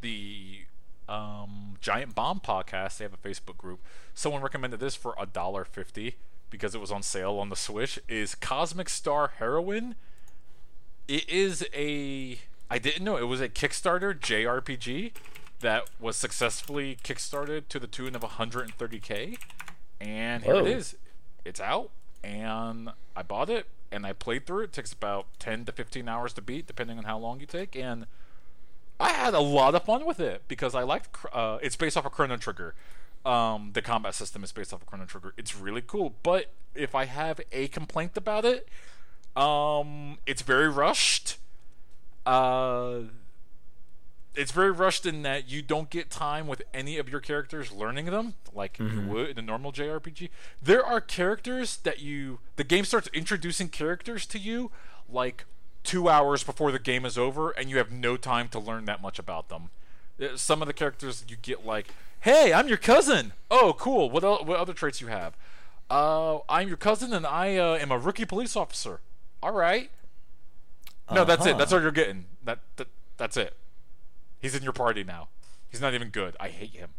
the 0.00 0.60
um, 1.08 1.74
Giant 1.80 2.14
Bomb 2.14 2.38
podcast, 2.40 2.98
they 2.98 3.04
have 3.04 3.14
a 3.14 3.16
Facebook 3.28 3.56
group. 3.56 3.80
Someone 4.14 4.42
recommended 4.42 4.78
this 4.78 4.94
for 4.94 5.14
a 5.18 5.26
dollar 5.26 5.64
fifty 5.64 6.14
because 6.50 6.74
it 6.76 6.80
was 6.80 6.92
on 6.92 7.02
sale 7.02 7.38
on 7.38 7.48
the 7.48 7.56
Switch. 7.56 7.98
Is 8.08 8.36
Cosmic 8.36 8.88
Star 8.88 9.32
Heroine? 9.38 9.96
It 11.08 11.28
is 11.28 11.66
a 11.74 12.38
I 12.70 12.78
didn't 12.78 13.04
know 13.04 13.16
it 13.16 13.24
was 13.24 13.40
a 13.40 13.48
Kickstarter 13.48 14.18
JRPG 14.18 15.12
that 15.60 15.88
was 16.00 16.16
successfully 16.16 16.98
kickstarted 17.02 17.68
to 17.68 17.78
the 17.78 17.86
tune 17.86 18.14
of 18.14 18.22
130k, 18.22 19.38
and 20.00 20.44
here 20.44 20.54
Whoa. 20.54 20.66
it 20.66 20.66
is. 20.66 20.96
It's 21.44 21.60
out, 21.60 21.90
and 22.22 22.90
I 23.14 23.22
bought 23.22 23.48
it 23.48 23.66
and 23.90 24.06
I 24.06 24.12
played 24.12 24.46
through 24.46 24.62
it. 24.62 24.64
It 24.64 24.72
takes 24.72 24.92
about 24.92 25.26
10 25.38 25.64
to 25.66 25.72
15 25.72 26.08
hours 26.08 26.32
to 26.34 26.42
beat, 26.42 26.66
depending 26.66 26.98
on 26.98 27.04
how 27.04 27.18
long 27.18 27.40
you 27.40 27.46
take, 27.46 27.76
and 27.76 28.06
I 28.98 29.10
had 29.10 29.34
a 29.34 29.40
lot 29.40 29.74
of 29.74 29.84
fun 29.84 30.04
with 30.06 30.20
it 30.20 30.42
because 30.48 30.74
I 30.74 30.82
liked. 30.82 31.16
Uh, 31.32 31.58
it's 31.62 31.76
based 31.76 31.96
off 31.96 32.06
of 32.06 32.12
Chrono 32.12 32.36
Trigger. 32.36 32.74
Um, 33.24 33.70
the 33.74 33.82
combat 33.82 34.14
system 34.14 34.44
is 34.44 34.52
based 34.52 34.72
off 34.72 34.82
of 34.82 34.86
Chrono 34.86 35.04
Trigger. 35.04 35.34
It's 35.36 35.56
really 35.56 35.82
cool, 35.82 36.14
but 36.22 36.52
if 36.74 36.94
I 36.94 37.06
have 37.06 37.40
a 37.52 37.68
complaint 37.68 38.16
about 38.16 38.44
it, 38.44 38.68
um, 39.36 40.18
it's 40.26 40.42
very 40.42 40.68
rushed. 40.68 41.38
Uh, 42.26 43.00
it's 44.34 44.50
very 44.52 44.70
rushed 44.70 45.06
in 45.06 45.22
that 45.22 45.48
you 45.48 45.62
don't 45.62 45.88
get 45.88 46.10
time 46.10 46.46
with 46.46 46.60
any 46.74 46.98
of 46.98 47.08
your 47.08 47.20
characters 47.20 47.72
learning 47.72 48.06
them 48.06 48.34
like 48.52 48.78
you 48.78 49.00
would 49.08 49.30
in 49.30 49.38
a 49.38 49.42
normal 49.42 49.72
JRPG. 49.72 50.28
There 50.62 50.84
are 50.84 51.00
characters 51.00 51.78
that 51.78 52.00
you 52.00 52.40
the 52.56 52.64
game 52.64 52.84
starts 52.84 53.08
introducing 53.14 53.68
characters 53.70 54.26
to 54.26 54.38
you 54.38 54.70
like 55.08 55.46
2 55.84 56.08
hours 56.10 56.42
before 56.44 56.70
the 56.70 56.78
game 56.78 57.06
is 57.06 57.16
over 57.16 57.50
and 57.52 57.70
you 57.70 57.78
have 57.78 57.90
no 57.90 58.16
time 58.18 58.48
to 58.48 58.58
learn 58.58 58.84
that 58.84 59.00
much 59.00 59.18
about 59.18 59.48
them. 59.48 59.70
Uh, 60.20 60.36
Some 60.36 60.60
of 60.60 60.68
the 60.68 60.74
characters 60.74 61.24
you 61.28 61.36
get 61.40 61.64
like, 61.64 61.94
"Hey, 62.20 62.52
I'm 62.52 62.68
your 62.68 62.76
cousin." 62.78 63.32
Oh, 63.50 63.74
cool. 63.78 64.10
What 64.10 64.22
el- 64.24 64.44
what 64.44 64.58
other 64.58 64.74
traits 64.74 65.00
you 65.00 65.06
have? 65.06 65.34
Uh, 65.88 66.38
I'm 66.48 66.68
your 66.68 66.76
cousin 66.76 67.14
and 67.14 67.24
I 67.26 67.56
uh, 67.56 67.76
am 67.76 67.90
a 67.90 67.98
rookie 67.98 68.24
police 68.26 68.54
officer. 68.56 69.00
All 69.42 69.52
right. 69.52 69.90
No, 71.10 71.24
that's 71.24 71.46
it. 71.46 71.50
Uh-huh. 71.50 71.58
That's 71.58 71.72
all 71.72 71.80
you're 71.80 71.92
getting. 71.92 72.26
That, 72.44 72.60
that 72.76 72.88
that's 73.16 73.36
it. 73.36 73.54
He's 74.40 74.54
in 74.54 74.62
your 74.62 74.72
party 74.72 75.04
now. 75.04 75.28
He's 75.68 75.80
not 75.80 75.94
even 75.94 76.08
good. 76.08 76.36
I 76.40 76.48
hate 76.48 76.74
him. 76.74 76.90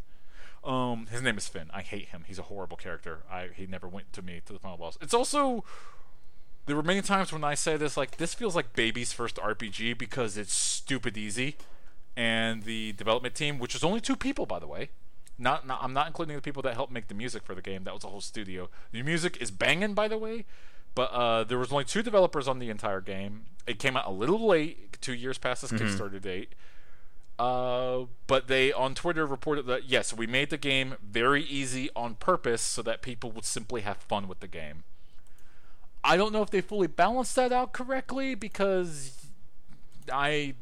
Um, 0.64 1.06
his 1.10 1.22
name 1.22 1.38
is 1.38 1.48
Finn. 1.48 1.70
I 1.72 1.82
hate 1.82 2.08
him. 2.08 2.24
He's 2.26 2.38
a 2.38 2.42
horrible 2.42 2.76
character. 2.76 3.20
I 3.30 3.48
he 3.54 3.66
never 3.66 3.88
went 3.88 4.12
to 4.14 4.22
me 4.22 4.40
to 4.46 4.52
the 4.52 4.58
final 4.58 4.76
boss. 4.76 4.98
It's 5.00 5.14
also 5.14 5.64
there 6.66 6.76
were 6.76 6.82
many 6.82 7.00
times 7.00 7.32
when 7.32 7.44
I 7.44 7.54
say 7.54 7.76
this 7.76 7.96
like 7.96 8.18
this 8.18 8.34
feels 8.34 8.54
like 8.54 8.74
baby's 8.74 9.12
first 9.12 9.36
RPG 9.36 9.96
because 9.96 10.36
it's 10.36 10.52
stupid 10.52 11.16
easy, 11.16 11.56
and 12.16 12.64
the 12.64 12.92
development 12.92 13.34
team, 13.34 13.58
which 13.58 13.74
is 13.74 13.82
only 13.82 14.00
two 14.00 14.16
people 14.16 14.44
by 14.44 14.58
the 14.58 14.66
way, 14.66 14.90
not, 15.38 15.66
not 15.66 15.82
I'm 15.82 15.92
not 15.92 16.08
including 16.08 16.36
the 16.36 16.42
people 16.42 16.62
that 16.62 16.74
helped 16.74 16.92
make 16.92 17.08
the 17.08 17.14
music 17.14 17.42
for 17.42 17.54
the 17.54 17.62
game. 17.62 17.84
That 17.84 17.94
was 17.94 18.04
a 18.04 18.08
whole 18.08 18.20
studio. 18.20 18.68
The 18.92 19.02
music 19.02 19.38
is 19.40 19.50
banging 19.50 19.94
by 19.94 20.08
the 20.08 20.18
way, 20.18 20.44
but 20.98 21.12
uh, 21.12 21.44
there 21.44 21.58
was 21.58 21.70
only 21.70 21.84
two 21.84 22.02
developers 22.02 22.48
on 22.48 22.58
the 22.58 22.70
entire 22.70 23.00
game. 23.00 23.44
It 23.68 23.78
came 23.78 23.96
out 23.96 24.04
a 24.04 24.10
little 24.10 24.44
late, 24.44 25.00
two 25.00 25.14
years 25.14 25.38
past 25.38 25.62
its 25.62 25.72
Kickstarter 25.72 26.20
date. 26.20 26.56
Uh, 27.38 28.06
but 28.26 28.48
they 28.48 28.72
on 28.72 28.96
Twitter 28.96 29.24
reported 29.24 29.64
that 29.66 29.88
yes, 29.88 30.12
we 30.12 30.26
made 30.26 30.50
the 30.50 30.56
game 30.56 30.96
very 31.00 31.44
easy 31.44 31.88
on 31.94 32.16
purpose 32.16 32.62
so 32.62 32.82
that 32.82 33.00
people 33.00 33.30
would 33.30 33.44
simply 33.44 33.82
have 33.82 33.98
fun 33.98 34.26
with 34.26 34.40
the 34.40 34.48
game. 34.48 34.82
I 36.02 36.16
don't 36.16 36.32
know 36.32 36.42
if 36.42 36.50
they 36.50 36.60
fully 36.60 36.88
balanced 36.88 37.36
that 37.36 37.52
out 37.52 37.72
correctly 37.72 38.34
because 38.34 39.28
I 40.12 40.54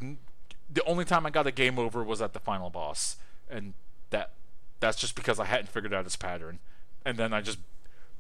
the 0.70 0.84
only 0.84 1.07
time 1.07 1.24
I 1.24 1.30
got 1.30 1.47
a 1.47 1.51
game 1.51 1.78
over 1.78 2.05
was 2.05 2.20
at 2.20 2.34
the 2.34 2.41
final 2.41 2.68
boss, 2.68 3.16
and 3.49 3.72
that 4.11 4.32
that's 4.80 4.99
just 4.99 5.14
because 5.14 5.41
I 5.41 5.47
hadn't 5.47 5.70
figured 5.70 5.95
out 5.95 6.05
its 6.05 6.16
pattern, 6.16 6.59
and 7.07 7.16
then 7.16 7.32
I 7.32 7.41
just 7.41 7.57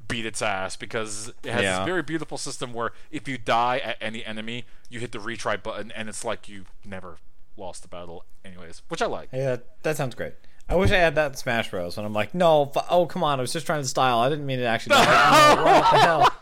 beat 0.08 0.26
its 0.26 0.40
ass 0.42 0.76
because 0.76 1.32
it 1.42 1.50
has 1.52 1.62
Yeah. 1.62 1.78
this 1.78 1.86
very 1.86 2.02
beautiful 2.02 2.38
system 2.38 2.72
where 2.72 2.92
if 3.10 3.26
you 3.28 3.38
die 3.38 3.78
at 3.78 3.96
any 4.00 4.24
enemy, 4.24 4.64
you 4.88 5.00
hit 5.00 5.12
the 5.12 5.18
retry 5.18 5.60
button, 5.62 5.90
and 5.92 6.08
it's 6.08 6.24
like 6.24 6.48
you 6.48 6.64
never 6.84 7.18
lost 7.56 7.82
the 7.82 7.88
battle, 7.88 8.24
anyways, 8.44 8.82
which 8.88 9.00
I 9.02 9.06
like. 9.06 9.28
Yeah, 9.32 9.56
that 9.82 9.96
sounds 9.96 10.14
great. 10.14 10.34
I 10.68 10.74
wish 10.74 10.90
I 10.90 10.96
had 10.96 11.14
that 11.14 11.30
in 11.32 11.34
Smash 11.36 11.70
Bros. 11.70 11.96
When 11.96 12.04
I'm 12.04 12.12
like, 12.12 12.34
no, 12.34 12.66
fu- 12.66 12.80
oh 12.90 13.06
come 13.06 13.22
on, 13.22 13.38
I 13.38 13.42
was 13.42 13.52
just 13.52 13.66
trying 13.66 13.82
to 13.82 13.88
style. 13.88 14.18
I 14.18 14.28
didn't 14.28 14.46
mean 14.46 14.58
to 14.58 14.64
actually. 14.66 14.96
No, 14.96 15.62
what 15.64 15.90
the 15.92 15.98
hell? 15.98 16.32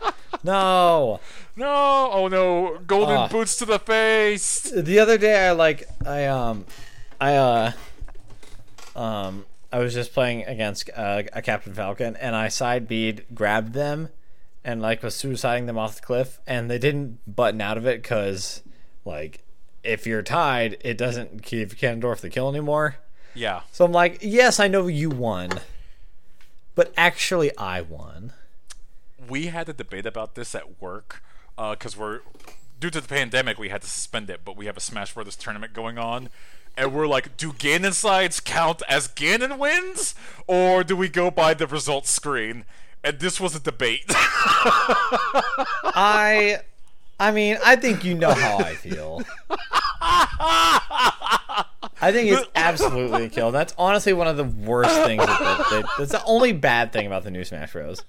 No. 0.42 1.20
No, 1.56 2.10
oh 2.12 2.26
no, 2.26 2.78
golden 2.84 3.16
Ah. 3.16 3.28
boots 3.28 3.56
to 3.58 3.64
the 3.64 3.78
face. 3.78 4.60
The 4.74 4.98
other 4.98 5.16
day, 5.16 5.46
I 5.46 5.52
like, 5.52 5.88
I 6.04 6.24
um, 6.26 6.66
I 7.20 7.36
uh, 7.36 7.72
um, 8.96 9.44
I 9.74 9.78
was 9.78 9.92
just 9.92 10.14
playing 10.14 10.44
against 10.44 10.88
uh, 10.94 11.24
a 11.32 11.42
Captain 11.42 11.74
Falcon, 11.74 12.14
and 12.14 12.36
I 12.36 12.46
side 12.46 12.86
bead 12.86 13.24
grabbed 13.34 13.72
them, 13.72 14.08
and 14.62 14.80
like 14.80 15.02
was 15.02 15.16
suiciding 15.16 15.66
them 15.66 15.76
off 15.76 15.96
the 15.96 16.02
cliff, 16.02 16.38
and 16.46 16.70
they 16.70 16.78
didn't 16.78 17.18
button 17.26 17.60
out 17.60 17.76
of 17.76 17.84
it 17.84 18.00
because, 18.00 18.62
like, 19.04 19.42
if 19.82 20.06
you're 20.06 20.22
tied, 20.22 20.76
it 20.82 20.96
doesn't 20.96 21.42
give 21.42 21.76
Ganondorf 21.76 22.20
the 22.20 22.30
kill 22.30 22.48
anymore. 22.48 22.98
Yeah, 23.34 23.62
So 23.72 23.84
I'm 23.84 23.90
like, 23.90 24.20
yes, 24.22 24.60
I 24.60 24.68
know 24.68 24.86
you 24.86 25.10
won, 25.10 25.50
but 26.76 26.94
actually, 26.96 27.50
I 27.58 27.80
won. 27.80 28.32
we 29.28 29.46
had 29.46 29.68
a 29.68 29.72
debate 29.72 30.06
about 30.06 30.36
this 30.36 30.54
at 30.54 30.80
work 30.80 31.20
because 31.56 31.96
we're 31.96 32.20
due 32.78 32.90
to 32.90 33.00
the 33.00 33.08
pandemic 33.08 33.58
we 33.58 33.70
had 33.70 33.80
to 33.80 33.88
suspend 33.88 34.28
it 34.28 34.40
but 34.44 34.56
we 34.56 34.66
have 34.66 34.76
a 34.76 34.80
smash 34.80 35.14
brothers 35.14 35.36
tournament 35.36 35.72
going 35.72 35.96
on 35.96 36.28
and 36.76 36.92
we're 36.94 37.06
like 37.06 37.36
do 37.36 37.52
ganon 37.52 37.92
sides 37.92 38.40
count 38.40 38.82
as 38.88 39.08
ganon 39.08 39.58
wins 39.58 40.14
or 40.46 40.82
do 40.84 40.96
we 40.96 41.08
go 41.08 41.30
by 41.30 41.54
the 41.54 41.66
results 41.66 42.10
screen 42.10 42.64
and 43.02 43.18
this 43.20 43.38
was 43.40 43.54
a 43.54 43.60
debate 43.60 44.04
I, 45.96 46.58
I 47.20 47.30
mean, 47.30 47.58
I 47.64 47.76
think 47.76 48.04
you 48.04 48.14
know 48.14 48.32
how 48.32 48.58
I 48.58 48.74
feel. 48.74 49.22
I 52.00 52.10
think 52.12 52.30
it's 52.32 52.48
absolutely 52.54 53.24
a 53.24 53.28
kill. 53.28 53.52
That's 53.52 53.74
honestly 53.78 54.12
one 54.12 54.26
of 54.26 54.36
the 54.36 54.44
worst 54.44 54.94
things. 55.04 55.24
That, 55.24 55.58
that- 55.70 55.84
that's 55.98 56.10
the 56.12 56.24
only 56.24 56.52
bad 56.52 56.92
thing 56.92 57.06
about 57.06 57.24
the 57.24 57.30
new 57.30 57.44
Smash 57.44 57.72
Bros. 57.72 58.02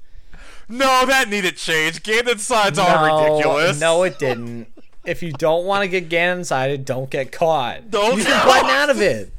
no 0.67 1.05
that 1.05 1.29
needed 1.29 1.57
change 1.57 2.01
ganon 2.03 2.39
sides 2.39 2.79
are 2.79 3.05
ridiculous 3.23 3.79
No, 3.79 4.01
it 4.03 4.17
didn't. 4.17 4.67
If 5.05 5.21
you 5.23 5.31
don't 5.31 5.65
want 5.65 5.83
to 5.83 5.87
get 5.87 6.09
Ganon 6.09 6.45
sided, 6.45 6.85
don't 6.85 7.09
get 7.09 7.31
caught. 7.31 7.89
Don't 7.91 8.17
you 8.17 8.23
get 8.23 8.33
can 8.41 8.47
button 8.47 8.69
out 8.69 8.89
of 8.89 9.01
it. 9.01 9.31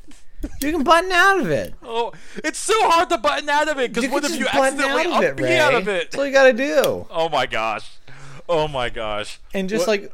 You 0.63 0.71
can 0.73 0.85
button 0.85 1.11
out 1.11 1.41
of 1.41 1.51
it. 1.51 1.75
oh 1.83 2.13
it's 2.45 2.59
so 2.59 2.75
hard 2.91 3.09
to 3.09 3.19
button 3.19 3.49
out 3.49 3.69
of 3.69 3.79
it 3.79 3.93
because 3.93 4.09
what 4.11 4.23
if 4.25 4.37
you 4.39 4.45
button 4.45 4.79
accidentally 4.81 5.07
out 5.13 5.25
of 5.25 5.39
it, 5.39 5.41
Ray. 5.43 5.59
out 5.59 5.75
of 5.75 5.89
it 5.89 6.11
That's 6.11 6.19
all 6.19 6.27
you 6.27 6.33
gotta 6.33 6.53
do. 6.53 7.07
oh 7.11 7.29
my 7.31 7.47
gosh 7.47 7.91
oh 8.49 8.69
my 8.69 8.89
gosh 8.91 9.41
And 9.55 9.69
just 9.69 9.89
What- 9.89 10.03
like 10.03 10.13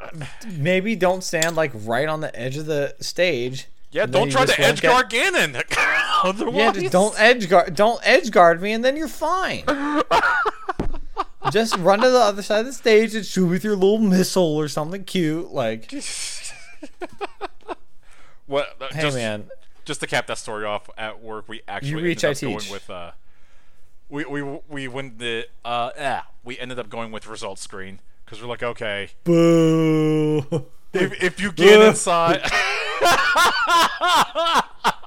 maybe 0.57 0.96
don't 0.96 1.22
stand 1.22 1.55
like 1.57 1.72
right 1.74 2.09
on 2.09 2.20
the 2.20 2.34
edge 2.38 2.57
of 2.57 2.64
the 2.66 2.94
stage. 3.00 3.66
yeah 3.90 4.07
don't 4.07 4.30
try 4.30 4.46
to 4.46 4.61
edge 4.61 4.80
get- 4.80 4.88
guard 4.90 5.11
ganon 5.11 5.62
otherwise 6.24 6.55
Yeah, 6.57 6.72
just 6.72 6.92
don't 6.92 7.20
edge 7.20 7.48
guard. 7.50 7.74
Don't 7.74 8.00
edge 8.05 8.30
guard 8.30 8.62
me, 8.62 8.72
and 8.72 8.82
then 8.84 8.96
you're 8.96 9.09
fine. 9.09 9.64
just 11.51 11.76
run 11.78 12.01
to 12.01 12.11
the 12.11 12.18
other 12.18 12.43
side 12.43 12.61
of 12.61 12.66
the 12.66 12.72
stage 12.72 13.14
and 13.14 13.24
shoot 13.26 13.47
with 13.47 13.64
your 13.64 13.74
little 13.74 13.99
missile 13.99 14.57
or 14.57 14.68
something 14.68 15.05
cute. 15.05 15.51
Like, 15.53 15.93
What? 18.47 18.76
uh, 18.80 18.88
hey 18.93 19.03
just, 19.03 19.16
man, 19.16 19.45
just 19.84 20.01
to 20.01 20.07
cap 20.07 20.26
that 20.26 20.38
story 20.38 20.64
off, 20.64 20.90
at 20.99 21.22
work 21.22 21.49
we 21.49 21.62
actually 21.68 21.90
you 21.90 22.01
reach, 22.01 22.24
ended 22.24 22.45
I 22.45 22.49
up 22.49 22.59
teach. 22.59 22.68
going 22.68 22.72
with 22.72 22.90
uh, 22.90 23.11
we 24.09 24.24
we 24.24 24.43
we 24.68 24.88
went 24.88 25.18
the 25.18 25.47
uh 25.64 25.90
yeah 25.97 26.22
we 26.45 26.59
ended 26.59 26.78
up 26.78 26.90
going 26.90 27.12
with 27.12 27.26
results 27.26 27.62
screen 27.62 28.01
because 28.24 28.43
we're 28.43 28.49
like 28.49 28.62
okay 28.62 29.11
boo. 29.24 30.38
if 30.93 31.22
if 31.22 31.40
you 31.40 31.53
get 31.53 31.80
inside. 31.80 32.43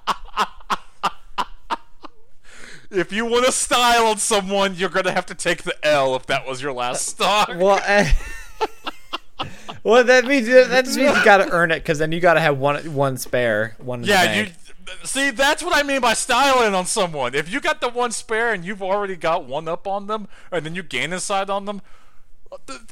If 2.91 3.11
you 3.11 3.25
want 3.25 3.45
to 3.45 3.51
style 3.51 4.07
on 4.07 4.17
someone, 4.17 4.75
you're 4.75 4.89
gonna 4.89 5.11
have 5.11 5.25
to 5.27 5.36
take 5.36 5.63
the 5.63 5.75
L 5.86 6.15
if 6.15 6.25
that 6.27 6.45
was 6.45 6.61
your 6.61 6.73
last 6.73 7.07
stock. 7.07 7.49
well, 7.49 7.79
eh, 7.86 8.13
well, 9.83 10.03
that 10.03 10.25
means 10.25 10.47
that 10.47 10.86
just 10.86 10.97
means 10.97 11.17
you 11.17 11.25
gotta 11.25 11.49
earn 11.51 11.71
it 11.71 11.79
because 11.79 11.99
then 11.99 12.11
you 12.11 12.19
gotta 12.19 12.39
have 12.39 12.57
one 12.57 12.93
one 12.93 13.17
spare. 13.17 13.75
One. 13.79 14.03
Yeah, 14.03 14.33
you 14.33 14.47
see. 15.03 15.31
That's 15.31 15.63
what 15.63 15.75
I 15.75 15.83
mean 15.83 16.01
by 16.01 16.13
styling 16.13 16.73
on 16.73 16.86
someone. 16.86 17.36
If 17.36 17.51
you 17.51 17.59
got 17.59 17.81
the 17.81 17.89
one 17.89 18.11
spare 18.11 18.53
and 18.53 18.63
you've 18.63 18.83
already 18.83 19.15
got 19.15 19.45
one 19.45 19.67
up 19.67 19.88
on 19.88 20.07
them, 20.07 20.27
and 20.51 20.65
then 20.65 20.75
you 20.75 20.83
gain 20.83 21.13
inside 21.13 21.49
on 21.49 21.65
them, 21.65 21.81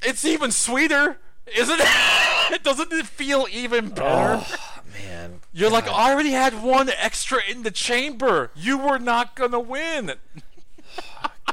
it's 0.02 0.26
even 0.26 0.52
sweeter, 0.52 1.18
isn't 1.48 1.80
it? 1.82 2.64
Doesn't 2.64 2.92
it 2.92 3.06
feel 3.06 3.48
even 3.52 3.90
better? 3.90 4.44
Oh, 4.46 4.58
man. 4.94 5.42
You're 5.54 5.70
like, 5.72 5.88
I 5.88 6.12
already 6.12 6.32
had 6.32 6.62
one 6.64 6.90
extra 6.90 7.40
in 7.50 7.64
the 7.64 7.72
chamber. 7.72 8.52
You 8.56 8.78
were 8.78 9.00
not 9.00 9.36
gonna 9.36 9.60
win. 9.60 10.14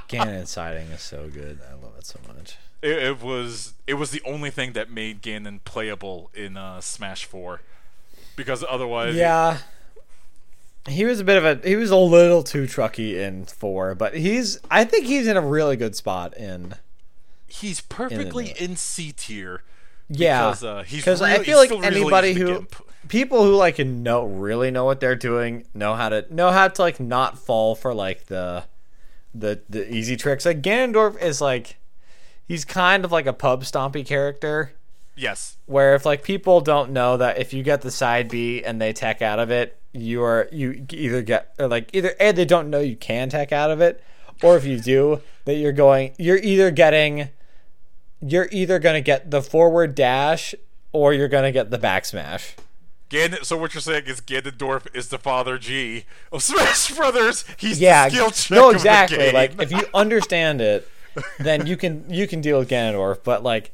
Ganon 0.09 0.47
siding 0.47 0.88
is 0.88 1.01
so 1.03 1.28
good. 1.28 1.61
I 1.68 1.74
love 1.74 1.93
it 1.99 2.07
so 2.07 2.18
much. 2.26 2.57
It, 2.82 2.99
it 3.03 3.22
was 3.22 3.74
it 3.86 3.95
was 3.95 4.11
the 4.11 4.22
only 4.24 4.51
thing 4.51 4.72
that 4.72 4.91
made 4.91 5.22
Ganon 5.22 5.61
playable 5.64 6.30
in 6.34 6.57
uh, 6.57 6.80
Smash 6.80 7.24
Four, 7.24 7.61
because 8.36 8.64
otherwise, 8.68 9.14
Yeah. 9.14 9.59
He 10.88 11.05
was 11.05 11.20
a 11.20 11.24
bit 11.24 11.36
of 11.36 11.45
a 11.45 11.68
he 11.68 11.76
was 11.76 11.91
a 11.91 11.97
little 11.97 12.43
too 12.43 12.64
trucky 12.64 13.14
in 13.14 13.45
four, 13.45 13.95
but 13.95 14.14
he's 14.14 14.59
I 14.70 14.84
think 14.84 15.05
he's 15.05 15.26
in 15.26 15.36
a 15.36 15.41
really 15.43 15.76
good 15.76 15.95
spot 15.95 16.34
in 16.38 16.74
he's 17.47 17.82
perfectly 17.82 18.55
in 18.59 18.76
C 18.76 19.12
tier. 19.12 19.62
Yeah 20.11 20.49
because, 20.49 20.65
uh, 20.65 20.83
he's 20.83 21.01
because 21.01 21.23
I 21.23 21.39
feel 21.39 21.57
like 21.57 21.69
still 21.69 21.81
really 21.81 21.97
anybody 22.03 22.35
who 22.35 22.47
gimp. 22.47 22.75
people 23.09 23.45
who 23.45 23.55
like 23.55 23.79
know 23.79 24.25
really 24.25 24.71
know 24.71 24.85
what 24.85 25.01
they're 25.01 25.17
doing 25.17 25.65
know 25.73 25.95
how 25.95 26.09
to 26.09 26.27
know 26.35 26.51
how 26.51 26.69
to 26.69 26.83
like 26.83 26.99
not 27.01 27.39
fall 27.39 27.75
for 27.75 27.95
like 27.95 28.27
the 28.27 28.65
the 29.35 29.61
the 29.69 29.89
easy 29.93 30.17
tricks. 30.17 30.45
Like 30.45 30.61
Ganondorf 30.61 31.21
is 31.23 31.41
like 31.41 31.77
he's 32.47 32.65
kind 32.65 33.05
of 33.05 33.13
like 33.13 33.27
a 33.27 33.33
pub 33.33 33.63
stompy 33.63 34.05
character 34.05 34.73
Yes. 35.17 35.57
where 35.67 35.95
if 35.95 36.05
like 36.05 36.23
people 36.23 36.61
don't 36.61 36.91
know 36.91 37.17
that 37.17 37.39
if 37.39 37.53
you 37.53 37.63
get 37.63 37.83
the 37.83 37.91
side 37.91 38.29
B 38.29 38.65
and 38.65 38.81
they 38.81 38.93
tech 38.93 39.23
out 39.23 39.39
of 39.39 39.51
it, 39.51 39.79
you 39.93 40.23
are 40.23 40.49
you 40.51 40.87
either 40.91 41.23
get 41.23 41.55
or 41.59 41.69
like 41.69 41.91
either 41.93 42.15
a 42.19 42.33
they 42.33 42.45
don't 42.45 42.71
know 42.71 42.81
you 42.81 42.97
can 42.97 43.29
tech 43.29 43.53
out 43.53 43.71
of 43.71 43.81
it, 43.81 44.03
or 44.43 44.57
if 44.57 44.65
you 44.65 44.81
do 44.81 45.21
that 45.45 45.55
you're 45.55 45.73
going 45.73 46.15
you're 46.19 46.39
either 46.39 46.71
getting 46.71 47.29
you're 48.21 48.49
either 48.51 48.79
gonna 48.79 49.01
get 49.01 49.31
the 49.31 49.43
forward 49.43 49.95
dash 49.95 50.55
or 50.93 51.12
you're 51.12 51.29
gonna 51.29 51.53
get 51.53 51.71
the 51.71 51.79
back 51.79 52.05
smash. 52.05 52.55
Gan- 53.09 53.43
so 53.43 53.57
what 53.57 53.75
you're 53.75 53.81
saying 53.81 54.05
is 54.07 54.21
Ganondorf 54.21 54.87
is 54.95 55.09
the 55.09 55.18
father 55.18 55.59
G 55.59 56.05
of 56.31 56.43
Smash 56.43 56.93
Brothers. 56.93 57.45
He's 57.57 57.81
Yeah, 57.81 58.09
skill 58.09 58.31
check 58.31 58.57
no, 58.57 58.71
exactly. 58.71 59.33
Like 59.33 59.61
if 59.61 59.73
you 59.73 59.83
understand 59.95 60.61
it, 60.61 60.89
then 61.39 61.66
you 61.66 61.77
can 61.77 62.05
you 62.09 62.29
can 62.29 62.41
deal 62.41 62.61
with 62.61 62.71
Ganondorf. 62.71 63.25
But 63.25 63.43
like 63.43 63.73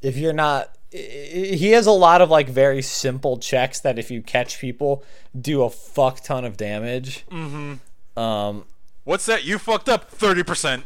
if 0.00 0.16
you're 0.16 0.32
not, 0.32 0.74
he 0.90 1.72
has 1.72 1.86
a 1.86 1.92
lot 1.92 2.22
of 2.22 2.30
like 2.30 2.48
very 2.48 2.80
simple 2.80 3.36
checks 3.38 3.80
that 3.80 3.98
if 3.98 4.10
you 4.10 4.22
catch 4.22 4.58
people, 4.58 5.04
do 5.38 5.62
a 5.62 5.68
fuck 5.68 6.22
ton 6.24 6.44
of 6.46 6.56
damage. 6.56 7.26
Mm-hmm. 7.30 8.18
Um. 8.18 8.64
What's 9.04 9.26
that? 9.26 9.44
You 9.44 9.58
fucked 9.58 9.88
up 9.90 10.10
thirty 10.10 10.42
percent. 10.42 10.84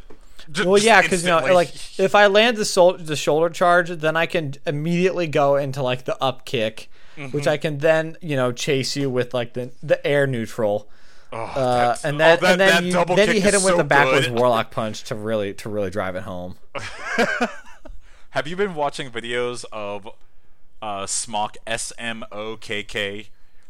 Well, 0.64 0.78
yeah, 0.78 1.00
because 1.02 1.22
you 1.22 1.30
know, 1.30 1.40
like 1.54 1.72
if 1.98 2.14
I 2.14 2.26
land 2.26 2.56
the 2.56 2.64
sol- 2.64 2.98
the 2.98 3.16
shoulder 3.16 3.48
charge, 3.50 3.90
then 3.90 4.16
I 4.16 4.26
can 4.26 4.54
immediately 4.66 5.26
go 5.26 5.56
into 5.56 5.82
like 5.82 6.04
the 6.04 6.16
up 6.22 6.44
kick, 6.44 6.90
which 7.30 7.46
I 7.46 7.56
can 7.56 7.78
then 7.78 8.16
you 8.20 8.36
know 8.36 8.52
chase 8.52 8.96
you 8.96 9.08
with 9.10 9.32
like 9.34 9.54
the 9.54 9.70
the 9.82 10.04
air 10.06 10.26
neutral. 10.26 10.88
Oh, 11.32 11.38
Uh, 11.38 11.96
and 12.04 12.16
oh, 12.16 12.18
then 12.18 12.40
that- 12.40 12.50
and 12.52 12.60
then 12.60 12.68
that 12.68 12.84
you, 12.84 12.92
double 12.92 13.16
then 13.16 13.34
you 13.34 13.40
hit 13.40 13.54
him 13.54 13.62
with 13.64 13.72
so 13.72 13.76
the 13.78 13.84
backwards 13.84 14.28
good. 14.28 14.38
warlock 14.38 14.70
punch 14.72 15.02
to 15.04 15.14
really 15.14 15.52
to 15.54 15.68
really 15.68 15.90
drive 15.90 16.14
it 16.16 16.22
home. 16.24 16.56
Have 18.30 18.48
you 18.48 18.56
been 18.56 18.74
watching 18.74 19.10
videos 19.10 19.64
of 19.72 20.08
uh, 20.82 21.06
Smock 21.06 21.56
S 21.66 21.92
M 21.98 22.24
O 22.32 22.56
K 22.56 22.82
K 22.82 23.28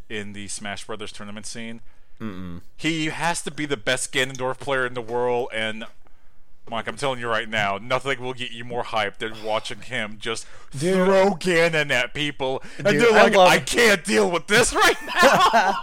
in 0.09 0.33
the 0.33 0.49
Smash 0.49 0.87
Brothers 0.87 1.12
tournament 1.12 1.47
scene? 1.47 1.81
Mm-mm. 2.20 2.62
He 2.77 3.07
has 3.07 3.43
to 3.43 3.51
be 3.51 3.66
the 3.66 3.77
best 3.77 4.12
Ganondorf 4.12 4.59
player 4.59 4.87
in 4.87 4.95
the 4.95 5.03
world, 5.03 5.49
and 5.53 5.85
Mike, 6.70 6.88
I'm 6.88 6.96
telling 6.96 7.20
you 7.20 7.28
right 7.28 7.48
now, 7.48 7.78
nothing 7.78 8.20
will 8.22 8.32
get 8.32 8.50
you 8.50 8.64
more 8.64 8.82
hyped 8.84 9.18
than 9.18 9.42
watching 9.44 9.80
him 9.80 10.16
just 10.18 10.46
Dude. 10.76 10.94
throw 11.04 11.32
Ganon 11.34 11.90
at 11.90 12.14
people, 12.14 12.62
and 12.78 12.86
Dude, 12.86 13.02
they're 13.02 13.12
I 13.12 13.22
like, 13.24 13.34
love- 13.36 13.48
I 13.48 13.58
can't 13.58 14.02
deal 14.02 14.30
with 14.30 14.46
this 14.46 14.72
right 14.74 14.96
now. 15.22 15.74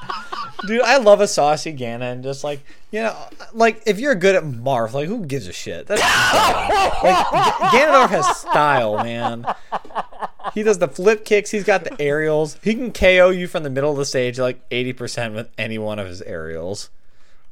Dude, 0.67 0.81
I 0.81 0.97
love 0.97 1.21
a 1.21 1.27
saucy 1.27 1.73
Ganon. 1.75 2.23
Just 2.23 2.43
like 2.43 2.63
you 2.91 3.01
know, 3.03 3.15
like 3.53 3.81
if 3.85 3.99
you're 3.99 4.15
good 4.15 4.35
at 4.35 4.43
Marth, 4.43 4.93
like 4.93 5.07
who 5.07 5.25
gives 5.25 5.47
a 5.47 5.53
shit? 5.53 5.85
That's 5.87 6.01
like 7.03 7.25
Ganondorf 7.71 8.09
has 8.09 8.37
style, 8.37 9.03
man. 9.03 9.45
He 10.53 10.63
does 10.63 10.79
the 10.79 10.87
flip 10.87 11.25
kicks. 11.25 11.51
He's 11.51 11.63
got 11.63 11.83
the 11.83 11.99
aerials. 12.01 12.57
He 12.63 12.73
can 12.75 12.91
KO 12.91 13.29
you 13.29 13.47
from 13.47 13.63
the 13.63 13.69
middle 13.69 13.91
of 13.91 13.97
the 13.97 14.05
stage 14.05 14.39
like 14.39 14.61
eighty 14.71 14.93
percent 14.93 15.33
with 15.35 15.47
any 15.57 15.77
one 15.77 15.99
of 15.99 16.07
his 16.07 16.21
aerials. 16.23 16.89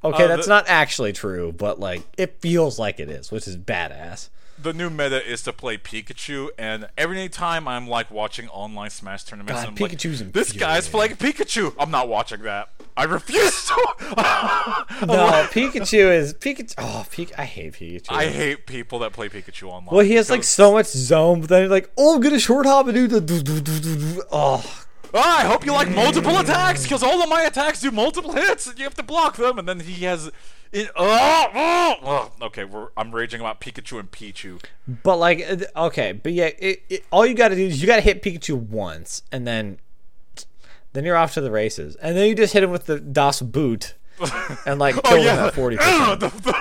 Okay, 0.04 0.24
Uh, 0.24 0.28
that's 0.28 0.46
the- 0.48 0.50
not 0.54 0.66
actually 0.68 1.12
true, 1.14 1.52
but 1.52 1.80
like 1.80 2.04
it 2.18 2.38
feels 2.40 2.80
like 2.80 3.00
it 3.00 3.10
is, 3.10 3.32
which 3.32 3.48
is 3.48 3.58
badass. 3.58 4.30
the 4.62 4.74
new 4.74 4.90
meta 4.90 5.26
is 5.26 5.42
to 5.44 5.54
play 5.54 5.78
Pikachu, 5.78 6.50
and 6.58 6.90
every 6.98 7.30
time 7.30 7.66
I'm 7.66 7.88
like 7.88 8.12
watching 8.12 8.50
online 8.50 8.90
Smash 8.90 9.24
tournaments, 9.24 9.62
God, 9.62 9.70
I'm 9.70 9.76
Pikachu's 9.76 10.22
like, 10.22 10.34
this 10.34 10.52
guy's 10.52 10.88
playing 10.90 11.16
Pikachu. 11.16 11.74
I'm 11.80 11.92
not 11.92 12.10
watching 12.10 12.42
that. 12.44 12.68
I 12.98 13.04
refuse 13.06 13.66
to. 13.68 13.76
No, 15.06 15.48
Pikachu 15.52 16.12
is 16.14 16.34
Pikachu. 16.34 16.74
Oh, 16.78 17.06
Pik- 17.10 17.32
I 17.38 17.46
hate 17.46 17.74
Pikachu. 17.74 18.08
I 18.12 18.26
hate 18.28 18.66
people 18.66 19.00
that 19.00 19.14
play 19.14 19.30
Pikachu 19.30 19.70
online. 19.70 19.96
well, 19.96 20.06
he 20.06 20.16
has 20.16 20.30
like 20.30 20.44
so 20.44 20.74
much 20.74 20.88
zone, 20.88 21.40
but 21.40 21.50
then 21.50 21.62
he's 21.62 21.72
like, 21.72 21.90
oh, 21.98 22.16
I'm 22.16 22.22
gonna 22.22 22.40
short 22.40 22.66
hop 22.66 22.88
and 22.88 22.96
do 22.96 23.08
the 23.08 24.28
oh. 24.32 24.86
Ah, 25.14 25.40
I 25.40 25.46
hope 25.46 25.66
you 25.66 25.74
like 25.74 25.90
multiple 25.90 26.38
attacks 26.38 26.84
because 26.84 27.02
all 27.04 27.22
of 27.22 27.30
my 27.30 27.42
attacks 27.44 27.82
do 27.82 27.92
multiple 27.92 28.34
hits, 28.34 28.68
and 28.68 28.78
you 28.78 28.84
have 28.84 28.96
to 28.96 29.04
block 29.04 29.38
them. 29.38 29.58
And 29.60 29.68
then 29.68 29.80
he 29.82 30.06
has. 30.06 30.32
It, 30.72 30.90
oh, 30.96 31.48
oh, 31.56 31.96
oh. 32.04 32.46
Okay, 32.46 32.64
we're, 32.64 32.90
I'm 32.96 33.12
raging 33.14 33.40
about 33.42 33.60
Pikachu 33.60 34.00
and 34.00 34.12
Pichu. 34.12 34.62
But 34.88 35.18
like, 35.18 35.44
uh, 35.50 35.86
okay, 35.88 36.12
but 36.12 36.32
yeah, 36.34 36.52
it, 36.60 36.84
it, 36.90 37.06
all 37.12 37.26
you 37.26 37.34
got 37.34 37.48
to 37.48 37.56
do 37.56 37.66
is 37.66 37.82
you 37.82 37.88
got 37.88 37.96
to 37.96 38.02
hit 38.04 38.22
Pikachu 38.22 38.56
once, 38.56 39.24
and 39.32 39.48
then 39.48 39.80
then 40.94 41.06
you're 41.06 41.18
off 41.18 41.34
to 41.36 41.42
the 41.42 41.52
races, 41.52 41.96
and 41.98 42.16
then 42.16 42.28
you 42.28 42.36
just 42.36 42.54
hit 42.54 42.64
him 42.64 42.70
with 42.72 42.86
the 42.86 43.00
Das 43.00 43.42
Boot, 43.42 43.96
and 44.66 44.80
like 44.80 44.94
kill 45.04 45.14
Oh 45.20 45.24
yeah, 45.24 45.34
him 45.34 45.46
at 45.48 45.56
forty 45.56 45.78
Ugh, 45.82 46.20
percent. 46.20 46.44
the, 46.44 46.52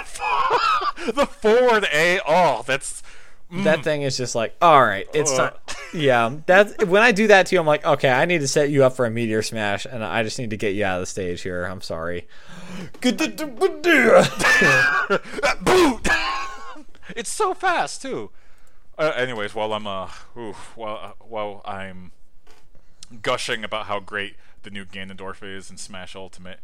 the, 1.07 1.12
the 1.12 1.26
forward 1.26 1.86
A. 1.92 2.20
Oh, 2.26 2.62
that's 2.66 3.03
That 3.51 3.82
thing 3.82 4.03
is 4.03 4.16
just 4.16 4.34
like, 4.34 4.55
all 4.61 4.84
right, 4.84 5.07
it's 5.14 5.34
time. 5.34 5.55
Yeah, 5.94 6.36
that's 6.44 6.84
when 6.84 7.03
I 7.03 7.12
do 7.12 7.28
that 7.28 7.46
to 7.46 7.55
you. 7.55 7.61
I'm 7.61 7.66
like, 7.66 7.84
okay, 7.84 8.11
I 8.11 8.26
need 8.26 8.40
to 8.40 8.49
set 8.49 8.68
you 8.68 8.84
up 8.84 8.94
for 8.94 9.07
a 9.07 9.11
meteor 9.11 9.42
smash, 9.42 9.86
and 9.86 10.05
I 10.05 10.22
just 10.22 10.38
need 10.38 10.51
to 10.51 10.59
get 10.59 10.74
you 10.74 10.84
out 10.84 10.96
of 10.96 11.03
the 11.03 11.07
stage 11.07 11.40
here. 11.40 11.64
I'm 11.64 11.80
sorry. 11.80 12.28
it's 17.16 17.30
so 17.30 17.55
fast 17.55 18.03
too. 18.03 18.30
Uh, 18.99 19.12
anyways, 19.16 19.55
while 19.55 19.72
I'm 19.72 19.86
uh, 19.86 20.11
oof, 20.36 20.76
while 20.76 21.01
uh, 21.03 21.12
while 21.24 21.62
I'm 21.64 22.12
gushing 23.22 23.64
about 23.64 23.86
how 23.86 24.01
great 24.01 24.34
the 24.62 24.70
new 24.70 24.84
Ganondorf 24.84 25.42
is 25.42 25.70
in 25.70 25.76
Smash 25.76 26.16
Ultimate, 26.16 26.59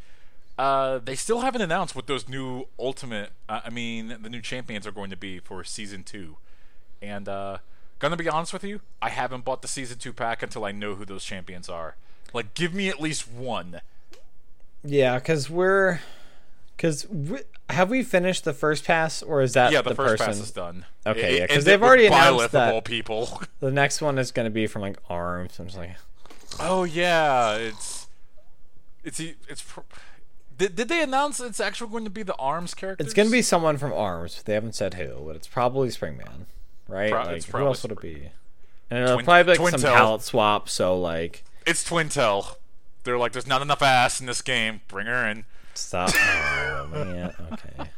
uh, 0.58 0.98
they 0.98 1.14
still 1.14 1.40
haven't 1.40 1.62
announced 1.62 1.94
what 1.94 2.08
those 2.08 2.28
new 2.28 2.66
Ultimate. 2.78 3.30
Uh, 3.48 3.60
I 3.64 3.70
mean, 3.70 4.16
the 4.20 4.28
new 4.28 4.42
champions 4.42 4.86
are 4.86 4.92
going 4.92 5.10
to 5.10 5.16
be 5.16 5.38
for 5.38 5.62
Season 5.64 6.02
Two, 6.02 6.36
and 7.04 7.28
uh, 7.28 7.58
gonna 7.98 8.16
be 8.16 8.28
honest 8.28 8.52
with 8.52 8.64
you, 8.64 8.80
I 9.02 9.10
haven't 9.10 9.44
bought 9.44 9.62
the 9.62 9.68
Season 9.68 9.98
Two 9.98 10.12
pack 10.12 10.42
until 10.42 10.64
I 10.64 10.72
know 10.72 10.94
who 10.94 11.04
those 11.04 11.24
champions 11.24 11.68
are. 11.68 11.96
Like, 12.32 12.54
give 12.54 12.74
me 12.74 12.88
at 12.88 13.00
least 13.00 13.30
one. 13.30 13.80
Yeah, 14.82 15.18
because 15.18 15.48
we're 15.48 16.00
because 16.76 17.08
we, 17.08 17.38
have 17.70 17.88
we 17.90 18.02
finished 18.02 18.44
the 18.44 18.52
first 18.52 18.84
pass, 18.84 19.22
or 19.22 19.40
is 19.40 19.52
that 19.54 19.72
Yeah, 19.72 19.82
the, 19.82 19.90
the 19.90 19.94
first 19.96 20.18
person? 20.18 20.26
pass 20.26 20.38
is 20.42 20.50
done. 20.50 20.84
Okay, 21.06 21.36
It- 21.36 21.38
yeah, 21.40 21.46
because 21.46 21.64
they've 21.64 21.82
already 21.82 22.06
announced 22.06 22.52
that- 22.52 22.74
all 22.74 22.82
people. 22.82 23.40
The 23.60 23.70
next 23.70 24.02
one 24.02 24.18
is 24.18 24.30
going 24.32 24.44
to 24.44 24.50
be 24.50 24.66
from 24.66 24.82
like 24.82 24.98
arms. 25.08 25.58
I'm 25.58 25.66
just 25.66 25.78
like, 25.78 25.96
Oh 26.60 26.84
yeah, 26.84 27.54
it's 27.56 28.06
it's 29.04 29.18
it's. 29.20 29.64
Did, 30.56 30.76
did 30.76 30.88
they 30.88 31.02
announce 31.02 31.40
it's 31.40 31.58
actually 31.60 31.90
going 31.90 32.04
to 32.04 32.10
be 32.10 32.22
the 32.22 32.36
Arms 32.36 32.74
character? 32.74 33.02
It's 33.04 33.12
gonna 33.14 33.30
be 33.30 33.42
someone 33.42 33.76
from 33.76 33.92
Arms. 33.92 34.42
They 34.44 34.54
haven't 34.54 34.74
said 34.76 34.94
who, 34.94 35.22
but 35.26 35.34
it's 35.34 35.48
probably 35.48 35.88
Springman, 35.88 36.46
right? 36.88 37.10
Pro- 37.10 37.24
like, 37.24 37.36
it's 37.36 37.46
who 37.46 37.58
else 37.64 37.82
would 37.82 37.92
it 37.92 38.00
be? 38.00 38.30
And 38.90 39.02
it'll 39.04 39.14
Twin- 39.16 39.24
probably 39.24 39.54
be 39.56 39.58
like 39.62 39.70
some 39.78 39.80
palette 39.82 40.22
swap. 40.22 40.68
So 40.68 40.98
like, 41.00 41.44
It's 41.66 41.88
Twintelle. 41.88 42.56
They're 43.04 43.18
like, 43.18 43.32
there's 43.32 43.46
not 43.46 43.60
enough 43.62 43.82
ass 43.82 44.20
in 44.20 44.26
this 44.26 44.40
game. 44.42 44.80
Bring 44.88 45.06
her 45.06 45.26
in. 45.28 45.44
stop. 45.74 46.10
oh 46.14 46.88
man. 46.90 47.34
Okay. 47.52 47.90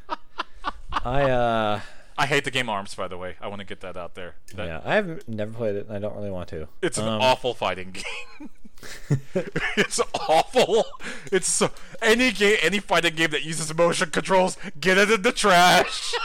I 1.05 1.22
uh 1.30 1.80
I 2.18 2.26
hate 2.26 2.45
the 2.45 2.51
game 2.51 2.68
Arms, 2.70 2.95
by 2.95 3.09
the 3.09 3.18
way. 3.18 3.37
I 3.43 3.49
want 3.49 3.61
to 3.61 3.66
get 3.66 3.80
that 3.82 3.97
out 3.97 4.14
there. 4.14 4.37
That- 4.55 4.66
yeah, 4.66 4.80
I've 4.84 5.28
never 5.28 5.53
played 5.53 5.76
it. 5.76 5.87
and 5.89 5.97
I 5.97 5.99
don't 5.99 6.16
really 6.16 6.30
want 6.30 6.49
to. 6.51 6.68
It's 6.82 6.97
an 6.99 7.07
Um, 7.07 7.20
awful 7.20 7.53
fighting 7.55 7.91
game. 8.41 8.49
it's 9.77 10.01
awful. 10.29 10.85
It's 11.33 11.49
so, 11.49 11.70
any 12.03 12.33
game, 12.33 12.59
any 12.62 12.79
fighting 12.79 13.14
game 13.14 13.31
that 13.31 13.45
uses 13.45 13.74
motion 13.74 14.11
controls, 14.11 14.57
get 14.79 14.99
it 14.99 15.11
in 15.11 15.22
the 15.22 15.33
trash. 15.33 16.14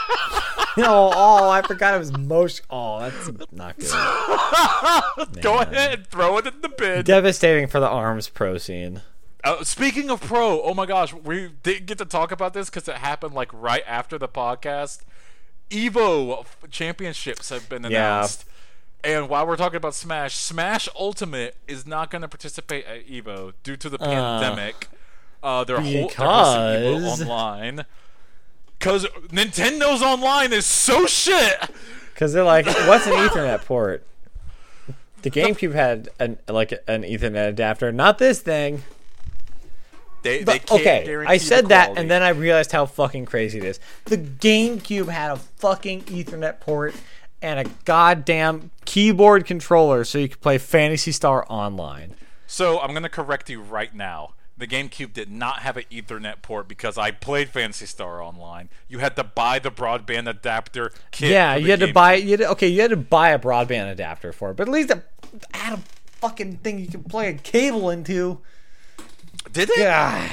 oh, 0.78 1.12
oh, 1.16 1.50
I 1.50 1.62
forgot 1.62 1.96
it 1.96 2.00
was 2.00 2.16
motion. 2.18 2.66
Oh, 2.70 3.00
that's 3.00 3.30
not 3.52 3.78
good. 3.78 3.90
Go 5.42 5.60
ahead 5.60 6.00
and 6.00 6.08
throw 6.08 6.38
it 6.38 6.48
in 6.48 6.62
the 6.62 6.70
bin. 6.70 7.04
Devastating 7.04 7.68
for 7.68 7.80
the 7.80 7.88
Arms 7.88 8.30
pro 8.30 8.58
scene. 8.58 9.02
Uh, 9.44 9.64
speaking 9.64 10.10
of 10.12 10.22
pro, 10.22 10.62
oh 10.62 10.74
my 10.74 10.86
gosh, 10.86 11.14
we 11.14 11.50
didn't 11.64 11.88
get 11.88 11.98
to 11.98 12.06
talk 12.06 12.32
about 12.32 12.54
this 12.54 12.70
because 12.70 12.88
it 12.88 12.96
happened 12.96 13.34
like 13.34 13.50
right 13.54 13.84
after 13.88 14.18
the 14.18 14.28
podcast. 14.28 15.02
Evo 15.72 16.46
championships 16.70 17.50
have 17.50 17.68
been 17.70 17.84
Yeah. 17.90 18.28
And 19.04 19.30
while 19.30 19.48
we're 19.48 19.58
talking 19.58 19.78
about 19.78 19.96
Smash, 19.96 20.36
Smash 20.36 20.88
Ultimate 20.96 21.56
is 21.68 21.88
not 21.88 22.12
going 22.12 22.22
to 22.22 22.28
participate 22.28 22.86
at 22.86 23.08
Evo 23.08 23.54
due 23.64 23.76
to 23.78 23.90
the 23.90 23.98
pandemic. 23.98 24.88
Uh, 25.42 25.64
they're, 25.64 25.78
they're 25.82 26.04
hosting 26.04 26.18
Evo 26.18 26.96
Because- 27.00 27.22
online. 27.22 27.86
Because 28.78 29.06
Nintendo's 29.30 30.02
online 30.02 30.54
is 30.54 30.66
so 30.66 31.06
shit. 31.06 31.56
Because 32.14 32.34
they're 32.34 32.44
like, 32.44 32.66
what's 32.66 33.06
an 33.06 33.14
Ethernet 33.14 33.64
port? 33.66 34.06
The 35.22 35.30
GameCube 35.30 35.74
had 35.74 36.10
an 36.20 36.40
like 36.48 36.72
an 36.88 37.04
Ethernet 37.04 37.50
adapter, 37.50 37.92
not 37.92 38.18
this 38.18 38.42
thing. 38.42 38.82
They, 40.24 40.44
they 40.44 40.60
can't 40.60 40.82
okay, 40.82 41.16
I 41.28 41.38
said 41.38 41.68
that, 41.70 41.98
and 41.98 42.10
then 42.10 42.22
I 42.22 42.30
realized 42.30 42.72
how 42.72 42.86
fucking 42.86 43.26
crazy 43.26 43.60
it 43.60 43.64
is. 43.64 43.80
The 44.06 44.18
GameCube 44.18 45.10
had 45.10 45.32
a 45.32 45.36
fucking 45.38 46.04
Ethernet 46.04 46.60
port 46.60 46.96
and 47.42 47.60
a 47.60 47.70
goddamn 47.86 48.72
keyboard 48.92 49.46
controller, 49.46 50.04
so 50.04 50.18
you 50.18 50.28
could 50.28 50.42
play 50.42 50.58
Phantasy 50.58 51.14
Star 51.14 51.46
Online. 51.48 52.14
So 52.46 52.78
I'm 52.82 52.94
gonna 52.94 53.08
correct 53.08 53.50
you 53.50 53.62
right 53.62 53.96
now. 53.96 54.34
The 54.58 54.68
GameCube 54.68 55.14
did 55.14 55.32
not 55.32 55.60
have 55.60 55.78
an 55.78 55.86
Ethernet 55.90 56.42
port 56.42 56.68
because 56.68 56.98
I 56.98 57.12
played 57.12 57.48
Phantasy 57.48 57.86
Star 57.86 58.22
Online. 58.22 58.68
You 58.90 59.00
had 59.00 59.16
to 59.16 59.24
buy 59.24 59.60
the 59.60 59.72
broadband 59.72 60.30
adapter 60.30 60.92
kit. 61.12 61.32
Yeah, 61.32 61.56
you 61.56 61.72
had 61.72 61.80
to 61.80 61.94
buy. 61.94 62.16
You 62.16 62.32
had 62.32 62.42
okay, 62.42 62.68
you 62.68 62.82
had 62.82 62.90
to 62.90 62.98
buy 62.98 63.30
a 63.30 63.40
broadband 63.40 63.90
adapter 63.90 64.34
for 64.34 64.52
it, 64.52 64.58
but 64.58 64.68
at 64.68 64.74
least 64.74 64.92
it 64.92 65.02
had 65.54 65.80
a 65.80 65.82
fucking 66.20 66.58
thing 66.58 66.78
you 66.78 66.88
can 66.88 67.06
play 67.06 67.30
a 67.30 67.34
cable 67.34 67.90
into. 67.90 68.40
Did 69.54 69.70
it? 69.70 69.78
God. 69.78 70.30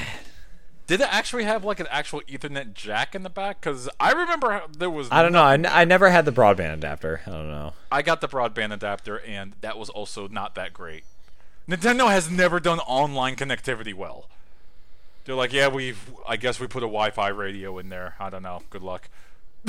Did 0.89 1.01
it 1.01 1.07
actually 1.13 1.43
have 1.43 1.63
like 1.63 1.79
an 1.79 1.85
actual 1.91 2.21
Ethernet 2.21 2.73
jack 2.73 3.13
in 3.13 3.21
the 3.21 3.29
back? 3.29 3.61
Because 3.61 3.87
I 3.99 4.11
remember 4.11 4.63
there 4.75 4.89
was. 4.89 5.07
I 5.11 5.21
don't 5.21 5.33
know. 5.33 5.43
I, 5.43 5.53
n- 5.53 5.67
I 5.67 5.85
never 5.85 6.09
had 6.09 6.25
the 6.25 6.31
broadband 6.31 6.73
adapter. 6.73 7.21
I 7.27 7.29
don't 7.29 7.47
know. 7.47 7.73
I 7.91 8.01
got 8.01 8.21
the 8.21 8.27
broadband 8.27 8.73
adapter, 8.73 9.19
and 9.21 9.53
that 9.61 9.77
was 9.77 9.91
also 9.91 10.27
not 10.27 10.55
that 10.55 10.73
great. 10.73 11.03
Nintendo 11.69 12.09
has 12.09 12.31
never 12.31 12.59
done 12.59 12.79
online 12.79 13.35
connectivity 13.35 13.93
well. 13.93 14.29
They're 15.25 15.35
like, 15.35 15.53
yeah, 15.53 15.67
we. 15.67 15.89
have 15.89 16.15
I 16.27 16.37
guess 16.37 16.59
we 16.59 16.65
put 16.65 16.81
a 16.81 16.87
Wi-Fi 16.87 17.27
radio 17.27 17.77
in 17.77 17.89
there. 17.89 18.15
I 18.19 18.31
don't 18.31 18.41
know. 18.41 18.63
Good 18.71 18.81
luck. 18.81 19.09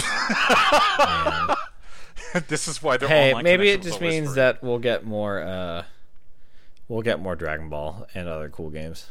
this 2.48 2.66
is 2.66 2.82
why 2.82 2.96
they're. 2.96 3.10
Hey, 3.10 3.32
online 3.32 3.44
maybe 3.44 3.68
it 3.68 3.82
just 3.82 4.00
means 4.00 4.28
free. 4.28 4.36
that 4.36 4.62
we'll 4.62 4.78
get 4.78 5.04
more. 5.04 5.42
uh 5.42 5.84
We'll 6.88 7.02
get 7.02 7.20
more 7.20 7.36
Dragon 7.36 7.68
Ball 7.68 8.08
and 8.14 8.26
other 8.26 8.48
cool 8.48 8.70
games. 8.70 9.10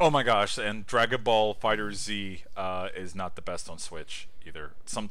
Oh 0.00 0.08
my 0.10 0.22
gosh! 0.22 0.56
And 0.58 0.86
Dragon 0.86 1.22
Ball 1.22 1.54
FighterZ 1.54 2.40
uh, 2.56 2.88
is 2.96 3.14
not 3.14 3.36
the 3.36 3.42
best 3.42 3.68
on 3.68 3.78
Switch 3.78 4.28
either. 4.46 4.70
Some 4.86 5.10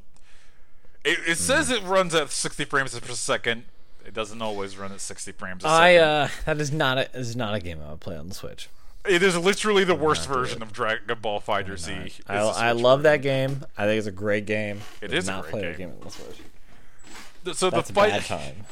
it, 1.05 1.19
it 1.27 1.37
says 1.37 1.69
it 1.69 1.83
runs 1.83 2.13
at 2.15 2.31
60 2.31 2.65
frames 2.65 2.99
per 2.99 3.13
second. 3.13 3.65
It 4.05 4.13
doesn't 4.13 4.41
always 4.41 4.77
run 4.77 4.91
at 4.91 5.01
60 5.01 5.31
frames 5.33 5.63
a 5.63 5.67
I 5.67 5.93
second. 5.93 6.07
uh 6.09 6.27
that 6.45 6.61
is 6.61 6.71
not 6.71 6.97
a 6.97 7.15
is 7.17 7.35
not 7.35 7.53
a 7.53 7.59
game 7.59 7.79
I 7.85 7.91
would 7.91 7.99
play 7.99 8.17
on 8.17 8.27
the 8.29 8.33
Switch. 8.33 8.67
It 9.07 9.23
is 9.23 9.37
literally 9.37 9.83
the 9.85 9.95
worst 9.95 10.27
version 10.27 10.61
of 10.61 10.73
Dragon 10.73 11.19
Ball 11.21 11.39
FighterZ. 11.39 12.05
is 12.07 12.19
I, 12.27 12.33
the 12.37 12.47
I 12.49 12.71
Switch 12.71 12.83
love 12.83 13.03
that 13.03 13.21
game. 13.21 13.63
I 13.77 13.85
think 13.85 13.97
it's 13.99 14.07
a 14.07 14.11
great 14.11 14.45
game. 14.45 14.81
It 15.01 15.13
is 15.13 15.27
a 15.27 15.31
not 15.31 15.43
great 15.43 15.51
played 15.51 15.77
game. 15.77 15.91
on 15.91 15.99
the 16.01 16.09
Switch. 16.09 17.55
So 17.55 17.69
That's 17.69 17.87
the 17.89 17.93
a 17.93 17.95
fight, 17.95 18.09
bad 18.11 18.25
time. 18.25 18.55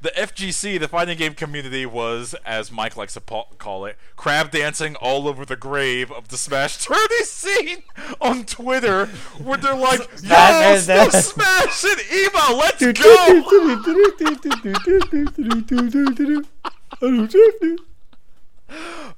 the 0.00 0.10
FGC, 0.10 0.78
the 0.78 0.86
fighting 0.88 1.18
game 1.18 1.34
community, 1.34 1.84
was, 1.84 2.34
as 2.46 2.70
Mike 2.70 2.96
likes 2.96 3.14
to 3.14 3.20
pa- 3.20 3.46
call 3.58 3.84
it, 3.84 3.96
crab 4.16 4.50
dancing 4.52 4.94
all 4.96 5.26
over 5.26 5.44
the 5.44 5.56
grave 5.56 6.12
of 6.12 6.28
the 6.28 6.36
Smash 6.36 6.78
Tourney 6.84 7.24
scene 7.24 7.82
on 8.20 8.44
Twitter, 8.44 9.06
where 9.42 9.58
they're 9.58 9.74
like, 9.74 10.00
"Yo, 10.22 10.28
That- 10.28 10.80
still 10.82 11.10
that- 11.10 11.24
Smash 11.24 11.84
and 11.84 12.00
Evo, 12.00 12.58
let's 12.58 12.80
go!" 12.80 13.42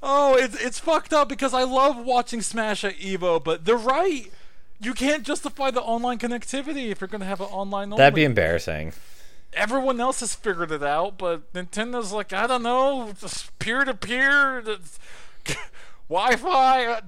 Oh, 0.03 0.37
it's 0.39 0.55
it's 0.63 0.79
fucked 0.79 1.13
up 1.13 1.29
because 1.29 1.53
I 1.53 1.65
love 1.65 1.97
watching 1.99 2.41
Smash 2.41 2.85
at 2.85 2.97
Evo, 2.99 3.43
but 3.43 3.65
they're 3.65 3.77
right. 3.77 4.31
You 4.81 4.95
can't 4.95 5.25
justify 5.25 5.71
the 5.71 5.83
online 5.83 6.19
connectivity 6.19 6.91
if 6.91 7.01
you're 7.01 7.09
gonna 7.09 7.25
have 7.27 7.41
an 7.41 7.49
online. 7.49 7.91
That'd 7.91 8.15
be 8.15 8.25
embarrassing. 8.25 8.93
Everyone 9.53 10.01
else 10.01 10.21
has 10.21 10.35
figured 10.35 10.71
it 10.71 10.83
out, 10.83 11.19
but 11.19 11.53
Nintendo's 11.53 12.13
like, 12.13 12.33
I 12.33 12.47
don't 12.47 12.63
know, 12.63 13.13
peer 13.59 13.85
to 13.85 13.95
peer, 13.95 14.63
Wi-Fi. 16.09 17.01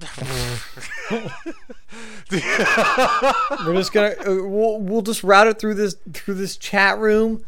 We're 3.65 3.75
just 3.75 3.91
gonna 3.91 4.15
uh, 4.19 4.47
we'll, 4.47 4.79
we'll 4.79 5.01
just 5.01 5.23
route 5.23 5.47
it 5.47 5.59
through 5.59 5.75
this 5.75 5.95
through 6.13 6.35
this 6.35 6.55
chat 6.55 6.97
room. 6.97 7.43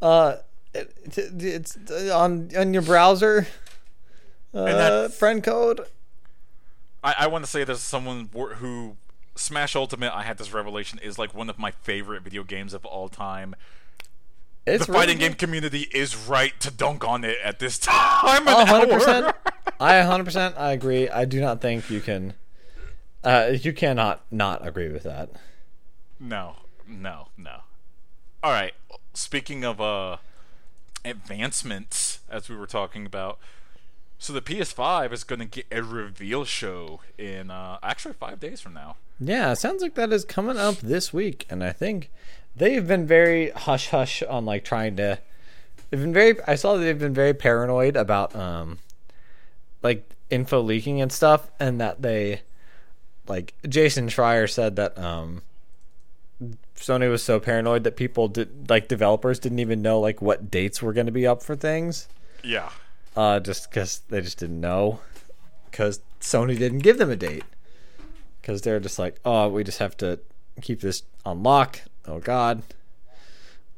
Uh, 0.00 0.36
it, 0.72 0.92
it's 1.16 1.76
on 2.10 2.50
on 2.56 2.72
your 2.72 2.82
browser. 2.82 3.48
Uh, 4.54 5.08
friend 5.08 5.42
code. 5.42 5.80
I, 7.02 7.14
I 7.20 7.26
want 7.26 7.44
to 7.44 7.50
say 7.50 7.64
there's 7.64 7.80
someone 7.80 8.28
who 8.32 8.96
Smash 9.34 9.74
Ultimate. 9.74 10.14
I 10.14 10.22
had 10.22 10.38
this 10.38 10.52
revelation 10.52 10.98
is 11.02 11.18
like 11.18 11.34
one 11.34 11.50
of 11.50 11.58
my 11.58 11.70
favorite 11.70 12.22
video 12.22 12.44
games 12.44 12.74
of 12.74 12.84
all 12.84 13.08
time. 13.08 13.54
It's 14.66 14.86
the 14.86 14.92
really 14.92 15.00
fighting 15.06 15.18
good. 15.18 15.28
game 15.30 15.34
community 15.34 15.88
is 15.92 16.16
right 16.16 16.58
to 16.60 16.70
dunk 16.70 17.06
on 17.06 17.24
it 17.24 17.38
at 17.42 17.58
this 17.58 17.78
time. 17.82 18.46
A 18.46 18.50
An 18.60 18.66
hundred 18.66 18.90
hour. 18.92 18.98
percent. 18.98 19.36
I 19.80 19.94
a 19.96 20.06
hundred 20.06 20.24
percent. 20.24 20.54
I 20.56 20.72
agree. 20.72 21.08
I 21.08 21.24
do 21.24 21.40
not 21.40 21.60
think 21.60 21.90
you 21.90 22.00
can. 22.00 22.34
Uh, 23.24 23.52
you 23.60 23.72
cannot 23.72 24.24
not 24.30 24.66
agree 24.66 24.88
with 24.88 25.02
that. 25.04 25.30
No, 26.20 26.56
no, 26.88 27.28
no. 27.36 27.58
All 28.42 28.52
right. 28.52 28.72
Speaking 29.14 29.64
of 29.64 29.80
uh 29.80 30.16
advancements, 31.04 32.20
as 32.30 32.48
we 32.48 32.56
were 32.56 32.66
talking 32.66 33.06
about, 33.06 33.38
so 34.18 34.32
the 34.32 34.40
PS5 34.42 35.12
is 35.12 35.24
going 35.24 35.40
to 35.40 35.44
get 35.46 35.66
a 35.72 35.82
reveal 35.82 36.44
show 36.44 37.00
in 37.18 37.50
uh, 37.50 37.78
actually 37.82 38.14
five 38.14 38.38
days 38.40 38.60
from 38.60 38.74
now. 38.74 38.96
Yeah, 39.18 39.54
sounds 39.54 39.82
like 39.82 39.94
that 39.94 40.12
is 40.12 40.24
coming 40.24 40.56
up 40.58 40.76
this 40.76 41.12
week, 41.12 41.46
and 41.50 41.62
I 41.62 41.72
think 41.72 42.10
they've 42.56 42.86
been 42.86 43.06
very 43.06 43.50
hush 43.50 43.88
hush 43.88 44.22
on 44.22 44.44
like 44.44 44.64
trying 44.64 44.96
to. 44.96 45.18
They've 45.90 46.00
been 46.00 46.12
very. 46.12 46.36
I 46.46 46.54
saw 46.54 46.74
that 46.76 46.80
they've 46.84 46.98
been 46.98 47.14
very 47.14 47.34
paranoid 47.34 47.96
about 47.96 48.34
um, 48.34 48.78
like 49.82 50.08
info 50.30 50.60
leaking 50.60 51.00
and 51.00 51.12
stuff, 51.12 51.50
and 51.60 51.80
that 51.80 52.00
they, 52.02 52.40
like 53.28 53.54
Jason 53.68 54.08
Schreier 54.08 54.50
said 54.50 54.76
that 54.76 54.96
um, 54.98 55.42
Sony 56.76 57.10
was 57.10 57.22
so 57.22 57.38
paranoid 57.38 57.84
that 57.84 57.96
people 57.96 58.28
did 58.28 58.68
like 58.70 58.88
developers 58.88 59.38
didn't 59.38 59.58
even 59.58 59.82
know 59.82 60.00
like 60.00 60.22
what 60.22 60.50
dates 60.50 60.80
were 60.82 60.92
going 60.92 61.06
to 61.06 61.12
be 61.12 61.26
up 61.26 61.42
for 61.42 61.54
things, 61.54 62.08
Yeah. 62.42 62.70
uh, 63.16 63.38
just 63.40 63.68
because 63.70 64.00
they 64.08 64.20
just 64.22 64.38
didn't 64.38 64.60
know, 64.60 65.00
because 65.70 66.00
Sony 66.20 66.58
didn't 66.58 66.78
give 66.80 66.98
them 66.98 67.10
a 67.10 67.16
date 67.16 67.44
because 68.40 68.62
they're 68.62 68.80
just 68.80 68.98
like, 68.98 69.20
oh, 69.24 69.48
we 69.48 69.62
just 69.62 69.78
have 69.78 69.96
to 69.98 70.18
keep 70.62 70.80
this 70.80 71.02
on 71.24 71.42
lock. 71.42 71.80
Oh 72.06 72.18
God. 72.18 72.62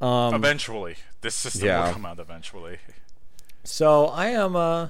Um, 0.01 0.35
Eventually, 0.35 0.97
this 1.21 1.35
system 1.35 1.67
yeah. 1.67 1.87
will 1.87 1.93
come 1.93 2.05
out 2.07 2.19
eventually. 2.19 2.79
so 3.63 4.07
I 4.07 4.29
am. 4.29 4.57
Uh, 4.57 4.89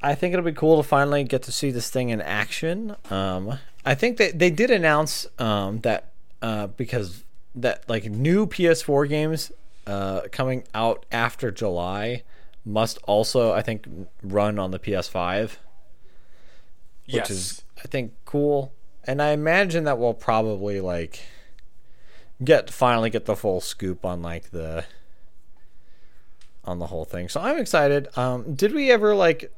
I 0.00 0.14
think 0.14 0.32
it'll 0.32 0.44
be 0.44 0.52
cool 0.52 0.76
to 0.82 0.88
finally 0.88 1.24
get 1.24 1.42
to 1.44 1.52
see 1.52 1.70
this 1.70 1.90
thing 1.90 2.10
in 2.10 2.20
action. 2.20 2.94
Um, 3.10 3.58
I 3.84 3.94
think 3.94 4.16
that 4.18 4.38
they 4.38 4.50
did 4.50 4.70
announce 4.70 5.26
um, 5.38 5.80
that 5.80 6.12
uh, 6.40 6.68
because 6.68 7.24
that 7.54 7.88
like 7.88 8.04
new 8.04 8.46
PS4 8.46 9.08
games 9.08 9.50
uh, 9.86 10.22
coming 10.30 10.64
out 10.74 11.04
after 11.10 11.50
July 11.50 12.22
must 12.64 12.98
also 13.04 13.52
I 13.52 13.62
think 13.62 13.86
run 14.22 14.58
on 14.58 14.70
the 14.70 14.78
PS5. 14.78 15.42
which 15.42 15.56
Yes. 17.06 17.30
is 17.30 17.62
I 17.82 17.88
think 17.88 18.12
cool. 18.24 18.72
And 19.08 19.20
I 19.22 19.30
imagine 19.30 19.84
that 19.84 19.98
we'll 19.98 20.12
probably 20.14 20.80
like 20.80 21.20
get 22.44 22.70
finally 22.70 23.08
get 23.10 23.24
the 23.24 23.34
full 23.34 23.60
scoop 23.60 24.04
on 24.04 24.22
like 24.22 24.50
the 24.50 24.84
on 26.64 26.78
the 26.78 26.86
whole 26.88 27.04
thing. 27.06 27.28
So 27.28 27.40
I'm 27.40 27.56
excited. 27.58 28.06
Um 28.18 28.54
did 28.54 28.72
we 28.74 28.90
ever 28.92 29.14
like 29.14 29.50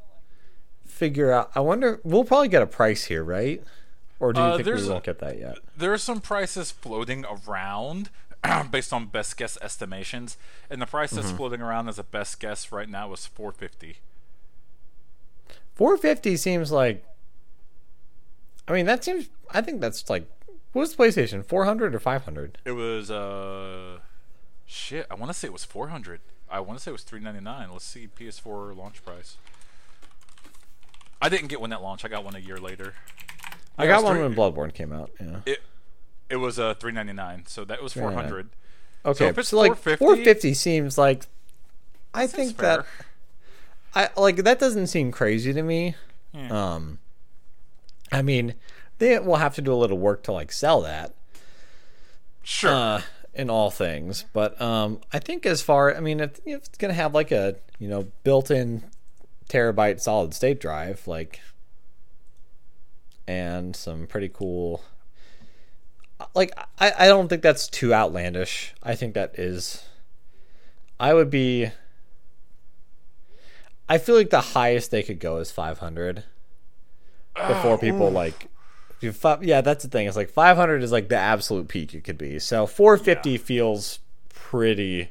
figure 0.86 1.32
out 1.32 1.50
I 1.54 1.60
wonder 1.60 2.00
we'll 2.04 2.24
probably 2.24 2.48
get 2.48 2.62
a 2.62 2.66
price 2.66 3.04
here, 3.04 3.24
right? 3.24 3.62
Or 4.20 4.32
do 4.32 4.40
you 4.40 4.46
Uh, 4.46 4.56
think 4.62 4.76
we 4.76 4.88
won't 4.88 5.04
get 5.04 5.18
that 5.18 5.38
yet? 5.38 5.58
there 5.76 5.92
are 5.92 5.98
some 5.98 6.20
prices 6.20 6.70
floating 6.70 7.24
around 7.26 8.10
based 8.70 8.92
on 8.92 9.06
best 9.06 9.36
guess 9.36 9.58
estimations, 9.60 10.36
and 10.70 10.80
the 10.80 10.86
price 10.86 11.10
Mm-hmm. 11.12 11.22
that's 11.22 11.36
floating 11.36 11.60
around 11.60 11.88
as 11.88 11.98
a 11.98 12.04
best 12.04 12.38
guess 12.38 12.70
right 12.70 12.88
now 12.88 13.12
is 13.12 13.26
450. 13.26 13.96
450 15.74 16.36
seems 16.36 16.70
like 16.70 17.04
I 18.70 18.72
mean 18.72 18.86
that 18.86 19.02
seems 19.02 19.28
I 19.50 19.60
think 19.62 19.80
that's 19.80 20.08
like 20.08 20.30
what's 20.72 20.94
PlayStation 20.94 21.44
400 21.44 21.92
or 21.92 21.98
500? 21.98 22.58
It 22.64 22.70
was 22.70 23.10
uh 23.10 23.98
shit, 24.64 25.06
I 25.10 25.16
want 25.16 25.32
to 25.32 25.34
say 25.36 25.48
it 25.48 25.52
was 25.52 25.64
400. 25.64 26.20
I 26.48 26.60
want 26.60 26.78
to 26.78 26.82
say 26.82 26.90
it 26.90 26.92
was 26.92 27.02
399. 27.02 27.72
Let's 27.72 27.84
see 27.84 28.08
PS4 28.18 28.76
launch 28.76 29.04
price. 29.04 29.38
I 31.20 31.28
didn't 31.28 31.48
get 31.48 31.60
one 31.60 31.72
at 31.72 31.82
launch. 31.82 32.04
I 32.04 32.08
got 32.08 32.24
one 32.24 32.36
a 32.36 32.38
year 32.38 32.58
later. 32.58 32.94
I 33.76 33.88
got 33.88 34.04
one 34.04 34.14
three- 34.14 34.22
when 34.22 34.34
Bloodborne 34.36 34.72
came 34.72 34.92
out, 34.92 35.10
yeah. 35.20 35.40
It 35.44 35.62
it 36.28 36.36
was 36.36 36.60
uh 36.60 36.74
399. 36.74 37.46
So 37.46 37.64
that 37.64 37.82
was 37.82 37.92
400. 37.92 38.50
Okay, 39.04 39.26
if 39.26 39.38
it's 39.38 39.48
so 39.48 39.56
like 39.56 39.72
450 39.72 40.04
450 40.04 40.54
seems 40.54 40.96
like 40.96 41.26
I 42.14 42.28
think 42.28 42.56
fair. 42.56 42.84
that 43.92 44.10
I 44.16 44.20
like 44.20 44.36
that 44.36 44.60
doesn't 44.60 44.86
seem 44.86 45.10
crazy 45.10 45.52
to 45.52 45.62
me. 45.62 45.96
Yeah. 46.32 46.74
Um 46.74 47.00
I 48.12 48.22
mean, 48.22 48.54
they 48.98 49.18
will 49.18 49.36
have 49.36 49.54
to 49.56 49.62
do 49.62 49.72
a 49.72 49.76
little 49.76 49.98
work 49.98 50.22
to 50.24 50.32
like 50.32 50.52
sell 50.52 50.80
that 50.82 51.14
Sure. 52.42 52.70
uh 52.70 53.02
in 53.32 53.48
all 53.48 53.70
things, 53.70 54.24
but 54.32 54.60
um 54.60 55.00
I 55.12 55.18
think 55.20 55.46
as 55.46 55.62
far 55.62 55.94
I 55.96 56.00
mean 56.00 56.20
if, 56.20 56.38
if 56.44 56.58
it's 56.66 56.78
going 56.78 56.88
to 56.90 56.94
have 56.94 57.14
like 57.14 57.30
a, 57.30 57.56
you 57.78 57.88
know, 57.88 58.08
built-in 58.24 58.84
terabyte 59.48 60.00
solid 60.00 60.32
state 60.34 60.60
drive 60.60 61.06
like 61.08 61.40
and 63.26 63.74
some 63.76 64.06
pretty 64.06 64.28
cool 64.28 64.82
like 66.34 66.52
I, 66.78 66.92
I 66.98 67.06
don't 67.08 67.28
think 67.28 67.42
that's 67.42 67.66
too 67.68 67.94
outlandish. 67.94 68.74
I 68.82 68.94
think 68.94 69.14
that 69.14 69.38
is 69.38 69.84
I 70.98 71.14
would 71.14 71.30
be 71.30 71.70
I 73.88 73.98
feel 73.98 74.14
like 74.16 74.30
the 74.30 74.40
highest 74.40 74.90
they 74.90 75.02
could 75.02 75.18
go 75.18 75.38
is 75.38 75.50
500 75.50 76.24
before 77.34 77.78
people 77.80 78.10
like 78.10 78.48
yeah, 79.40 79.62
that's 79.62 79.82
the 79.82 79.88
thing. 79.88 80.06
It's 80.06 80.16
like 80.16 80.28
500 80.28 80.82
is 80.82 80.92
like 80.92 81.08
the 81.08 81.16
absolute 81.16 81.68
peak 81.68 81.94
it 81.94 82.04
could 82.04 82.18
be. 82.18 82.38
So 82.38 82.66
450 82.66 83.38
feels 83.38 83.98
pretty 84.28 85.10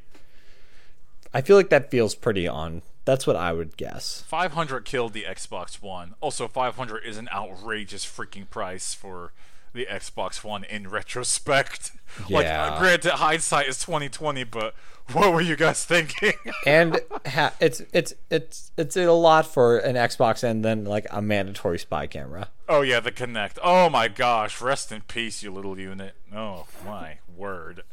I 1.32 1.40
feel 1.40 1.56
like 1.56 1.70
that 1.70 1.90
feels 1.90 2.14
pretty 2.14 2.48
on. 2.48 2.82
That's 3.04 3.26
what 3.26 3.36
I 3.36 3.52
would 3.52 3.76
guess. 3.76 4.24
500 4.26 4.84
killed 4.84 5.12
the 5.12 5.24
Xbox 5.24 5.80
One. 5.80 6.14
Also, 6.20 6.48
500 6.48 7.04
is 7.04 7.16
an 7.16 7.28
outrageous 7.32 8.04
freaking 8.04 8.48
price 8.48 8.94
for 8.94 9.32
the 9.72 9.86
Xbox 9.90 10.42
One 10.44 10.64
in 10.64 10.88
retrospect. 10.88 11.92
Like, 12.28 12.44
Yeah. 12.46 12.64
uh, 12.74 12.78
granted, 12.80 13.12
hindsight 13.12 13.68
is 13.68 13.78
2020, 13.84 14.42
but 14.42 14.74
what 15.12 15.32
were 15.32 15.40
you 15.40 15.54
guys 15.54 15.84
thinking? 15.84 16.32
And 16.66 16.98
ha- 17.24 17.52
it's 17.60 17.82
it's 17.92 18.14
it's 18.30 18.72
it's 18.76 18.96
a 18.96 19.06
lot 19.12 19.46
for 19.46 19.78
an 19.78 19.94
Xbox 19.94 20.42
and 20.42 20.64
then 20.64 20.84
like 20.84 21.06
a 21.10 21.22
mandatory 21.22 21.78
spy 21.78 22.08
camera. 22.08 22.48
oh 22.68 22.80
yeah, 22.82 22.98
the 22.98 23.12
Kinect. 23.12 23.58
Oh 23.62 23.88
my 23.88 24.08
gosh, 24.08 24.60
rest 24.60 24.90
in 24.90 25.02
peace, 25.02 25.40
you 25.44 25.52
little 25.52 25.78
unit. 25.78 26.16
Oh 26.34 26.66
my 26.84 27.18
word. 27.36 27.84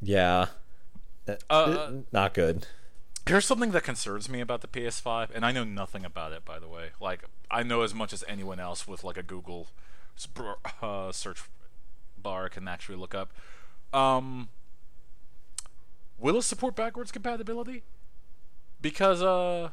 Yeah. 0.00 0.46
Uh, 1.50 1.90
Not 2.12 2.34
good. 2.34 2.66
Here's 3.26 3.44
something 3.46 3.70
that 3.72 3.82
concerns 3.84 4.28
me 4.28 4.40
about 4.40 4.60
the 4.60 4.68
PS5, 4.68 5.28
and 5.34 5.44
I 5.44 5.52
know 5.52 5.64
nothing 5.64 6.04
about 6.04 6.32
it, 6.32 6.44
by 6.44 6.58
the 6.58 6.68
way. 6.68 6.90
Like, 7.00 7.24
I 7.50 7.62
know 7.62 7.82
as 7.82 7.94
much 7.94 8.12
as 8.12 8.24
anyone 8.28 8.58
else 8.60 8.86
with 8.88 9.04
like 9.04 9.16
a 9.16 9.22
Google 9.22 9.68
uh, 10.82 11.12
search 11.12 11.42
bar 12.22 12.48
can 12.48 12.68
actually 12.68 12.96
look 12.96 13.14
up. 13.14 13.30
Um, 13.92 14.48
will 16.18 16.36
it 16.36 16.42
support 16.42 16.76
backwards 16.76 17.12
compatibility? 17.12 17.82
Because 18.80 19.22
uh, 19.22 19.70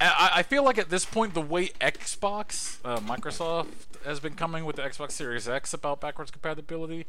I, 0.00 0.30
I 0.36 0.42
feel 0.42 0.64
like 0.64 0.78
at 0.78 0.90
this 0.90 1.04
point, 1.04 1.34
the 1.34 1.40
way 1.40 1.68
Xbox, 1.80 2.78
uh, 2.84 2.98
Microsoft 3.00 3.68
has 4.04 4.20
been 4.20 4.34
coming 4.34 4.64
with 4.64 4.76
the 4.76 4.82
Xbox 4.82 5.12
Series 5.12 5.48
X 5.48 5.74
about 5.74 6.00
backwards 6.00 6.30
compatibility. 6.30 7.06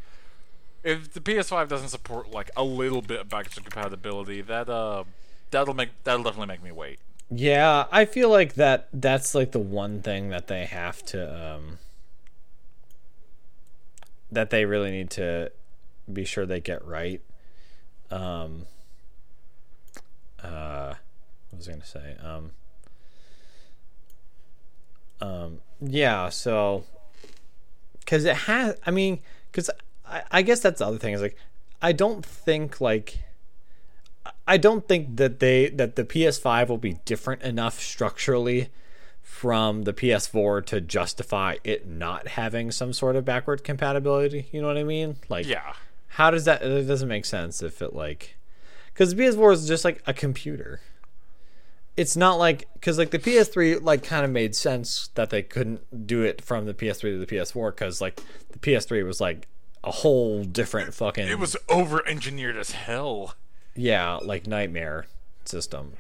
If 0.84 1.14
the 1.14 1.20
PS5 1.20 1.68
doesn't 1.68 1.90
support 1.90 2.32
like 2.32 2.50
a 2.56 2.64
little 2.64 3.02
bit 3.02 3.20
of 3.20 3.30
backwards 3.30 3.60
compatibility, 3.60 4.42
that 4.42 4.70
uh, 4.70 5.04
that'll 5.52 5.74
make 5.74 5.90
that'll 6.04 6.24
definitely 6.24 6.48
make 6.48 6.64
me 6.64 6.72
wait. 6.72 7.00
Yeah, 7.30 7.86
I 7.92 8.06
feel 8.06 8.30
like 8.30 8.56
that 8.56 8.88
that's 8.94 9.36
like 9.36 9.52
the 9.52 9.60
one 9.60 10.02
thing 10.02 10.30
that 10.30 10.48
they 10.48 10.66
have 10.66 11.04
to 11.08 11.54
um 11.56 11.78
that 14.32 14.50
they 14.50 14.66
really 14.66 14.92
need 14.92 15.10
to 15.12 15.52
be 16.12 16.26
sure 16.26 16.46
they 16.46 16.60
get 16.60 16.84
right. 16.86 17.22
Um 18.12 18.66
uh 20.44 20.94
what 21.50 21.58
was 21.58 21.68
I 21.68 21.72
going 21.72 21.82
to 21.82 21.88
say? 21.88 22.16
Um 22.24 22.52
um 25.22 25.60
yeah, 25.82 26.30
so 26.30 26.84
cuz 28.06 28.26
it 28.26 28.36
has 28.36 28.76
I 28.86 28.92
mean 28.92 29.20
cuz 29.52 29.70
I, 30.06 30.24
I 30.32 30.42
guess 30.42 30.60
that's 30.60 30.80
the 30.80 30.86
other 30.86 30.98
thing 30.98 31.14
is 31.14 31.22
like 31.22 31.38
I 31.82 31.92
don't 31.92 32.26
think 32.26 32.82
like 32.82 33.20
I 34.48 34.58
don't 34.58 34.88
think 34.88 35.18
that 35.18 35.40
they 35.40 35.70
that 35.70 35.96
the 35.96 36.04
PS5 36.04 36.68
will 36.70 36.78
be 36.78 36.94
different 37.06 37.44
enough 37.44 37.80
structurally 37.80 38.70
from 39.30 39.84
the 39.84 39.94
PS4 39.94 40.66
to 40.66 40.82
justify 40.82 41.56
it 41.64 41.88
not 41.88 42.30
having 42.30 42.72
some 42.72 42.92
sort 42.92 43.16
of 43.16 43.24
backward 43.24 43.64
compatibility. 43.64 44.50
You 44.52 44.62
know 44.62 44.68
what 44.68 44.78
I 44.78 44.84
mean? 44.84 45.16
Like, 45.30 45.46
Yeah. 45.48 45.74
how 46.10 46.30
does 46.32 46.44
that? 46.46 46.62
It 46.62 46.84
doesn't 46.88 47.08
make 47.08 47.24
sense 47.26 47.62
if 47.62 47.82
it 47.82 47.94
like, 47.96 48.36
because 48.94 49.14
the 49.16 49.22
PS4 49.24 49.54
is 49.54 49.68
just 49.68 49.86
like 49.86 50.02
a 50.06 50.14
computer. 50.14 50.82
It's 51.96 52.18
not 52.18 52.36
like 52.40 52.68
because 52.74 52.98
like 52.98 53.12
the 53.12 53.20
PS3 53.20 53.82
like 53.82 54.04
kind 54.04 54.26
of 54.26 54.32
made 54.32 54.56
sense 54.56 55.10
that 55.16 55.30
they 55.30 55.42
couldn't 55.42 56.06
do 56.08 56.22
it 56.24 56.42
from 56.42 56.66
the 56.66 56.74
PS3 56.74 57.02
to 57.02 57.18
the 57.20 57.26
PS4 57.28 57.72
because 57.72 58.02
like 58.02 58.22
the 58.52 58.60
PS3 58.60 59.06
was 59.06 59.22
like 59.22 59.48
a 59.84 59.92
whole 59.92 60.44
different 60.44 60.94
fucking 60.94 61.28
It 61.28 61.40
was 61.40 61.56
over 61.70 62.06
engineered 62.08 62.58
as 62.58 62.72
hell. 62.72 63.36
yeah, 63.76 64.16
like 64.22 64.48
nightmare 64.48 65.06
system. 65.46 65.94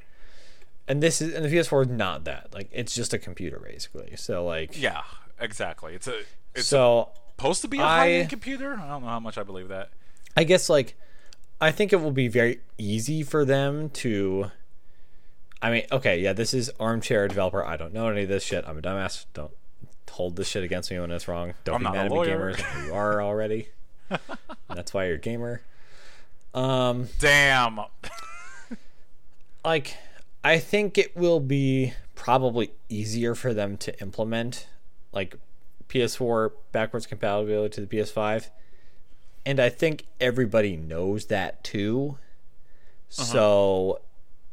And 0.89 1.01
this 1.01 1.21
is 1.21 1.33
and 1.33 1.45
the 1.45 1.49
PS4 1.49 1.83
is 1.83 1.87
not 1.89 2.25
that. 2.25 2.53
Like 2.53 2.69
it's 2.73 2.93
just 2.93 3.13
a 3.13 3.19
computer 3.19 3.61
basically. 3.63 4.15
So 4.17 4.43
like 4.43 4.79
Yeah, 4.79 5.03
exactly. 5.39 5.93
It's 5.93 6.07
a 6.07 6.21
it's 6.55 6.67
so 6.67 7.09
supposed 7.37 7.61
to 7.61 7.67
be 7.67 7.77
a 7.77 7.83
high-end 7.83 8.29
computer. 8.29 8.73
I 8.73 8.87
don't 8.87 9.03
know 9.03 9.09
how 9.09 9.19
much 9.19 9.37
I 9.37 9.43
believe 9.43 9.69
that. 9.69 9.91
I 10.35 10.43
guess 10.43 10.67
like 10.67 10.95
I 11.61 11.71
think 11.71 11.93
it 11.93 11.97
will 11.97 12.11
be 12.11 12.27
very 12.27 12.61
easy 12.77 13.23
for 13.23 13.45
them 13.45 13.89
to 13.91 14.51
I 15.61 15.71
mean, 15.71 15.83
okay, 15.91 16.19
yeah, 16.19 16.33
this 16.33 16.53
is 16.53 16.71
armchair 16.79 17.27
developer. 17.27 17.63
I 17.63 17.77
don't 17.77 17.93
know 17.93 18.07
any 18.07 18.23
of 18.23 18.29
this 18.29 18.43
shit. 18.43 18.65
I'm 18.67 18.77
a 18.77 18.81
dumbass. 18.81 19.25
Don't 19.33 19.51
hold 20.09 20.37
this 20.37 20.47
shit 20.47 20.63
against 20.63 20.89
me 20.89 20.99
when 20.99 21.11
it's 21.11 21.27
wrong. 21.27 21.53
Don't 21.65 21.85
I'm 21.85 21.91
be 21.91 21.97
mad 21.97 22.05
at 22.07 22.11
me, 22.11 22.17
gamers. 22.17 22.85
You 22.85 22.93
are 22.93 23.21
already. 23.21 23.69
That's 24.69 24.93
why 24.93 25.05
you're 25.05 25.15
a 25.15 25.19
gamer. 25.19 25.61
Um, 26.53 27.09
Damn. 27.19 27.79
like 29.65 29.95
I 30.43 30.57
think 30.59 30.97
it 30.97 31.15
will 31.15 31.39
be 31.39 31.93
probably 32.15 32.71
easier 32.87 33.35
for 33.35 33.53
them 33.53 33.77
to 33.77 33.99
implement 34.01 34.67
like 35.11 35.35
PS4 35.89 36.51
backwards 36.71 37.07
compatibility 37.07 37.73
to 37.75 37.81
the 37.85 37.87
PS5. 37.87 38.49
And 39.45 39.59
I 39.59 39.69
think 39.69 40.05
everybody 40.19 40.77
knows 40.77 41.25
that 41.25 41.63
too. 41.63 42.17
Uh-huh. 43.17 43.23
So 43.23 44.01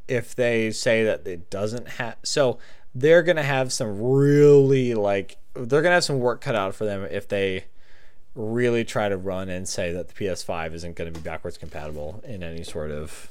if 0.09 0.35
they 0.35 0.71
say 0.71 1.05
that 1.05 1.27
it 1.27 1.51
doesn't 1.51 1.89
have 1.89 2.17
so 2.23 2.59
they're 2.95 3.23
going 3.23 3.37
to 3.37 3.43
have 3.43 3.73
some 3.73 4.01
really 4.01 4.95
like 4.95 5.37
they're 5.55 5.83
going 5.83 5.85
to 5.85 5.91
have 5.91 6.05
some 6.05 6.21
work 6.21 6.41
cut 6.41 6.55
out 6.55 6.75
for 6.75 6.85
them 6.85 7.07
if 7.11 7.29
they 7.29 7.65
really 8.35 8.85
try 8.85 9.09
to 9.09 9.17
run 9.17 9.49
and 9.49 9.69
say 9.69 9.93
that 9.93 10.09
the 10.09 10.15
PS5 10.15 10.75
isn't 10.75 10.97
going 10.97 11.13
to 11.13 11.19
be 11.19 11.23
backwards 11.23 11.59
compatible 11.59 12.23
in 12.27 12.43
any 12.43 12.63
sort 12.63 12.91
of 12.91 13.31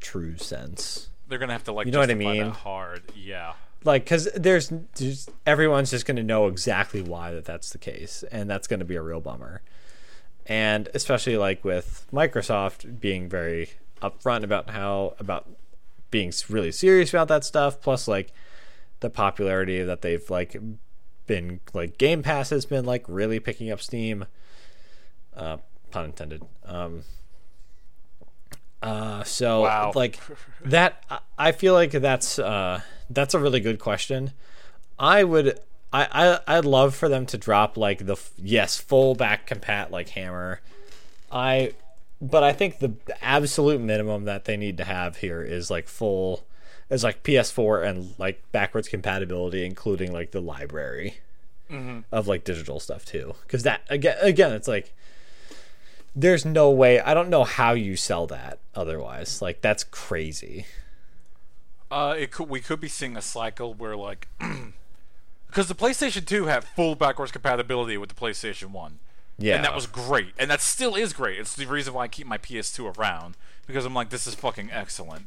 true 0.00 0.36
sense. 0.36 1.09
They're 1.30 1.38
gonna 1.38 1.54
have 1.54 1.64
to 1.64 1.72
like 1.72 1.86
You 1.86 1.92
know 1.92 2.00
what 2.00 2.10
I 2.10 2.14
mean? 2.14 2.50
hard. 2.50 3.02
Yeah. 3.16 3.54
like 3.84 4.04
because 4.04 4.28
there's 4.34 4.70
just 4.94 5.30
everyone's 5.46 5.90
just 5.90 6.04
going 6.04 6.16
to 6.16 6.22
know 6.22 6.48
exactly 6.48 7.00
why 7.00 7.30
that 7.32 7.46
that's 7.46 7.70
the 7.70 7.78
case 7.78 8.22
and 8.30 8.50
that's 8.50 8.66
going 8.66 8.80
to 8.80 8.84
be 8.84 8.96
a 8.96 9.00
real 9.00 9.20
bummer 9.20 9.62
and 10.44 10.88
especially 10.92 11.38
like 11.38 11.64
with 11.64 12.06
microsoft 12.12 13.00
being 13.00 13.26
very 13.28 13.70
upfront 14.02 14.42
about 14.42 14.68
how 14.70 15.14
about 15.18 15.48
being 16.10 16.30
really 16.50 16.72
serious 16.72 17.10
about 17.10 17.28
that 17.28 17.42
stuff 17.44 17.80
plus 17.80 18.06
like 18.08 18.32
the 19.00 19.08
popularity 19.08 19.82
that 19.82 20.02
they've 20.02 20.28
like 20.28 20.56
been 21.26 21.60
like 21.72 21.96
game 21.96 22.22
pass 22.22 22.50
has 22.50 22.66
been 22.66 22.84
like 22.84 23.04
really 23.08 23.40
picking 23.40 23.70
up 23.70 23.80
steam 23.80 24.26
uh 25.36 25.56
pun 25.90 26.04
intended 26.06 26.42
um 26.66 27.02
uh 28.82 29.22
so 29.24 29.62
Wow. 29.62 29.92
like 29.94 30.18
that 30.64 31.04
I- 31.38 31.52
feel 31.52 31.74
like 31.74 31.90
that's 31.92 32.38
uh 32.38 32.80
that's 33.10 33.34
a 33.34 33.38
really 33.38 33.60
good 33.60 33.78
question. 33.78 34.32
I 34.98 35.24
would 35.24 35.58
i 35.92 36.38
i 36.46 36.56
i'd 36.58 36.64
love 36.64 36.94
for 36.94 37.08
them 37.08 37.26
to 37.26 37.36
drop 37.38 37.76
like 37.76 38.06
the 38.06 38.16
yes 38.38 38.78
full 38.78 39.14
back 39.14 39.48
compat 39.48 39.90
like 39.90 40.10
hammer. 40.10 40.60
I 41.32 41.74
but 42.22 42.42
i 42.44 42.52
think 42.52 42.78
the 42.78 42.92
absolute 43.22 43.80
minimum 43.80 44.24
that 44.24 44.44
they 44.44 44.56
need 44.56 44.76
to 44.78 44.84
have 44.84 45.16
here 45.18 45.42
is 45.42 45.70
like 45.70 45.88
full 45.88 46.44
is 46.90 47.02
like 47.04 47.22
ps4 47.22 47.86
and 47.88 48.14
like 48.18 48.42
backwards 48.52 48.88
compatibility 48.88 49.64
including 49.64 50.12
like 50.12 50.30
the 50.32 50.40
library 50.40 51.18
of 52.10 52.26
like 52.26 52.42
digital 52.42 52.80
stuff 52.80 53.04
too. 53.04 53.34
Because 53.42 53.62
that 53.62 53.82
again 53.88 54.16
again 54.20 54.52
it's 54.52 54.66
like 54.66 54.92
there's 56.14 56.44
no 56.44 56.70
way 56.70 57.00
i 57.00 57.14
don't 57.14 57.28
know 57.28 57.44
how 57.44 57.72
you 57.72 57.96
sell 57.96 58.26
that 58.26 58.58
otherwise 58.74 59.40
like 59.40 59.60
that's 59.60 59.84
crazy 59.84 60.66
Uh, 61.90 62.14
it 62.18 62.30
could 62.30 62.48
we 62.48 62.60
could 62.60 62.80
be 62.80 62.88
seeing 62.88 63.16
a 63.16 63.22
cycle 63.22 63.74
where 63.74 63.96
like, 63.96 64.28
because 65.48 65.66
the 65.66 65.74
PlayStation 65.74 66.24
2 66.24 66.46
had 66.46 66.62
full 66.62 66.94
backwards 66.94 67.32
compatibility 67.32 67.96
with 67.98 68.08
the 68.10 68.14
PlayStation 68.14 68.66
1. 68.70 68.98
yeah 69.38 69.56
And 69.56 69.64
that 69.64 69.74
was 69.74 69.86
great. 69.88 70.32
And 70.38 70.48
that 70.52 70.60
still 70.60 70.94
is 70.94 71.12
great. 71.12 71.40
It's 71.40 71.56
the 71.56 71.66
reason 71.66 71.92
why 71.94 72.04
I 72.04 72.08
keep 72.08 72.28
my 72.28 72.38
PS2 72.38 72.96
around. 72.96 73.36
Because 73.66 73.84
I'm 73.84 73.92
like, 73.94 74.10
this 74.10 74.26
is 74.28 74.36
fucking 74.36 74.70
excellent. 74.70 75.26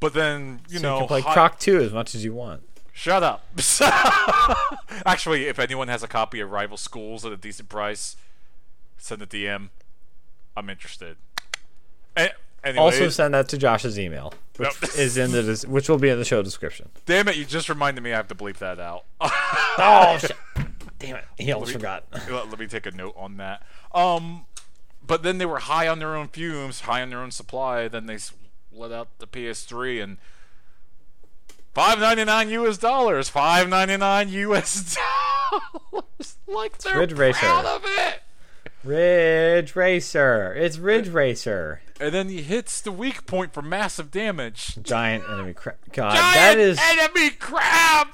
But 0.00 0.14
then, 0.14 0.60
you 0.70 0.78
So 0.78 0.82
know. 0.82 0.94
you 0.94 0.98
can 1.00 1.08
play 1.08 1.20
hi- 1.20 1.34
croc 1.34 1.58
2 1.58 1.78
as 1.82 1.92
much 1.92 2.14
as 2.14 2.24
you 2.24 2.32
want 2.32 2.62
Shut 2.94 3.22
up. 3.22 3.44
Actually, 5.04 5.46
if 5.48 5.58
anyone 5.58 5.88
has 5.88 6.02
a 6.02 6.08
copy 6.08 6.40
of 6.40 6.50
Rival 6.50 6.76
Schools 6.78 7.24
at 7.26 7.32
a 7.32 7.36
decent 7.36 7.68
price, 7.68 8.16
send 9.04 9.20
a 9.22 9.26
DM. 9.26 9.68
I'm 10.56 10.70
interested. 10.70 11.16
Anyways, 12.16 12.78
also 12.78 13.08
send 13.10 13.34
that 13.34 13.48
to 13.50 13.58
josh's 13.58 13.98
email 13.98 14.32
which 14.56 14.70
Nope. 14.80 14.96
is 14.96 15.18
in 15.18 15.32
the 15.32 15.66
which 15.68 15.88
will 15.90 15.98
be 15.98 16.08
in 16.08 16.18
the 16.18 16.24
show 16.24 16.42
description 16.42 16.88
damn 17.04 17.28
it, 17.28 17.36
you 17.36 17.44
just 17.44 17.68
reminded 17.68 18.00
me 18.02 18.12
I 18.12 18.16
have 18.16 18.28
to 18.28 18.34
bleep 18.34 18.56
that 18.58 18.80
out. 18.80 19.04
oh 19.20 20.16
shit 20.20 20.32
damn 20.98 21.16
it 21.16 21.24
he 21.36 21.52
almost 21.52 21.72
forgot 21.72 22.04
let, 22.30 22.48
let 22.48 22.58
me 22.58 22.66
take 22.66 22.86
a 22.86 22.90
note 22.92 23.12
on 23.18 23.36
that. 23.36 23.62
Um, 23.94 24.46
but 25.06 25.22
then 25.22 25.36
they 25.36 25.44
were 25.44 25.58
high 25.58 25.86
on 25.88 25.98
their 25.98 26.16
own 26.16 26.28
fumes, 26.28 26.80
high 26.80 27.02
on 27.02 27.10
their 27.10 27.18
own 27.20 27.30
supply. 27.30 27.88
Then 27.88 28.06
they 28.06 28.16
let 28.72 28.90
out 28.90 29.08
the 29.18 29.26
PS3 29.26 30.02
and 30.02 30.16
five 31.74 31.98
ninety 31.98 32.24
nine 32.24 32.48
U.S. 32.48 32.78
dollars, 32.78 33.28
five 33.28 33.68
ninety 33.68 33.98
nine 33.98 34.30
U.S. 34.30 34.96
dollars. 35.92 36.38
like 36.46 36.78
they're 36.78 36.98
Ridge 36.98 37.12
Racer. 37.12 37.40
proud 37.40 37.66
of 37.66 37.82
it. 37.84 38.22
Ridge 38.84 39.74
racer 39.76 40.54
it's 40.56 40.78
ridge 40.78 41.08
racer 41.08 41.80
And 42.00 42.12
then 42.14 42.28
he 42.28 42.42
hits 42.42 42.80
the 42.80 42.92
weak 42.92 43.26
point 43.26 43.52
for 43.52 43.62
massive 43.62 44.10
damage. 44.10 44.76
giant 44.82 45.24
enemy 45.28 45.54
crab 45.54 45.76
god 45.92 46.14
Giant 46.16 46.34
that 46.34 46.58
is 46.58 46.78
enemy 46.82 47.30
crab. 47.30 48.08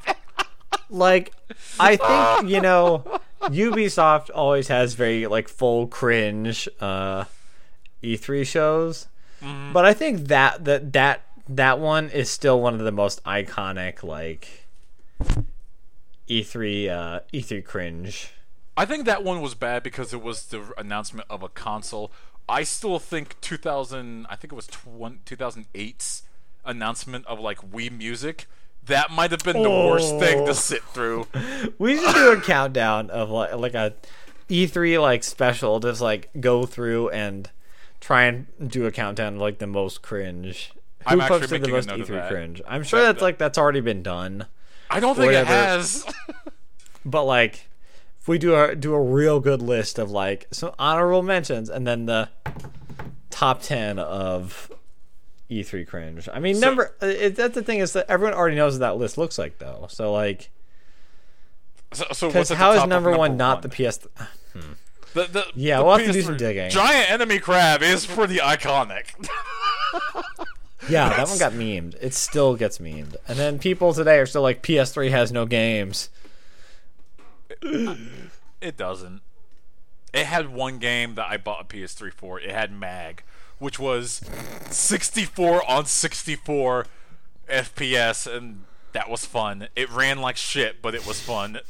like 0.89 1.33
I 1.79 1.97
think 2.41 2.51
you 2.51 2.61
know 2.61 3.21
Ubisoft 3.43 4.31
always 4.35 4.69
has 4.69 4.95
very 4.95 5.27
like 5.27 5.49
full 5.49 5.87
cringe 5.87 6.69
uh 6.81 7.25
E3 8.03 8.47
shows. 8.47 9.07
But 9.73 9.85
I 9.87 9.95
think 9.95 10.29
that 10.29 10.65
that 10.67 10.93
that 10.93 11.23
that 11.49 11.79
one 11.79 12.11
is 12.11 12.31
still 12.31 12.61
one 12.61 12.75
of 12.75 12.81
the 12.81 12.93
most 12.93 13.25
iconic 13.25 14.03
like 14.03 14.67
E3 16.29 16.89
uh 16.91 17.21
E3 17.33 17.65
cringe. 17.65 18.33
I 18.81 18.87
think 18.87 19.05
that 19.05 19.23
one 19.23 19.41
was 19.43 19.55
bad 19.55 19.83
because 19.83 20.15
it 20.15 20.23
was 20.23 20.47
the 20.47 20.63
announcement 20.79 21.27
of 21.29 21.43
a 21.43 21.49
console. 21.51 22.11
I 22.49 22.63
still 22.63 22.99
think 22.99 23.39
2000, 23.43 24.27
I 24.31 24.37
think 24.37 24.53
it 24.53 24.57
was 24.57 24.67
20, 24.69 25.19
2008's 25.27 26.23
announcement 26.65 27.27
of 27.27 27.39
like 27.41 27.59
Wii 27.59 27.91
Music. 27.97 28.47
That 28.87 29.11
might 29.11 29.31
have 29.33 29.45
been 29.45 29.63
the 29.63 29.69
worst 29.71 30.19
thing 30.19 30.41
Oh. 30.41 30.47
to 30.47 30.55
sit 30.55 30.83
through. 30.83 31.27
We 31.79 31.99
should 31.99 32.15
do 32.15 32.33
a 32.33 32.41
countdown 32.41 33.11
of 33.11 33.29
like 33.31 33.55
like 33.55 33.75
a 33.75 33.95
E3 34.49 35.01
like 35.01 35.23
special 35.25 35.79
just 35.81 36.01
like 36.01 36.31
go 36.41 36.65
through 36.65 37.11
and 37.11 37.51
try 38.01 38.23
and 38.25 38.47
do 38.67 38.87
a 38.87 38.91
countdown 38.91 39.35
of 39.35 39.41
like 39.43 39.59
the 39.59 39.67
most 39.67 40.01
cringe 40.03 40.73
Who 41.07 41.11
I'm 41.15 41.21
actually 41.21 41.41
posted 41.41 41.63
the 41.63 41.69
most 41.69 41.89
E3 41.91 42.29
cringe? 42.29 42.63
I'm 42.67 42.83
sure 42.83 43.01
That- 43.01 43.07
that's 43.07 43.19
that- 43.19 43.25
like 43.25 43.39
that's 43.39 43.59
already 43.59 43.81
been 43.83 44.03
done. 44.03 44.47
I 44.89 44.99
don't 45.01 45.15
think 45.17 45.33
it 45.33 45.47
has. 45.47 46.05
But 47.05 47.25
like, 47.25 47.69
if 48.21 48.29
we 48.29 48.39
do 48.39 48.55
a 48.55 48.75
do 48.77 48.95
a 48.95 49.01
real 49.01 49.41
good 49.41 49.63
list 49.63 49.99
of 49.99 50.11
like 50.11 50.47
some 50.51 50.73
honorable 50.79 51.23
mentions, 51.23 51.69
and 51.71 51.87
then 51.87 52.07
the 52.07 52.29
top 53.31 53.63
ten 53.63 53.99
of 53.99 54.71
E3 55.51 55.87
cringe. 55.87 56.29
I 56.33 56.39
mean, 56.39 56.55
So- 56.57 56.67
number 56.67 56.95
uh, 57.03 57.07
it, 57.07 57.37
that's 57.37 57.55
the 57.55 57.63
thing 57.63 57.79
is 57.81 57.93
that 57.95 58.07
everyone 58.09 58.35
already 58.35 58.57
knows 58.57 58.75
what 58.75 58.81
that 58.81 58.97
list 58.97 59.17
looks 59.19 59.39
like, 59.39 59.59
though. 59.59 59.87
So 59.89 60.13
like, 60.13 60.51
so, 61.93 62.05
so 62.13 62.27
what's 62.31 62.51
at 62.51 62.55
the 62.55 62.57
how 62.57 62.73
is 62.73 62.83
of 62.83 62.89
number, 62.89 63.11
one 63.17 63.37
number 63.37 63.37
not 63.39 63.63
the 63.63 63.69
PS? 63.69 63.99
The, 65.13 65.25
the, 65.27 65.45
Yeah, 65.57 65.79
the 65.79 65.85
we'll 65.85 65.97
have 65.99 66.07
to 66.07 66.13
do 66.13 66.21
PS3 66.21 66.25
some 66.25 66.37
digging. 66.37 66.71
Giant 66.71 67.11
enemy 67.11 67.41
crab 67.41 67.83
is 67.83 68.07
pretty 68.07 68.37
iconic. 68.37 69.07
Yeah, 70.89 71.09
that 71.11 71.29
one 71.29 71.39
got 71.39 71.53
memed. 71.53 71.97
It 72.01 72.15
still 72.15 72.55
gets 72.57 72.79
memed, 72.79 73.17
and 73.29 73.39
then 73.39 73.59
people 73.59 73.93
today 73.93 74.19
are 74.19 74.27
still 74.27 74.43
like 74.43 74.63
PS3 74.63 75.11
has 75.11 75.31
no 75.33 75.47
games. 75.47 76.11
It 77.63 78.77
doesn't. 78.77 79.23
It 80.13 80.27
had 80.27 80.53
one 80.53 80.79
game 80.79 81.15
that 81.15 81.27
I 81.29 81.37
bought 81.37 81.61
a 81.63 81.65
PS3 81.65 82.13
for. 82.13 82.41
It 82.41 82.51
had 82.51 82.73
Mag, 82.73 83.23
which 83.59 83.79
was 83.79 84.23
64 84.71 85.69
on 85.71 85.87
64 85.87 86.87
FPS, 87.49 88.27
and 88.33 88.65
that 88.93 89.09
was 89.09 89.25
fun. 89.25 89.69
It 89.77 89.89
ran 89.91 90.21
like 90.21 90.37
shit, 90.37 90.83
but 90.83 90.95
it 90.97 91.07
was 91.07 91.21
fun. 91.21 91.61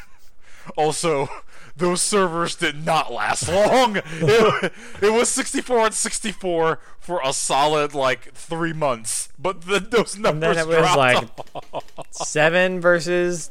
also, 0.76 1.28
those 1.76 2.00
servers 2.00 2.56
did 2.56 2.84
not 2.86 3.12
last 3.12 3.46
long. 3.52 3.96
it, 4.06 4.72
it 5.02 5.12
was 5.12 5.28
64 5.28 5.78
on 5.80 5.92
64 5.92 6.80
for 6.98 7.20
a 7.22 7.32
solid 7.34 7.94
like 7.94 8.32
three 8.32 8.72
months, 8.72 9.28
but 9.38 9.62
the, 9.62 9.80
those 9.80 10.16
numbers 10.18 10.56
then 10.56 10.66
it 10.66 10.80
was 10.80 10.96
like- 10.96 11.28
off. 11.72 11.84
Seven 12.10 12.80
versus 12.80 13.50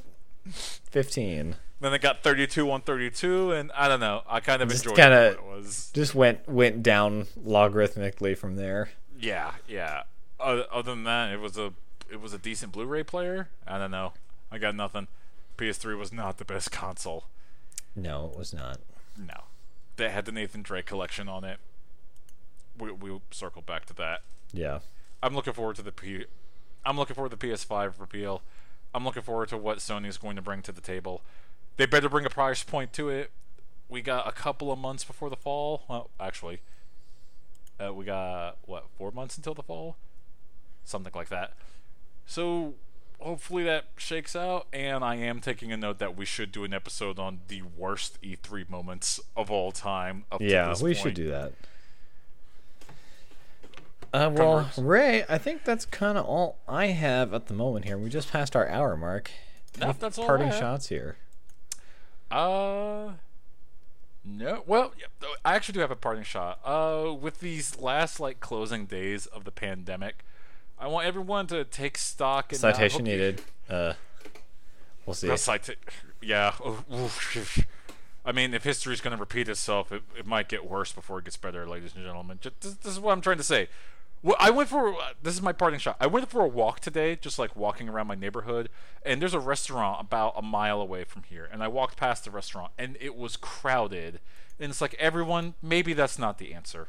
fifteen. 0.50 1.56
Then 1.86 1.94
it 1.94 2.02
got 2.02 2.24
32 2.24 2.72
on 2.72 2.82
32, 2.82 3.52
and 3.52 3.72
I 3.74 3.88
don't 3.88 4.00
know. 4.00 4.24
I 4.28 4.40
kind 4.40 4.64
of 4.64 4.70
Just 4.70 4.86
enjoyed 4.86 4.98
kinda- 4.98 5.26
it. 5.28 5.32
It 5.34 5.44
was 5.44 5.92
Just 5.94 6.16
went 6.16 6.50
went 6.50 6.82
down 6.82 7.26
logarithmically 7.40 8.36
from 8.36 8.56
there. 8.56 8.90
yeah, 9.20 9.52
yeah. 9.68 10.02
Other, 10.40 10.66
other 10.72 10.92
than 10.96 11.04
that, 11.04 11.32
it 11.32 11.40
was 11.40 11.60
a 11.60 11.74
it 12.10 12.20
was 12.20 12.34
a 12.34 12.40
decent 12.40 12.72
Blu-ray 12.72 13.04
player. 13.04 13.50
I 13.68 13.78
don't 13.78 13.92
know. 13.92 14.14
I 14.52 14.58
got 14.58 14.74
nothing. 14.74 15.08
PS3 15.60 15.96
was 15.96 16.12
not 16.12 16.40
the 16.40 16.44
best 16.46 16.72
console. 16.72 17.26
No, 17.96 18.32
it 18.34 18.36
was 18.40 18.52
not. 18.52 18.80
No, 19.16 19.44
they 19.98 20.10
had 20.10 20.26
the 20.26 20.32
Nathan 20.32 20.64
Drake 20.64 20.88
collection 20.88 21.30
on 21.30 21.44
it. 21.44 21.60
We 22.76 22.92
we'll 22.94 23.22
circle 23.30 23.62
back 23.62 23.86
to 23.86 23.94
that. 23.94 24.24
Yeah. 24.52 24.80
I'm 25.22 25.36
looking 25.36 25.54
forward 25.54 25.76
to 25.76 25.84
the 25.84 25.92
P. 25.92 26.26
I'm 26.84 26.98
looking 26.98 27.14
forward 27.14 27.30
to 27.30 27.36
the 27.38 27.48
PS5 27.48 28.00
reveal. 28.00 28.42
I'm 28.92 29.04
looking 29.04 29.22
forward 29.22 29.50
to 29.50 29.58
what 29.58 29.80
Sony 29.80 30.08
is 30.08 30.18
going 30.18 30.36
to 30.36 30.42
bring 30.42 30.64
to 30.64 30.72
the 30.72 30.82
table. 30.82 31.22
They 31.78 31.86
better 31.86 32.10
bring 32.10 32.26
a 32.26 32.30
price 32.30 32.64
point 32.64 32.94
to 32.94 33.10
it. 33.10 33.32
We 33.90 34.02
got 34.02 34.28
a 34.28 34.32
couple 34.32 34.72
of 34.72 34.80
months 34.80 35.04
before 35.04 35.30
the 35.30 35.36
fall. 35.36 35.84
Well, 35.90 36.10
actually, 36.20 36.62
uh, 37.80 37.94
we 37.94 38.06
got 38.06 38.58
what 38.66 38.86
four 38.98 39.12
months 39.12 39.38
until 39.38 39.54
the 39.54 39.62
fall, 39.64 39.96
something 40.84 41.12
like 41.14 41.30
that. 41.30 41.54
So 42.26 42.74
hopefully 43.20 43.64
that 43.66 43.86
shakes 43.98 44.36
out. 44.36 44.68
And 44.74 45.04
I 45.04 45.16
am 45.16 45.40
taking 45.42 45.72
a 45.72 45.78
note 45.78 46.00
that 46.00 46.16
we 46.18 46.26
should 46.26 46.52
do 46.52 46.64
an 46.64 46.74
episode 46.74 47.20
on 47.20 47.42
the 47.48 47.62
worst 47.78 48.20
E3 48.24 48.70
moments 48.70 49.20
of 49.36 49.52
all 49.52 49.72
time. 49.72 50.26
Up 50.32 50.40
to 50.40 50.46
Yeah, 50.46 50.70
this 50.70 50.82
we 50.82 50.94
point. 50.94 51.04
should 51.04 51.14
do 51.14 51.30
that. 51.30 51.54
Uh, 54.14 54.30
well, 54.34 54.56
Converse. 54.64 54.78
Ray, 54.80 55.26
I 55.28 55.38
think 55.38 55.66
that's 55.66 55.86
kind 55.86 56.18
of 56.18 56.26
all 56.26 56.58
I 56.68 56.88
have 56.88 57.34
at 57.34 57.48
the 57.48 57.54
moment 57.54 57.86
here. 57.86 57.98
We 57.98 58.10
just 58.10 58.32
passed 58.32 58.56
our 58.56 58.68
hour 58.68 58.96
mark. 58.96 59.30
No, 59.80 59.94
that's 60.00 60.18
all 60.18 60.24
I 60.24 60.28
parting 60.28 60.48
have. 60.48 60.58
shots 60.60 60.88
here. 60.88 61.18
Uh, 62.32 63.14
no. 64.24 64.64
Well, 64.66 64.94
I 65.44 65.56
actually 65.56 65.74
do 65.74 65.80
have 65.82 65.92
a 65.92 65.96
parting 65.96 66.24
shot. 66.24 66.60
Uh, 66.66 67.14
with 67.14 67.40
these 67.40 67.80
last 67.80 68.20
like 68.20 68.40
closing 68.40 68.86
days 68.86 69.26
of 69.28 69.44
the 69.44 69.52
pandemic, 69.52 70.26
I 70.80 70.88
want 70.88 71.06
everyone 71.06 71.48
to 71.48 71.64
take 71.64 71.98
stock. 71.98 72.52
And 72.52 72.60
Citation 72.60 73.02
uh, 73.02 73.04
needed. 73.04 73.42
Uh, 73.70 73.94
we'll 75.06 75.14
see. 75.14 75.36
Cita- 75.38 75.76
yeah. 76.22 76.54
I 78.26 78.32
mean, 78.32 78.54
if 78.56 78.64
history 78.64 78.94
is 78.94 79.02
going 79.02 79.16
to 79.16 79.20
repeat 79.20 79.48
itself, 79.48 79.92
it, 79.92 80.02
it 80.18 80.26
might 80.26 80.50
get 80.50 80.68
worse 80.68 80.92
before 80.92 81.20
it 81.20 81.26
gets 81.26 81.38
better, 81.38 81.68
ladies 81.68 81.94
and 81.96 82.04
gentlemen. 82.04 82.40
Just, 82.42 82.60
this, 82.62 82.74
this 82.74 82.94
is 82.94 83.00
what 83.00 83.12
I'm 83.12 83.22
trying 83.22 83.38
to 83.38 83.44
say. 83.44 83.68
I 84.40 84.50
went 84.50 84.70
for 84.70 84.94
uh, 84.94 85.14
this 85.22 85.36
is 85.36 85.42
my 85.42 85.52
parting 85.52 85.80
shot. 85.80 85.98
I 86.00 86.08
went 86.08 86.30
for 86.30 86.42
a 86.42 86.48
walk 86.48 86.80
today, 86.80 87.16
just 87.16 87.38
like 87.38 87.56
walking 87.56 87.88
around 87.88 88.08
my 88.08 88.16
neighborhood, 88.16 88.70
and 89.06 89.22
there's 89.22 89.34
a 89.34 89.40
restaurant 89.40 90.02
about 90.02 90.34
a 90.36 90.42
mile 90.42 90.82
away 90.82 91.04
from 91.04 91.24
here, 91.24 91.48
and 91.52 91.62
I 91.62 91.68
walked 91.68 91.98
past 91.98 92.26
the 92.26 92.32
restaurant, 92.32 92.72
and 92.78 92.98
it 93.00 93.16
was 93.16 93.38
crowded, 93.38 94.20
and 94.60 94.72
it's 94.72 94.82
like 94.82 94.96
everyone. 94.96 95.54
Maybe 95.62 95.94
that's 95.94 96.18
not 96.18 96.38
the 96.38 96.54
answer. 96.54 96.88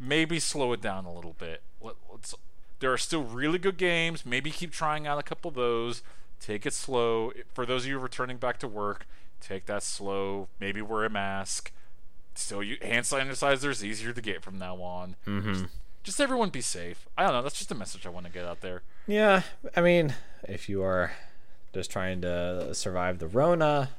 Maybe 0.00 0.40
slow 0.40 0.72
it 0.72 0.80
down 0.80 1.04
a 1.04 1.12
little 1.12 1.36
bit. 1.38 1.62
Let, 1.80 1.94
let's. 2.10 2.34
There 2.80 2.92
are 2.92 2.98
still 2.98 3.24
really 3.24 3.58
good 3.58 3.76
games. 3.76 4.24
Maybe 4.24 4.50
keep 4.50 4.72
trying 4.72 5.06
out 5.06 5.18
a 5.18 5.22
couple 5.22 5.48
of 5.48 5.54
those. 5.54 6.02
Take 6.40 6.66
it 6.66 6.72
slow. 6.72 7.32
For 7.52 7.66
those 7.66 7.84
of 7.84 7.90
you 7.90 7.98
returning 7.98 8.36
back 8.36 8.58
to 8.60 8.68
work, 8.68 9.06
take 9.40 9.66
that 9.66 9.82
slow. 9.82 10.48
Maybe 10.60 10.80
wear 10.80 11.04
a 11.04 11.10
mask. 11.10 11.72
Still, 12.34 12.62
you 12.62 12.78
hand 12.80 13.04
sanitizer 13.04 13.70
is 13.70 13.84
easier 13.84 14.12
to 14.12 14.20
get 14.20 14.42
from 14.42 14.58
now 14.58 14.76
on. 14.76 15.16
Mm-hmm. 15.26 15.52
Just 15.52 15.64
everyone 16.20 16.50
be 16.50 16.60
safe. 16.60 17.06
I 17.16 17.24
don't 17.24 17.32
know. 17.32 17.42
That's 17.42 17.58
just 17.58 17.70
a 17.70 17.74
message 17.74 18.06
I 18.06 18.10
want 18.10 18.26
to 18.26 18.32
get 18.32 18.44
out 18.44 18.60
there. 18.60 18.82
Yeah, 19.06 19.42
I 19.76 19.80
mean, 19.80 20.14
if 20.48 20.68
you 20.68 20.82
are 20.82 21.12
just 21.74 21.90
trying 21.90 22.20
to 22.22 22.74
survive 22.74 23.18
the 23.18 23.26
Rona, 23.28 23.90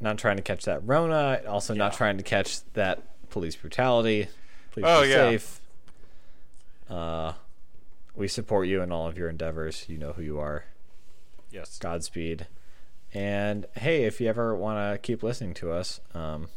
not 0.00 0.18
trying 0.18 0.36
to 0.36 0.42
catch 0.42 0.64
that 0.64 0.80
Rona, 0.86 1.40
also 1.48 1.74
not 1.74 1.92
trying 1.94 2.16
to 2.18 2.22
catch 2.22 2.60
that 2.74 3.02
police 3.30 3.56
brutality, 3.56 4.28
please 4.70 4.84
Oh, 4.86 5.02
be 5.02 5.08
yeah. 5.08 5.14
safe. 5.30 5.60
Uh, 6.88 7.32
we 8.14 8.26
support 8.28 8.66
you 8.66 8.82
in 8.82 8.90
all 8.92 9.06
of 9.06 9.16
your 9.16 9.28
endeavors. 9.28 9.84
You 9.88 9.98
know 9.98 10.12
who 10.12 10.22
you 10.22 10.38
are. 10.40 10.64
Yes. 11.50 11.78
Godspeed. 11.78 12.46
And 13.12 13.66
hey, 13.76 14.04
if 14.04 14.20
you 14.20 14.28
ever 14.28 14.54
want 14.54 14.78
to 14.94 14.98
keep 14.98 15.22
listening 15.22 15.54
to 15.54 15.72
us, 15.72 16.00
um, 16.14 16.48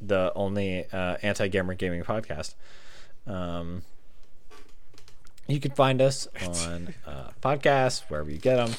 the 0.00 0.30
only 0.34 0.84
uh, 0.92 1.16
anti 1.22 1.48
gamer 1.48 1.74
gaming 1.74 2.02
podcast, 2.02 2.54
um, 3.26 3.82
you 5.46 5.60
can 5.60 5.70
find 5.72 6.00
us 6.02 6.26
on 6.44 6.94
uh, 7.06 7.30
podcasts 7.42 8.02
wherever 8.08 8.30
you 8.30 8.38
get 8.38 8.56
them. 8.56 8.74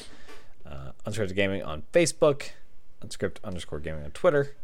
Uh, 0.66 0.92
Unscripted 1.06 1.34
Gaming 1.34 1.62
on 1.62 1.82
Facebook, 1.92 2.50
Unscript 3.02 3.38
underscore 3.42 3.80
Gaming 3.80 4.04
on 4.04 4.10
Twitter, 4.10 4.54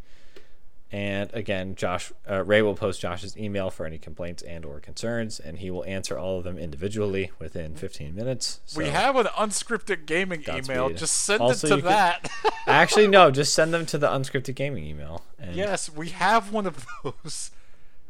and 0.91 1.33
again, 1.33 1.73
Josh 1.75 2.13
uh, 2.29 2.43
Ray 2.43 2.61
will 2.61 2.75
post 2.75 3.01
Josh's 3.01 3.35
email 3.35 3.71
for 3.71 3.87
any 3.87 3.97
complaints 3.97 4.43
and 4.43 4.63
or 4.63 4.79
concerns, 4.79 5.39
and 5.39 5.57
he 5.57 5.71
will 5.71 5.83
answer 5.85 6.17
all 6.17 6.37
of 6.37 6.43
them 6.43 6.59
individually 6.59 7.31
within 7.39 7.75
15 7.75 8.13
minutes. 8.13 8.59
We 8.77 8.89
have 8.89 9.15
an 9.15 9.25
unscripted 9.25 10.05
gaming 10.05 10.41
Godspeed. 10.41 10.69
email. 10.75 10.89
Just 10.91 11.15
send 11.21 11.41
Also, 11.41 11.67
it 11.67 11.75
to 11.77 11.81
that. 11.87 12.29
Actually, 12.67 13.07
no. 13.07 13.31
Just 13.31 13.53
send 13.55 13.73
them 13.73 13.87
to 13.87 13.97
the 13.97 14.07
unscripted 14.07 14.53
gaming 14.53 14.85
email. 14.85 15.23
Yes, 15.51 15.89
we 15.91 16.09
have 16.09 16.53
one 16.53 16.67
of 16.67 16.85
those. 17.03 17.49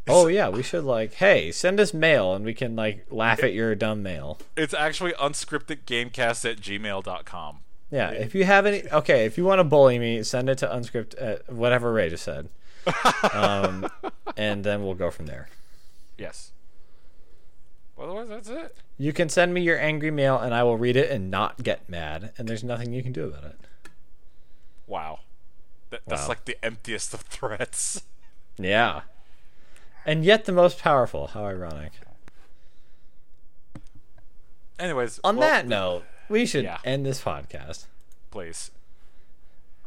Oh 0.08 0.28
yeah, 0.28 0.50
we 0.50 0.62
should 0.62 0.84
like, 0.84 1.16
hey, 1.16 1.52
send 1.52 1.80
us 1.80 1.94
mail, 1.94 2.34
and 2.34 2.46
we 2.46 2.54
can 2.54 2.76
like 2.76 3.06
laugh 3.10 3.44
at 3.44 3.54
your 3.54 3.74
dumb 3.76 4.04
mail. 4.04 4.40
It's 4.56 4.74
actually 4.74 5.14
unscriptedgamecast 5.14 6.50
at 6.50 6.58
gmail.com. 6.62 7.60
Yeah. 7.92 8.12
If 8.12 8.36
you 8.36 8.44
have 8.46 8.66
any, 8.66 8.84
okay, 8.92 9.26
if 9.26 9.38
you 9.38 9.46
want 9.46 9.60
to 9.60 9.64
bully 9.64 9.98
me, 10.00 10.22
send 10.24 10.50
it 10.50 10.58
to 10.60 10.68
unscript, 10.68 11.16
uh, 11.22 11.38
whatever 11.52 11.92
Ray 11.94 12.10
just 12.10 12.24
said, 12.24 12.50
um, 13.34 13.88
and 14.38 14.64
then 14.64 14.84
we'll 14.84 14.94
go 14.96 15.10
from 15.12 15.26
there. 15.26 15.50
Yes. 16.18 16.52
Otherwise, 17.98 18.28
that's 18.30 18.50
it. 18.50 18.76
You 18.98 19.14
can 19.14 19.30
send 19.30 19.54
me 19.54 19.62
your 19.62 19.80
angry 19.80 20.12
mail, 20.12 20.38
and 20.38 20.54
I 20.54 20.64
will 20.64 20.78
read 20.78 20.98
it 20.98 21.10
and 21.10 21.32
not 21.32 21.64
get 21.64 21.88
mad. 21.90 22.32
And 22.38 22.48
there's 22.48 22.64
nothing 22.64 22.92
you 22.94 23.02
can 23.02 23.14
do 23.14 23.26
about 23.26 23.46
it. 23.46 23.60
Wow. 24.88 25.20
That, 25.90 26.02
that's 26.06 26.24
Wow. 26.24 26.28
like 26.30 26.46
the 26.46 26.58
emptiest 26.64 27.14
of 27.14 27.22
threats. 27.22 28.04
Yeah. 28.58 29.02
And 30.06 30.24
yet 30.24 30.46
the 30.46 30.52
most 30.52 30.80
powerful. 30.80 31.28
How 31.28 31.46
ironic. 31.46 31.92
Anyways, 34.78 35.20
On 35.24 35.38
well, 35.38 35.48
that 35.50 35.68
note, 35.68 36.04
we 36.30 36.46
should 36.46 36.64
Yeah. 36.66 36.78
end 36.84 37.06
this 37.06 37.22
podcast. 37.22 37.86
please. 38.32 38.72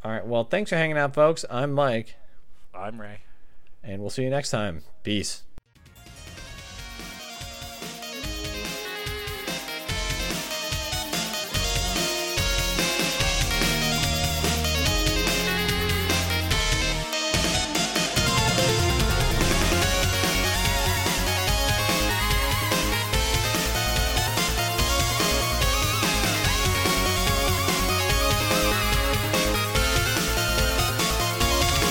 All 0.02 0.10
right. 0.10 0.24
Well, 0.26 0.44
thanks 0.44 0.70
for 0.70 0.76
hanging 0.76 0.96
out, 0.96 1.12
folks. 1.14 1.44
I'm 1.50 1.72
Mike, 1.72 2.16
I'm 2.72 2.98
Ray. 3.00 3.20
and 3.82 4.00
we'll 4.00 4.08
see 4.10 4.22
you 4.22 4.30
next 4.30 4.50
time. 4.50 4.84
Peace. 5.02 5.42